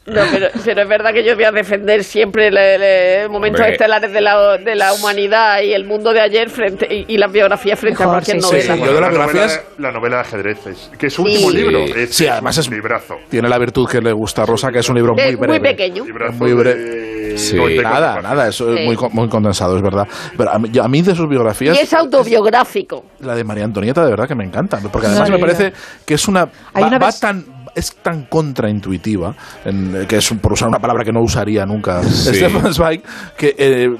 [0.08, 3.72] No, pero, pero es verdad que yo voy a defender siempre el momentos Hombre.
[3.72, 7.30] estelares de la, de la humanidad y el mundo de ayer frente y, y las
[7.30, 8.74] biografías frente a Mejor, cualquier sí, sí, novela.
[8.74, 8.80] sí.
[8.80, 11.32] Yo de las la, biografías- novela, la novela de ajedrez, es- que es su Sí.
[11.32, 11.56] último Sí.
[11.56, 11.78] libro.
[11.84, 13.14] Es, Sí, además es- un librazo.
[13.28, 15.46] Tiene la virtud que le gusta a Rosa, que es un libro Es muy muy
[15.58, 15.70] breve.
[15.70, 16.04] pequeño.
[16.04, 16.80] Librazo Muy breve.
[16.80, 17.56] de Sí.
[17.56, 18.84] 94 Nada, nada, eso es Sí.
[18.86, 20.06] muy, muy condensado, es verdad.
[20.36, 23.04] Pero a mí, yo- a mí de sus biografías, Y es autobiográfico.
[23.20, 25.46] la de María Antonieta de verdad que me encanta, porque además No, me no.
[25.46, 25.72] parece
[26.04, 27.44] que es una, Hay va, una va tan
[27.78, 32.34] es tan contraintuitiva, en- que es por usar una palabra que no usaría nunca Sí.
[32.34, 33.02] Stefan Zweig,
[33.36, 33.96] que eh,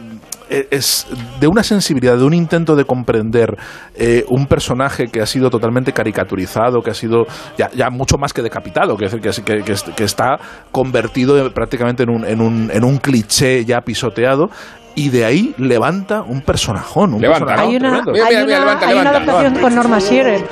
[0.48, 1.06] es
[1.40, 3.56] de una sensibilidad, de un intento de comprender
[3.94, 7.26] eh, un personaje que ha sido totalmente caricaturizado, que ha sido
[7.56, 9.62] ya, ya mucho más que decapitado, que, que, que,
[9.96, 10.38] que, está
[10.72, 14.50] convertido prácticamente en un, en, un, en un cliché ya pisoteado.
[14.94, 17.14] Y de ahí levanta un personajón.
[17.14, 18.12] Un Levanta, personajón Hay una, tremendo.
[18.12, 19.32] Mira, hay mira, mira, una, levanta, hay una levanta.
[19.32, 20.44] adaptación con Norma Shearer.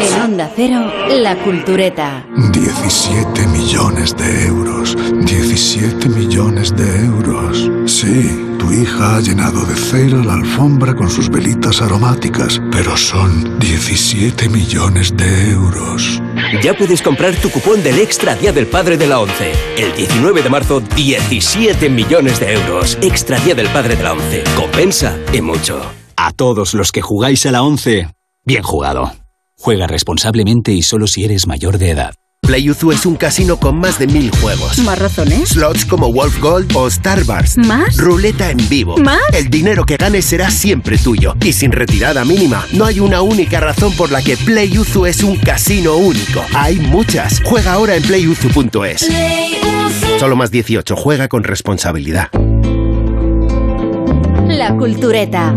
[0.00, 2.24] En Onda Cero, La Cultureta.
[2.52, 4.96] 17 millones de euros.
[5.24, 7.70] 17 millones de euros.
[7.86, 13.58] Sí, tu hija ha llenado de cera la alfombra con sus velitas aromáticas, pero son
[13.58, 16.22] 17 millones de euros.
[16.62, 19.52] Ya puedes comprar tu cupón del Extra Día del Padre de la ONCE.
[19.78, 22.98] El 19 de marzo, 17 millones de euros.
[23.00, 24.44] Extra Día del Padre de la ONCE.
[24.54, 25.97] Compensa y mucho.
[26.20, 28.08] A todos los que jugáis a la 11,
[28.44, 29.12] bien jugado.
[29.56, 32.12] Juega responsablemente y solo si eres mayor de edad.
[32.42, 34.78] PlayUzu es un casino con más de mil juegos.
[34.78, 35.50] ¿Más razones?
[35.50, 37.58] Slots como Wolf Gold o Starburst.
[37.58, 37.96] ¿Más?
[37.96, 38.96] Ruleta en vivo.
[38.96, 39.20] ¿Más?
[39.32, 41.34] El dinero que ganes será siempre tuyo.
[41.40, 45.36] Y sin retirada mínima, no hay una única razón por la que PlayUzu es un
[45.36, 46.42] casino único.
[46.52, 47.40] Hay muchas.
[47.44, 49.08] Juega ahora en playuzu.es.
[50.18, 50.96] Solo más 18.
[50.96, 52.28] Juega con responsabilidad.
[54.48, 55.54] La cultureta.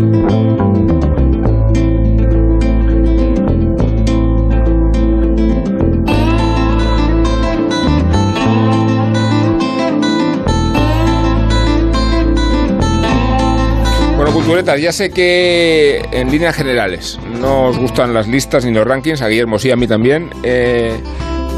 [14.16, 18.86] Bueno, culturetas, ya sé que en líneas generales no os gustan las listas ni los
[18.86, 20.30] rankings, a Guillermo sí, a mí también.
[20.44, 20.94] eh,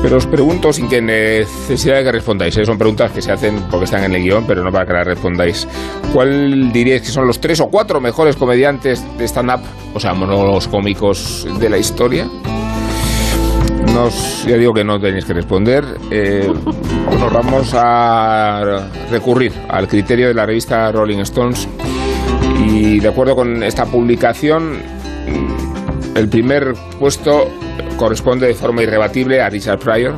[0.04, 2.54] pero os pregunto sin que necesidad de que respondáis.
[2.58, 2.66] ¿eh?
[2.66, 5.06] Son preguntas que se hacen porque están en el guion, pero no para que las
[5.06, 5.66] respondáis.
[6.12, 9.62] ¿Cuál diríais que son los tres o cuatro mejores comediantes de stand-up,
[9.94, 12.28] o sea, monólogos cómicos de la historia?
[13.94, 15.82] Nos, ya digo que no tenéis que responder.
[16.10, 16.52] Eh,
[17.18, 21.66] nos vamos a recurrir al criterio de la revista Rolling Stones
[22.58, 24.82] y de acuerdo con esta publicación,
[26.14, 27.48] el primer puesto
[27.96, 30.14] corresponde de forma irrebatible a Richard Pryor.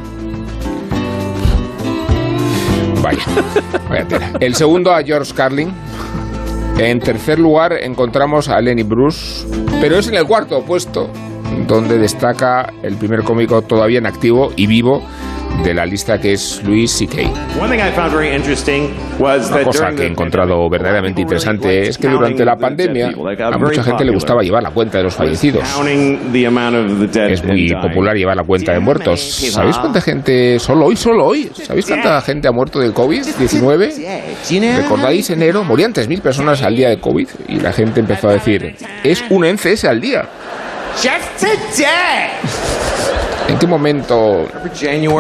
[3.03, 3.25] Vaya,
[3.89, 4.33] vaya tela.
[4.41, 5.73] El segundo a George Carlin.
[6.79, 9.47] En tercer lugar encontramos a Lenny Bruce,
[9.81, 11.11] pero es en el cuarto puesto
[11.67, 15.03] donde destaca el primer cómico todavía en activo y vivo
[15.65, 17.17] de la lista que es Louis C.K.
[17.59, 20.69] One thing I found very interesting was Una that cosa during que he the encontrado
[20.69, 24.99] verdaderamente interesante es que durante la pandemia a mucha gente le gustaba llevar la cuenta
[24.99, 25.65] de los fallecidos.
[25.65, 29.21] Es muy popular llevar la cuenta de muertos.
[29.21, 34.77] ¿Sabéis cuánta gente, solo hoy, solo hoy, ¿sabéis cuánta gente ha muerto del COVID-19?
[34.77, 35.65] ¿Recordáis enero?
[35.65, 39.47] Morían 3.000 personas al día de COVID y la gente empezó a decir, es un
[39.47, 40.29] NCS al día.
[40.97, 42.31] Just today.
[43.49, 44.49] ¿En qué momento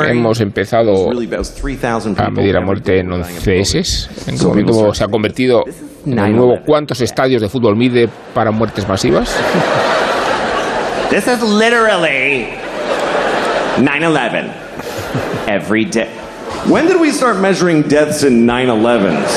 [0.08, 4.08] hemos empezado a medir la muerte en 11 S?
[4.26, 5.64] ¿En qué momento se ha convertido
[6.06, 9.34] en el nuevo cuántos estadios de fútbol mide para muertes masivas?
[11.10, 12.48] This is literally
[13.78, 14.50] 9/11
[15.46, 16.08] every day.
[16.68, 19.30] When did we start measuring deaths in 9/11s?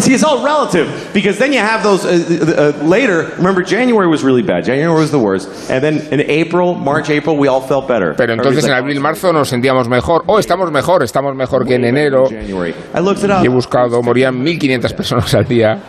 [0.04, 3.32] See, it's all relative because then you have those uh, uh, uh, later.
[3.38, 4.66] Remember, January was really bad.
[4.66, 8.14] January was the worst, and then in April, March, April, we all felt better.
[8.18, 10.24] Pero entonces en abril, marzo nos sentíamos mejor.
[10.28, 12.26] Oh, estamos mejor, estamos mejor que en enero.
[12.30, 15.80] Y he buscado, morían 1.500 personas al día.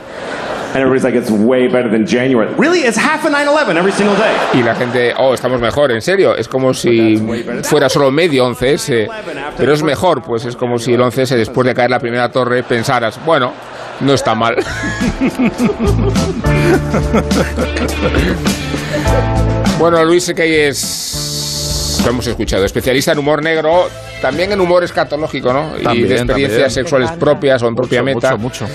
[0.75, 2.53] And everybody's like, it's way better than January.
[2.57, 4.35] Really, it's half of 9/11 every single day.
[4.55, 6.37] Y la gente, oh, estamos mejor, en serio.
[6.37, 7.17] Es como si
[7.63, 9.09] fuera solo medio 11S.
[9.57, 12.65] Pero es mejor, pues es como si el 11S, después de caer la primera torre,
[12.65, 13.53] pensaras, bueno,
[14.01, 14.57] no está mal.
[19.79, 20.45] bueno, Luis C.K.
[20.45, 23.89] es, lo hemos escuchado, especialista en humor negro,
[24.23, 25.73] también en humor escatológico, ¿no?
[25.79, 26.71] y de experiencias también.
[26.71, 28.37] sexuales propias o en propia Mucho, meta.
[28.37, 28.75] mucho, mucho.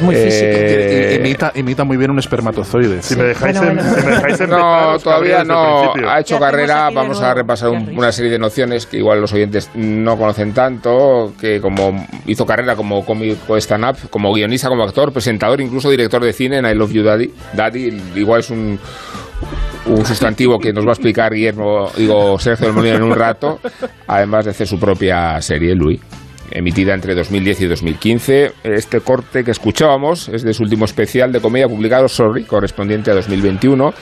[0.00, 0.46] Muy físico.
[0.52, 3.02] Eh, imita, imita muy bien un espermatozoide.
[3.02, 3.94] Si me dejáis, Bueno, em- bueno.
[4.00, 5.92] si me dejáis empezar, No, todavía no.
[6.08, 6.90] Ha hecho carrera.
[6.90, 11.32] Vamos a repasar un- una serie de nociones que igual los oyentes no conocen tanto.
[11.40, 16.32] Que como hizo carrera como cómico stand-up, como guionista, como actor, presentador, incluso director de
[16.32, 17.32] cine en I Love You Daddy.
[17.54, 18.78] Daddy igual es un,
[19.86, 23.58] un sustantivo que nos va a explicar Guillermo, digo, Sergio del Molino en un rato.
[24.06, 26.00] Además de hacer su propia serie, Louis
[26.50, 28.52] emitida entre 2010 y 2015.
[28.64, 33.14] Este corte que escuchábamos es de su último especial de comedia publicado, Sorry, correspondiente a
[33.14, 33.92] 2021.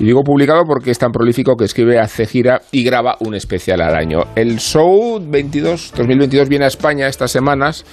[0.00, 3.80] Y digo publicado porque es tan prolífico que escribe, hace gira y graba un especial
[3.80, 4.24] al año.
[4.34, 7.84] El show 22, 2022 viene a España estas semanas.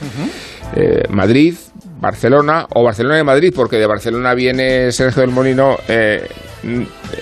[0.76, 1.56] Eh, Madrid,
[2.00, 5.78] Barcelona o Barcelona y Madrid, porque de Barcelona viene Sergio del Molino.
[5.88, 6.28] eh,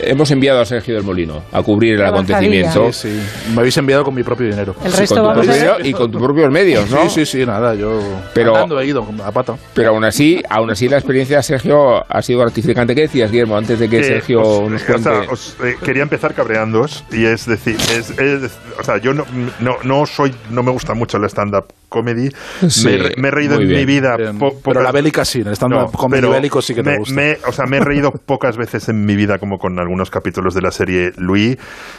[0.02, 2.92] hemos enviado a Sergio del Molino a cubrir el acontecimiento.
[2.92, 3.52] Sí, sí.
[3.54, 4.76] Me habéis enviado con mi propio dinero.
[4.84, 7.10] El Sí, resto con tu propio y con tus propios medios, ¿no?
[7.10, 8.00] Sí, sí, sí, nada, yo
[8.34, 9.56] Pero- andando he ido a pata.
[9.74, 12.96] Pero aún así, aún así la experiencia de Sergio ha sido gratificante.
[12.96, 15.04] ¿Qué decías, Guillermo, antes de que Sergio os- nos o cuente?
[15.04, 19.26] sea, os, eh, quería empezar cabreándoos y es decir, es, es- o sea, yo no,
[19.60, 22.30] no, no soy, no me gusta mucho el stand-up comedy.
[22.68, 23.80] Sí, me, me he reído en bien.
[23.80, 24.16] mi vida.
[24.38, 27.16] Po- pero la bélica sí, el stand-up comedy pero bélico sí que te me, gusta.
[27.16, 30.54] me- o sea, me he reído pocas veces en mi vida como con algunos capítulos
[30.54, 31.58] de la serie Louis.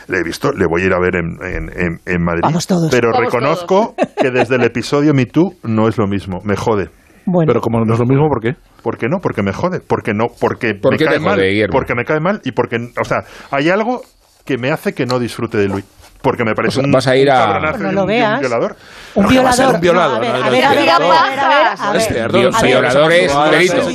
[0.08, 2.42] Le he visto, le voy a ir a ver en, en, en- en Madrid.
[2.42, 2.90] Vamos todos.
[2.90, 6.38] Pero Vamos reconozco que desde el episodio Me Too no es lo mismo.
[6.44, 6.88] Me jode.
[7.26, 8.54] Bueno, Pero como no es lo mismo, ¿por qué?
[8.82, 9.18] ¿Por qué no?
[9.20, 9.80] Porque me jode.
[9.80, 11.40] Porque no, porque ¿Por me qué cae jode, mal.
[11.40, 11.72] Guillermo?
[11.72, 13.18] Porque me cae mal y porque, o sea,
[13.50, 14.00] hay algo
[14.44, 15.84] que me hace que no disfrute de Luis.
[16.22, 18.76] Porque me parece O sea, un, vas a ir a- No lo un, violador.
[19.14, 19.74] un violador.
[19.74, 21.48] un violador, no, a ver, a ver, a ver, no, a ver, a ver, a
[21.48, 22.02] ver, a Es ver.
[22.02, 23.86] cierto, Viol- sí, violador es un delito.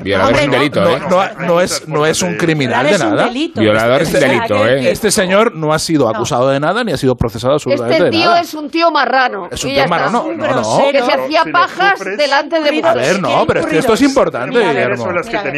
[0.00, 0.80] Violador es un delito,
[1.10, 1.64] No, ¿eh?
[1.64, 3.28] es, no es un criminal de nada.
[3.56, 4.90] Violador es un delito, ¿eh?
[4.90, 8.10] Este señor no ha sido acusado de nada ni ha sido procesado absolutamente Este de
[8.10, 8.40] tío nada.
[8.40, 9.48] es un tío marrano.
[9.50, 10.26] Es un tío marrano.
[10.36, 10.92] No, no.
[10.92, 14.56] Que se hacía pajas delante de A ver, no, pero es que esto es importante,
[14.58, 15.08] Guillermo.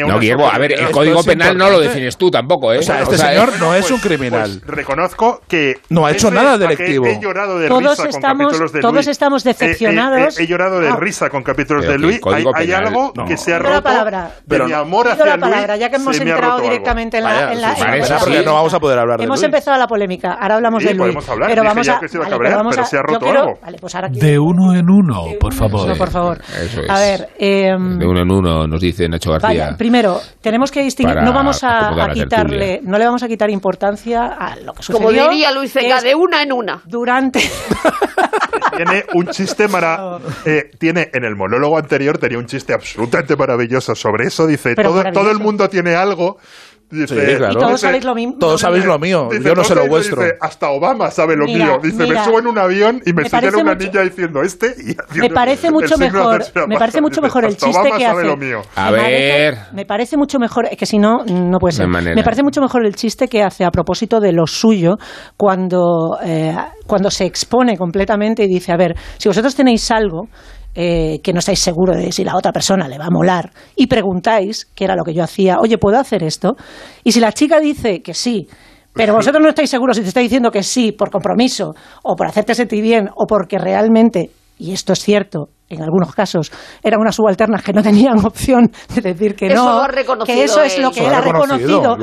[0.07, 0.89] No, Guillermo, a ver, el.
[0.89, 2.79] Código Penal no lo defines tú tampoco, ¿eh?
[2.79, 4.61] O sea, este es- señor no es Pues- un criminal.
[4.65, 7.05] pues reconozco que No ha hecho nada delictivo.
[7.05, 9.07] He, llorado de Todos risa con estamos- capítulos de todos Luis.
[9.07, 10.39] estamos Eh, eh, decepcionados.
[10.39, 10.95] He, he llorado de Ah.
[10.97, 12.19] risa con capítulos Pero de Luis.
[12.33, 13.25] hay, hay algo no.
[13.25, 14.23] que se ha la roto palabra.
[14.23, 15.41] de Pero mi amor Pido hacia la Luis.
[15.49, 16.63] palabra, ya que hemos entrado roto algo.
[16.69, 19.17] directamente en la, Vaya, en la, sí, en la porque no vamos a poder hablar
[19.19, 19.45] de Hemos Luis.
[19.45, 21.29] empezado la polémica, ahora hablamos Sí, de Luis.
[21.29, 21.49] hablar.
[21.49, 23.59] Pero vamos a, pero vamos pero a- se ha roto algo.
[23.81, 25.97] Pues De uno en uno, por favor.
[25.97, 26.39] Por favor.
[26.61, 26.89] Eso es.
[26.89, 29.75] A ver, eh, De uno en uno, nos dice Nacho García.
[29.77, 34.55] Primero, tenemos que distinguir, no vamos a, quitarle, no le vamos a quitar importancia a
[34.57, 34.97] lo que sucedió.
[34.97, 36.81] Como diría Luis que De una en una.
[36.85, 37.39] Durante,
[38.75, 43.95] Tiene un chiste mara, eh, tiene en el monólogo anterior tenía un chiste absolutamente maravilloso
[43.95, 44.45] sobre eso.
[44.45, 46.37] Dice Pero todo, todo el mundo tiene algo.
[46.89, 47.51] Dice, Sí, claro.
[47.51, 48.35] y todos dice- sabéis lo mismo.
[48.39, 50.21] Todos sabéis lo mío, dice, yo no sé lo vuestro.
[50.23, 51.79] dice, hasta Obama sabe lo Mira, mío.
[51.83, 54.01] Dice, mira, me subo en un avión y me, me señala parece una mucho- niña
[54.03, 54.67] diciendo este.
[54.67, 58.03] Y haciendo Me parece mucho mejor, me parece mucho mejor el "Hasta chiste Obama que
[58.05, 58.27] sabe hace.
[58.29, 58.61] lo mío.
[58.75, 59.57] A Me parece- ver.
[59.73, 61.87] me parece mucho mejor, es que si no, no puede ser.
[61.89, 64.95] Me parece mucho mejor el chiste que hace a propósito de lo suyo
[65.35, 66.55] cuando, eh,
[66.85, 70.27] cuando se expone completamente y dice, a ver, si vosotros tenéis algo
[70.79, 73.87] eh, que no estáis seguros de si la otra persona le va a molar y
[73.87, 76.55] preguntáis, que era lo que yo hacía, oye, ¿puedo hacer esto?
[77.03, 78.47] Y si la chica dice que sí,
[78.93, 81.73] pero vosotros no estáis seguros si te está diciendo que sí por compromiso
[82.03, 84.29] o por hacerte sentir bien o porque realmente,
[84.59, 86.51] y esto es cierto, en algunos casos
[86.83, 90.37] eran unas subalternas que no tenían opción de decir que Eso no, lo ha reconocido
[90.37, 91.97] que eso es lo que él ha lo reconocido.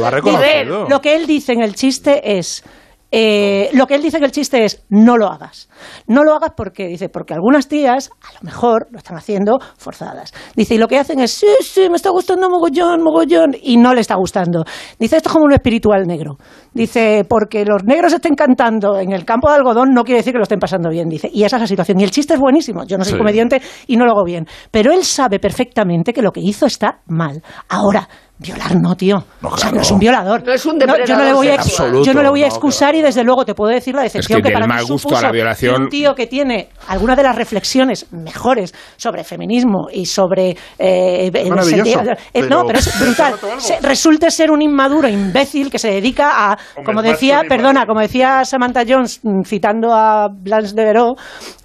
[0.89, 2.65] lo que él dice en el chiste es
[3.10, 5.68] eh, lo que él dice en el chiste es no lo hagas.
[6.06, 10.32] No lo hagas porque dice, porque algunas tías a lo mejor lo están haciendo forzadas.
[10.56, 13.94] Dice, y lo que hacen es, sí, sí, me está gustando mogollón, mogollón, y no
[13.94, 14.64] le está gustando.
[14.98, 16.39] Dice, esto es como un espiritual negro.
[16.72, 20.39] Dice, porque los negros estén cantando en el campo de algodón no quiere decir que
[20.39, 21.09] lo estén pasando bien.
[21.09, 22.01] Dice, y esa es la situación.
[22.01, 22.85] Y el chiste es buenísimo.
[22.85, 23.18] Yo no soy Sí.
[23.18, 24.47] comediante y no lo hago bien.
[24.70, 27.43] Pero él sabe perfectamente que lo que hizo está mal.
[27.68, 29.24] Ahora, Violar no, tío.
[29.43, 30.43] o sea, no es un violador.
[30.44, 30.86] No es un yo,
[31.16, 31.62] no le voy a,
[32.05, 34.52] yo no le voy excusar y desde luego te puedo decir la decepción Es que
[34.52, 38.06] para mí a supuso la violación- que un tío que tiene algunas de las reflexiones
[38.12, 43.35] mejores sobre feminismo y sobre eh, el Maravilloso, sentido- eh, pero- no, pero es brutal.
[43.59, 48.44] ¿Se resulte ser un inmaduro imbécil que se dedica a, como decía, perdona, como decía
[48.44, 51.15] Samantha Jones mm, citando a Blanche de Veró,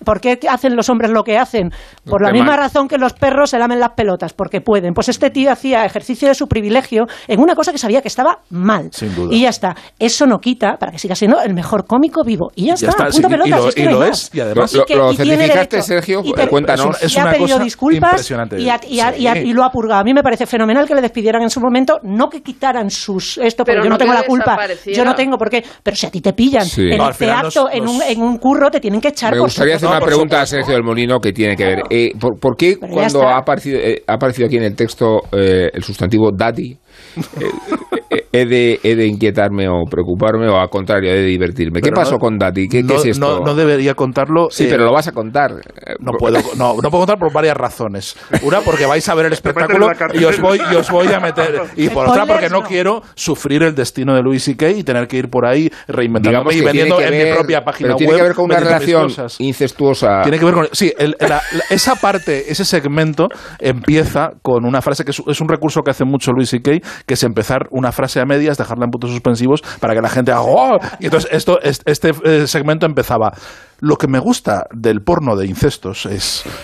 [0.06, 1.72] ¿por qué hacen los hombres lo que hacen?
[2.06, 4.94] Por la misma razón que los perros se lamen las pelotas, porque pueden.
[4.94, 8.40] Pues este tío hacía ejercicio de su privilegio en una cosa que sabía que estaba
[8.50, 8.90] mal.
[8.92, 9.34] Sin duda.
[9.34, 9.76] Y ya está.
[9.98, 12.52] Eso no quita para que siga siendo el mejor cómico vivo.
[12.56, 14.04] Y ya, Ya está, está, punto sí, y pelota, lo- si es que y lo
[14.04, 15.82] es, y además- Lo- que- lo tiene certificaste, derecho.
[15.88, 16.22] Sergio?
[16.24, 16.80] Y te- Cuéntanos.
[16.80, 18.56] Es una- es y ha una pedido cosa disculpas impresionante.
[18.60, 20.02] y, y lo ha purgado.
[20.02, 23.38] A mí me parece fenomenal que le despidieran en su momento, no que quitaran sus
[23.38, 24.58] esto, porque Pero yo no, no tengo la culpa.
[24.86, 25.64] Yo no tengo por qué.
[25.84, 26.90] Pero si a ti te pillan Sí.
[26.90, 29.40] en No, este acto, los- en, un, en un curro, te tienen que echar Me
[29.40, 30.46] gustaría hacer una pregunta a.
[30.46, 31.80] Sergio del Molino que tiene que ver.
[31.90, 33.36] Eh, ¿por, qué Pero cuando está.
[33.36, 36.78] ha aparecido, eh, ha aparecido aquí en el texto eh, el sustantivo daddy, eh, eh,
[38.32, 41.82] he, de, he de inquietarme o preocuparme o al contrario, he de divertirme?
[41.82, 42.68] ¿Qué pasó con daddy?
[42.68, 43.40] ¿Qué, qué no, es esto?
[43.40, 44.48] no- no debería contarlo.
[44.52, 45.52] sí, eh, pero lo vas a contar.
[46.00, 48.16] No puedo, no, no puedo contar por varias razones.
[48.44, 51.62] Una, porque vais a ver el espectáculo y os voy, y os voy a meter.
[51.76, 54.70] Y por otra, porque no quiero sufrir el destino de Louis C.K.
[54.72, 57.98] y tener que ir por ahí reinventándome y vendiendo en mi propia página pero web.
[58.00, 59.08] tiene que ver con una relación
[59.40, 60.22] incestuosa.
[60.24, 60.68] Tiene que ver con.
[60.72, 63.28] Sí, el- la- la- esa parte, ese segmento
[63.60, 66.72] empieza con una frase que es, es un recurso que hace mucho Luis C.K.,
[67.06, 70.32] que es empezar una frase a medias, dejarla en puntos suspensivos para que la gente
[70.32, 70.42] haga.
[70.42, 70.80] "Oh".
[71.00, 73.34] Y entonces, esto, es- este eh, segmento empezaba.
[73.82, 76.44] Lo que me gusta del porno de incestos es.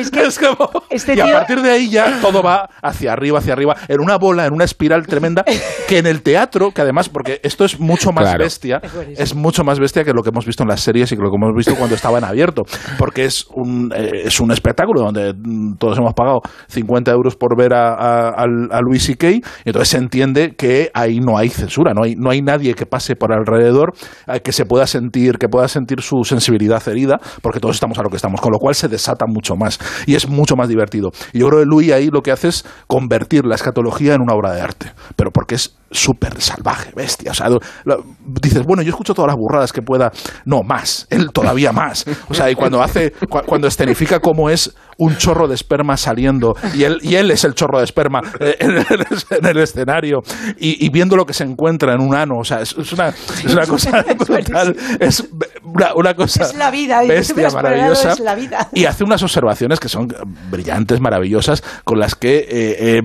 [0.00, 3.38] es que Es como- este y a partir de ahí ya todo va hacia arriba,
[3.38, 5.44] hacia arriba, en una bola, en una espiral tremenda,
[5.88, 8.44] que en el teatro, que además, porque esto es mucho más Claro.
[8.44, 8.80] bestia,
[9.16, 11.30] es mucho más bestia que lo que hemos visto en las series y que lo
[11.30, 12.62] que hemos visto cuando estaba en abierto,
[12.98, 17.56] porque es un, eh, es un espectáculo donde mm, todos hemos pagado 50 euros por
[17.56, 19.30] ver a, a, a Louis C.K.
[19.30, 22.86] y entonces se entiende que ahí no hay censura, no hay, no hay nadie que
[22.86, 23.92] pase por alrededor
[24.26, 28.02] eh, que se pueda sentir, que pueda sentir su sensibilidad herida, porque todos estamos a
[28.02, 31.10] lo que estamos, con lo cual se desata mucho más y es mucho más divertido.
[31.32, 34.34] Y yo creo que Louis ahí lo que hace es convertir la escatología en una
[34.34, 37.30] obra de arte, pero porque es súper salvaje, bestia.
[37.30, 40.10] O sea, lo- lo- dices, bueno, yo escucho todas las burradas que pueda.
[40.44, 42.04] No, más, él todavía más.
[42.28, 46.54] O sea, y cuando hace, cu- cuando escenifica cómo es un chorro de esperma saliendo
[46.74, 50.18] y él, y él es el chorro de esperma eh, en el, en el escenario
[50.58, 53.08] y, y viendo lo que se encuentra en un ano, o sea, es, es una,
[53.08, 55.24] es una cosa brutal, es
[55.62, 58.68] una, una cosa Es la vida, bestia, maravillosa es la vida.
[58.74, 60.08] y hace unas observaciones que son
[60.50, 63.00] brillantes, maravillosas, con las que eh, eh,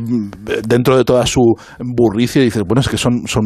[0.67, 1.41] dentro de toda su
[1.79, 3.43] burricia dices, bueno, es que son, son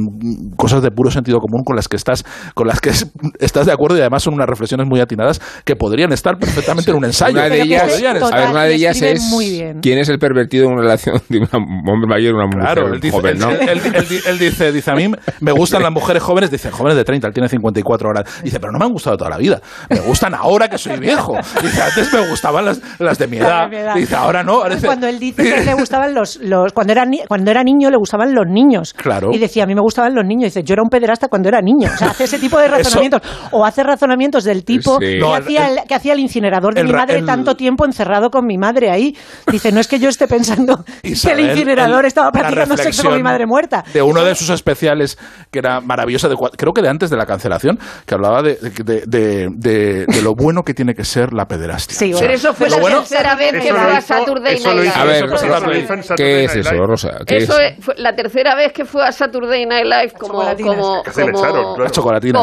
[0.55, 2.23] cosas de puro sentido común con las que estás,
[2.55, 5.75] con las que es- estás de acuerdo y además son unas reflexiones muy atinadas que
[5.75, 7.33] podrían estar perfectamente en un ensayo.
[7.33, 9.79] Una de ellas, a ver, una de ellas es muy bien.
[9.81, 12.95] quién es el pervertido en una relación de un hombre mayor y una Claro, mujer
[12.95, 13.51] él dice, joven, él- ¿no?
[13.51, 16.95] él- él- él- él dice, dice, a mí me gustan las mujeres jóvenes, dice, jóvenes
[16.95, 18.23] de 30, él tiene 54 horas.
[18.43, 19.59] Dice, pero no me han gustado toda la vida,
[19.89, 21.35] me gustan ahora que soy viejo.
[21.61, 23.67] Dice, antes me gustaban las, las de mi edad.
[23.95, 24.61] Dice, ahora no.
[24.61, 27.63] Ahora dice- Cuando él dice que le gustaban los, los cuando era ni- cuando era
[27.63, 28.93] niño le gustaban los niños.
[28.93, 29.16] Claro.
[29.31, 30.45] Y decía, a mí me gustaban los niños.
[30.53, 31.89] Dice, yo era un pederasta cuando era niño.
[31.93, 33.21] O sea, hace ese tipo de Eso- razonamientos.
[33.51, 35.05] O hace razonamientos del tipo Sí.
[35.05, 37.85] que, No, hacía el, que hacía el incinerador de el mi madre el- tanto tiempo
[37.85, 39.15] encerrado con mi madre ahí.
[39.51, 43.03] Dice, no es que yo esté pensando Isabel, que el incinerador el- estaba practicando sexo
[43.03, 43.83] con mi madre muerta.
[43.93, 45.17] De uno de sus especiales
[45.51, 49.03] que era maravilloso, de creo que de antes de la cancelación, que hablaba de, de,
[49.05, 51.97] de- de- de lo bueno que tiene que ser la pederastia.
[51.97, 54.91] Sí, O sea, Pero eso fue la bueno- tercera vez que fue a Saturday Night
[54.95, 55.25] A ver,
[56.15, 56.75] ¿qué es eso.
[56.85, 57.09] Rosa?
[57.25, 57.77] ¿Qué Eso es?
[57.77, 61.03] es, fue la tercera vez que fue a Saturday Night Live como, como, como-
[61.39, 61.85] echaron, claro.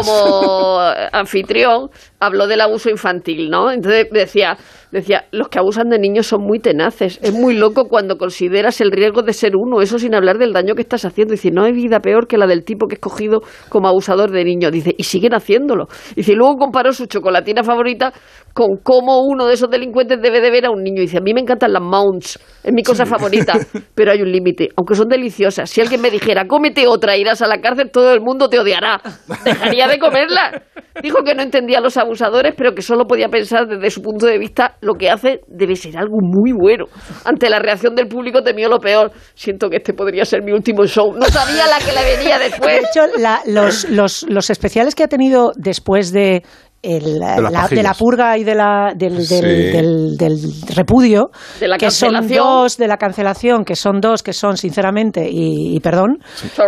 [0.05, 0.81] Como
[1.13, 3.71] anfitrión, habló del abuso infantil, ¿no?
[3.71, 4.57] Entonces decía,
[4.95, 7.19] decía, los que abusan de niños son muy tenaces.
[7.21, 10.75] Es muy loco cuando consideras el riesgo de ser uno, eso sin hablar del daño
[10.75, 11.33] que estás haciendo.
[11.33, 14.45] Dice, no hay vida peor que la del tipo que es cogido como abusador de
[14.45, 14.71] niños.
[14.71, 15.87] Dice, y siguen haciéndolo.
[16.15, 18.13] Dice, y luego comparó su chocolatina favorita
[18.53, 21.01] con cómo uno de esos delincuentes debe de ver a un niño.
[21.01, 23.55] Dice, a mí me encantan las mounts, es mi cosa favorita,
[23.95, 25.69] pero hay un límite, aunque son deliciosas.
[25.69, 29.01] Si alguien me dijera, cómete otra, irás a la cárcel, todo el mundo te odiará.
[29.45, 30.63] Dejaría de comerla.
[31.03, 34.27] Dijo que no entendía a los abusadores, pero que solo podía pensar desde su punto
[34.27, 36.85] de vista lo que hace debe ser algo muy bueno.
[37.25, 39.11] Ante la reacción del público temió lo peor.
[39.35, 41.13] Siento que este podría ser mi último show.
[41.15, 42.79] No sabía la que le venía De después.
[42.79, 46.43] hecho, la- los, los, los especiales que ha tenido después de,
[46.83, 49.41] el- la, de la purga y de la, del, del, Sí.
[49.41, 50.39] del- del
[50.77, 52.45] repudio, De la que son cancelación.
[52.45, 56.19] dos de la cancelación, que son dos, que son sinceramente, y, y perdón,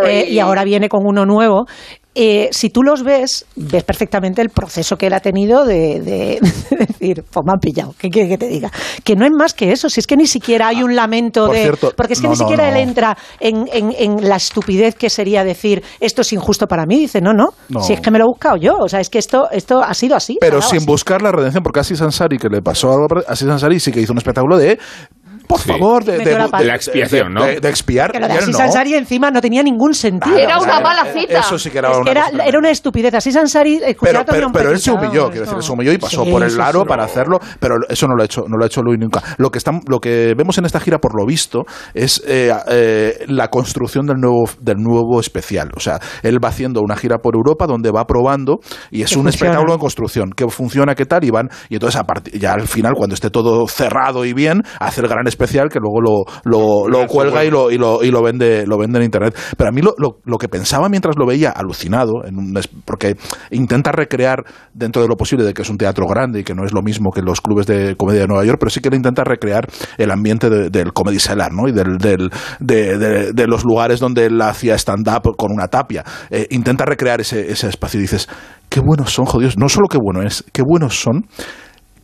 [0.07, 1.65] eh, y ahora viene con uno nuevo.
[2.19, 6.39] Eh, si tú los ves, ves perfectamente el proceso que él ha tenido de, de-
[6.71, 8.71] de decir, pues me han pillado, ¿qué quiere que te diga?
[9.03, 11.55] Que no es más que eso, si es que ni siquiera hay un lamento Por
[11.55, 11.61] de...
[11.61, 12.75] cierto, porque es que no, ni siquiera no.
[12.75, 16.97] él entra en, en- en la estupidez que sería decir, esto es injusto para mí.
[16.99, 17.49] Dice, no, no,
[17.81, 18.73] si es que me lo he buscado yo.
[18.79, 20.37] O sea, es que esto, esto ha sido así.
[20.41, 20.85] Pero sin así.
[20.87, 24.01] buscar la redención, porque Asis Ansari, que le pasó algo, a Asis Ansari sí que
[24.01, 24.79] hizo un espectáculo de,
[25.47, 25.69] por Sí.
[25.69, 26.57] favor, de, la de- pata.
[26.59, 27.45] De la expiación, ¿no?
[27.45, 28.11] de- de expiar.
[28.11, 28.59] Que lo de no.
[28.59, 30.37] Ansari encima no tenía ningún sentido.
[30.37, 31.39] Era una mala cita.
[31.39, 33.13] Eso sí que era Es una que era, cosa era una estupidez.
[33.13, 36.31] Así Ansari escuchaba pero, pero, él se humilló, quiero decir, se humilló y pasó Sí,
[36.31, 38.81] por el aro para hacerlo, pero eso no lo ha hecho, no lo ha hecho
[38.81, 39.21] Louis nunca.
[39.37, 41.63] Lo que están, lo que vemos en esta gira, por lo visto,
[41.93, 45.69] es eh, eh, la construcción del nuevo, del nuevo especial.
[45.75, 48.57] O sea, él va haciendo una gira por Europa donde va probando
[48.91, 49.29] y es Que un funciona.
[49.29, 52.67] espectáculo en construcción, que funciona, qué tal, y van, y entonces a partir, ya al
[52.67, 56.87] final, cuando esté todo cerrado y bien, hace el gran especial que luego lo, lo,
[56.87, 59.37] lo cuelga y lo, y lo, y lo vende, lo vende en internet.
[59.55, 63.15] Pero a mí lo, lo, lo que pensaba mientras lo veía, alucinado, en un porque
[63.51, 64.43] intenta recrear
[64.73, 66.81] dentro de lo posible de que es un teatro grande y que no es lo
[66.81, 69.67] mismo que los clubes de comedia de Nueva York, pero sí que le intenta recrear
[69.97, 71.67] el ambiente de- del comedy cellar, ¿no?
[71.67, 76.03] Y del, del- de, de- de los lugares donde él hacía stand-up con una tapia.
[76.31, 78.27] Eh, intenta recrear ese, ese espacio y dices,
[78.69, 79.57] qué buenos son, jodidos.
[79.57, 81.25] No solo qué bueno es, qué buenos son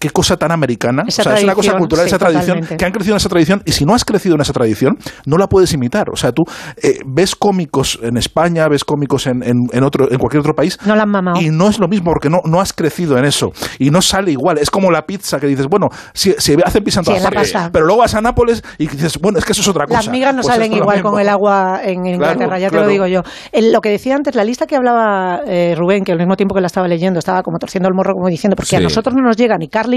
[0.03, 1.05] qué cosa tan americana.
[1.07, 2.75] Esa o sea, es una cosa cultural, sí, esa tradición, totalmente.
[2.75, 5.38] que han crecido en esa tradición, y si no has crecido en esa tradición, no
[5.38, 6.09] la puedes imitar.
[6.11, 6.43] O sea, tú
[6.81, 10.77] eh, ves cómicos en España, ves cómicos en, en, en otro, en cualquier otro país,
[10.85, 11.39] No la han mamado.
[11.41, 13.51] y no es lo mismo porque no, no has crecido en eso.
[13.80, 14.57] Y no sale igual.
[14.57, 17.30] Es como la pizza que dices, bueno, si, si hacen pizza en Sí, todas la
[17.31, 19.99] partes, pero luego vas a Nápoles y dices, bueno, es que eso es otra cosa.
[19.99, 22.88] Las migas no Pues salen igual con el agua en Inglaterra, Claro, ya te lo
[22.88, 23.21] digo yo.
[23.53, 26.53] El- lo que decía antes, la lista que hablaba eh, Rubén, que al mismo tiempo
[26.55, 28.84] que la estaba leyendo, estaba como torciendo el morro, como diciendo, porque a Sí.
[28.84, 29.93] nosotros no nos llega ni Carly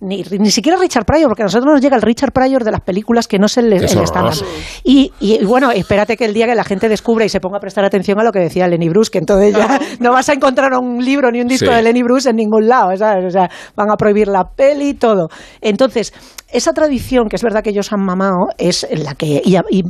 [0.00, 2.80] Ni, ni siquiera Richard Pryor, porque a nosotros nos llega el Richard Pryor de las
[2.80, 4.34] películas que no es el, el Es estándar.
[4.84, 7.60] Y, y, bueno, espérate que el día que la gente descubra y se ponga a
[7.60, 10.72] prestar atención a lo que decía Lenny Bruce, que entonces ya no vas a encontrar
[10.74, 11.74] un libro ni un disco Sí.
[11.74, 13.24] de Lenny Bruce en ningún lado, ¿sabes?
[13.26, 15.28] O sea, van a prohibir la peli y todo.
[15.60, 16.12] Entonces,
[16.52, 19.82] esa tradición, que es verdad que ellos han mamado, es en la que, y, y,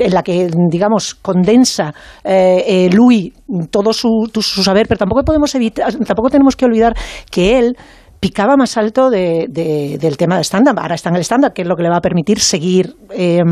[0.00, 3.32] en la que digamos, condensa eh, eh, Louis
[3.70, 6.94] todo su, su saber, pero tampoco podemos evitar, tampoco tenemos que olvidar
[7.30, 7.76] que él
[8.24, 10.78] picaba más alto de- de- del tema de stand-up.
[10.80, 13.42] Ahora está en el stand-up, que es lo que le va a permitir seguir, eh,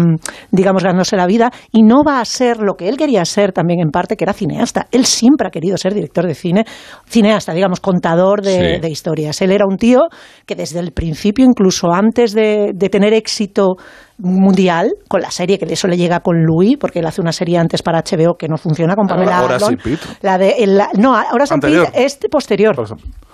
[0.50, 1.50] digamos, ganándose la vida.
[1.72, 4.32] Y no va a ser lo que él quería ser también en parte, que era
[4.32, 4.86] cineasta.
[4.90, 6.64] Él siempre ha querido ser director de cine,
[7.06, 8.80] cineasta, digamos, contador de, Sí.
[8.80, 9.42] de historias.
[9.42, 10.00] Él era un tío
[10.46, 13.74] que desde el principio, incluso antes de, de tener éxito
[14.16, 17.58] mundial con la serie que eso le llega con Louis porque él hace una serie
[17.58, 19.78] antes para HBO que no funciona con Pamela Ahora sí, Adlon.
[19.82, 20.06] Pete.
[20.22, 21.86] la de el- la- no ahora Anterior.
[21.86, 22.74] Pete es posterior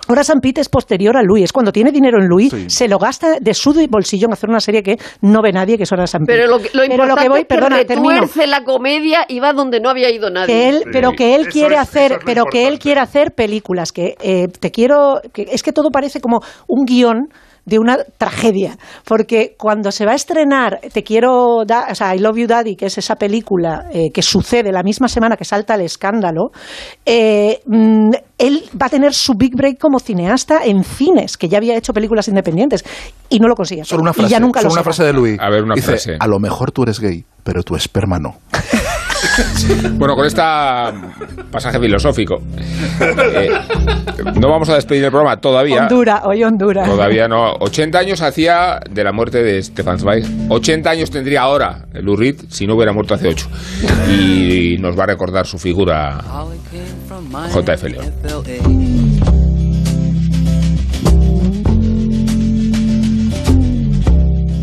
[0.09, 2.98] Ahora San Pete es posterior a Louis, es cuando tiene dinero en Louis, se lo
[2.98, 6.06] gasta de su bolsillo en hacer una serie que no ve nadie, que es Ahora
[6.06, 6.39] San Pete.
[6.39, 8.20] Pero lo, que- lo importante que voy, es que perdona, termino.
[8.47, 10.47] la comedia y va donde no había ido nadie.
[10.47, 13.93] Que él, pero que él quiere hacer, pero que él quiere hacer películas.
[13.93, 17.28] Que eh, te quiero, que es que todo parece como un guion
[17.69, 22.19] de una tragedia, porque cuando se va a estrenar Te quiero, da- o sea, I
[22.19, 25.74] Love You Daddy, que es esa película eh, que sucede la misma semana que salta
[25.74, 26.51] el escándalo,
[27.05, 31.59] eh, mm, él va a tener su big break como cineasta en cines, que ya
[31.59, 32.85] había hecho películas independientes
[33.28, 33.85] y no lo consigue.
[33.85, 35.39] Solo una y frase, ya nunca solo lo una frase de Luis.
[35.40, 36.16] A ver, una Dice, frase.
[36.19, 38.36] A lo mejor tú eres gay, pero tu esperma no.
[39.93, 40.43] Bueno, con este
[41.51, 42.43] pasaje filosófico,
[43.01, 43.51] eh,
[44.35, 45.82] no vamos a despedir el programa todavía.
[45.82, 46.89] Honduras, hoy Honduras.
[46.89, 47.55] Todavía no.
[47.55, 50.24] 80 años hacía de la muerte de Stefan Zweig.
[50.49, 53.49] 80 años tendría ahora Lou Reed si no hubiera muerto hace 8.
[54.11, 56.20] Y nos va a recordar su figura
[57.53, 59.18] JF León.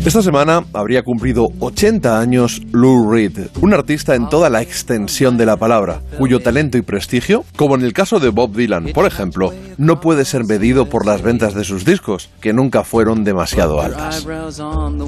[0.06, 5.46] Esta semana habría cumplido 80 años Lou Reed, un artista en toda la extensión de
[5.46, 9.52] la palabra, cuyo talento y prestigio, como en el caso de Bob Dylan, por ejemplo,
[9.78, 14.24] no puede ser medido por las ventas de sus discos, que nunca fueron demasiado altas.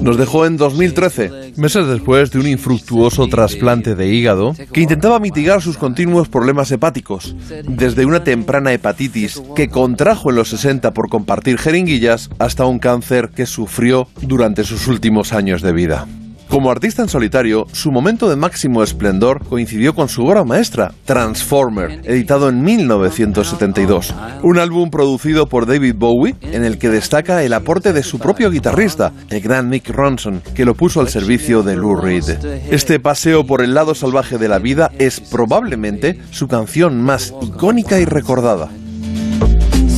[0.01, 5.61] Nos dejó en 2013, meses después de un infructuoso trasplante de hígado que intentaba mitigar
[5.61, 11.57] sus continuos problemas hepáticos, desde una temprana hepatitis que contrajo en los 60 por compartir
[11.57, 16.07] jeringuillas hasta un cáncer que sufrió durante sus últimos años de vida.
[16.49, 22.01] Como artista en solitario, su momento de máximo esplendor coincidió con su obra maestra, Transformer,
[22.05, 24.15] editado en 1972.
[24.41, 28.49] Un álbum producido por David Bowie, en el que destaca el aporte de su propio
[28.49, 32.27] guitarrista, el gran Mick Ronson, que lo puso al servicio de Lou Reed.
[32.71, 37.99] Este paseo por el lado salvaje de la vida es probablemente su canción más icónica
[37.99, 38.69] y recordada.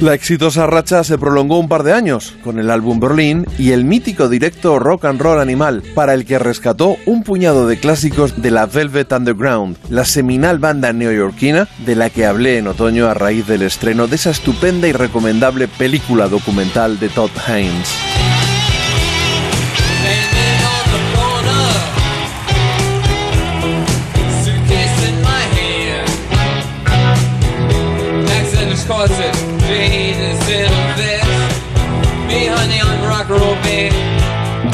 [0.00, 3.86] La exitosa racha se prolongó un par de años con el álbum Berlin y el
[3.86, 8.50] mítico directo Rock and Roll Animal, para el que rescató un puñado de clásicos de
[8.50, 13.46] la Velvet Underground, la seminal banda neoyorquina de la que hablé en otoño a raíz
[13.46, 18.45] del estreno de esa estupenda y recomendable película documental de Todd Haynes.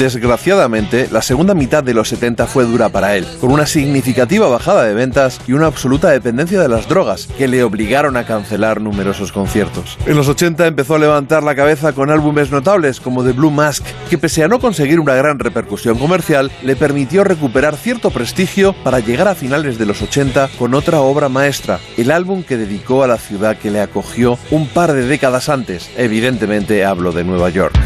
[0.02, 4.82] Desgraciadamente, la segunda mitad de los 70 fue dura para él, con una significativa bajada
[4.82, 9.30] de ventas y una absoluta dependencia de las drogas, que le obligaron a cancelar numerosos
[9.30, 9.96] conciertos.
[10.04, 13.84] En los 80 empezó a levantar la cabeza con álbumes notables como The Blue Mask,
[14.10, 18.98] que pese a no conseguir una gran repercusión comercial, le permitió recuperar cierto prestigio para
[18.98, 23.06] llegar a finales de los 80 con otra obra maestra, el álbum que dedicó a
[23.06, 25.90] la ciudad que le acogió un par de décadas antes.
[25.96, 27.78] Evidentemente hablo de Nueva York.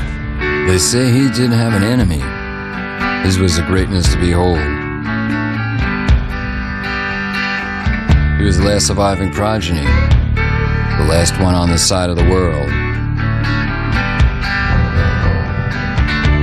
[0.67, 2.21] They say he didn't have an enemy.
[3.25, 4.59] His was a greatness to behold.
[8.37, 12.69] He was the last surviving progeny, the last one on this side of the world.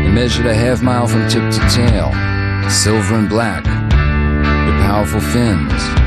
[0.03, 2.09] He measured a half mile from tip to tail,
[2.69, 6.02] silver and black, with powerful fins.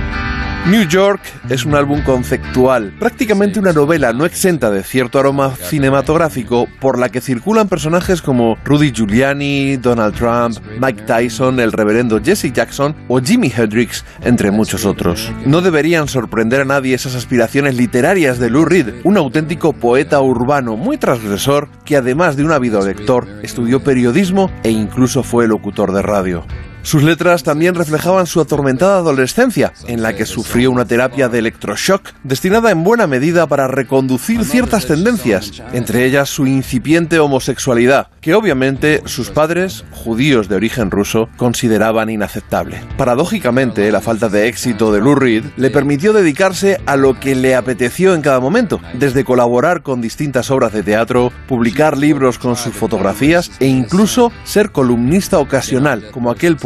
[0.66, 6.66] New York es un álbum conceptual, prácticamente una novela no exenta de cierto aroma cinematográfico
[6.80, 12.52] por la que circulan personajes como Rudy Giuliani, Donald Trump, Mike Tyson, el reverendo Jesse
[12.52, 15.30] Jackson o Jimi Hendrix, entre muchos otros.
[15.44, 20.76] No deberían sorprender a nadie esas aspiraciones literarias de Lou Reed, un auténtico poeta urbano
[20.76, 26.02] muy transgresor que además de un ávido lector, estudió periodismo e incluso fue locutor de
[26.02, 26.44] radio.
[26.86, 32.12] Sus letras también reflejaban su atormentada adolescencia, en la que sufrió una terapia de electroshock
[32.22, 39.02] destinada en buena medida para reconducir ciertas tendencias, entre ellas su incipiente homosexualidad, que obviamente
[39.06, 42.80] sus padres, judíos de origen ruso, consideraban inaceptable.
[42.96, 47.56] Paradójicamente, la falta de éxito de Lou Reed le permitió dedicarse a lo que le
[47.56, 52.74] apeteció en cada momento, desde colaborar con distintas obras de teatro, publicar libros con sus
[52.74, 56.56] fotografías e incluso ser columnista ocasional, como aquel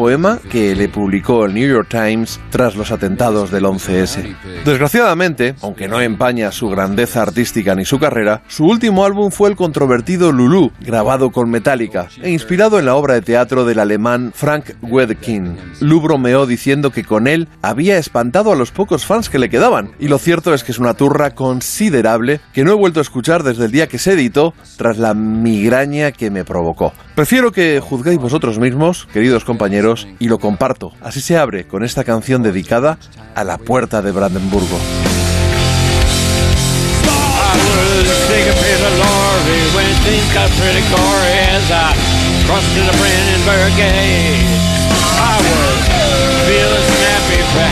[0.51, 4.35] que le publicó el New York Times tras los atentados del 11S.
[4.65, 9.55] Desgraciadamente, aunque no empaña su grandeza artística ni su carrera, su último álbum fue el
[9.55, 14.73] controvertido Lulu, grabado con Metallica e inspirado en la obra de teatro del alemán Frank
[14.83, 15.81] Wedekind.
[15.81, 19.93] Lou bromeó diciendo que con él había espantado a los pocos fans que le quedaban,
[20.01, 23.45] y lo cierto es que es una turra considerable que no he vuelto a escuchar
[23.45, 26.93] desde el día que se editó tras la migraña que me provocó.
[27.21, 30.95] Prefiero que juzguéis vosotros mismos, queridos compañeros, y lo comparto.
[31.03, 32.97] Así se abre con esta canción dedicada
[33.35, 34.79] a la puerta de Brandenburgo.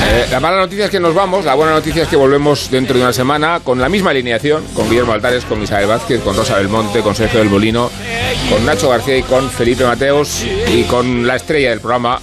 [0.07, 2.97] Eh, la mala noticia es que nos vamos, la buena noticia es que volvemos dentro
[2.97, 6.57] de una semana con la misma alineación, con Guillermo Altares, con Isabel Vázquez, con Rosa
[6.57, 7.91] Belmonte, con Sergio del Molino,
[8.51, 12.21] con Nacho García y con Felipe Mateos y con la estrella del programa.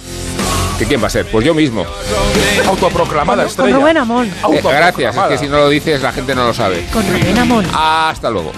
[0.78, 1.26] ¿Que quién va a ser?
[1.26, 1.86] Pues yo mismo.
[2.66, 3.76] Autoproclamada Con estrella.
[3.76, 4.26] Rubén Amón.
[4.52, 6.84] Eh, gracias, es que si no lo dices la gente no lo sabe.
[6.92, 7.66] Con Rubén Amón.
[7.72, 8.52] Hasta luego.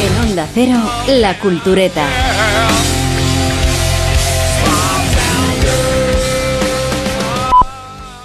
[0.00, 0.78] En Onda Cero,
[1.08, 2.06] La Cultureta.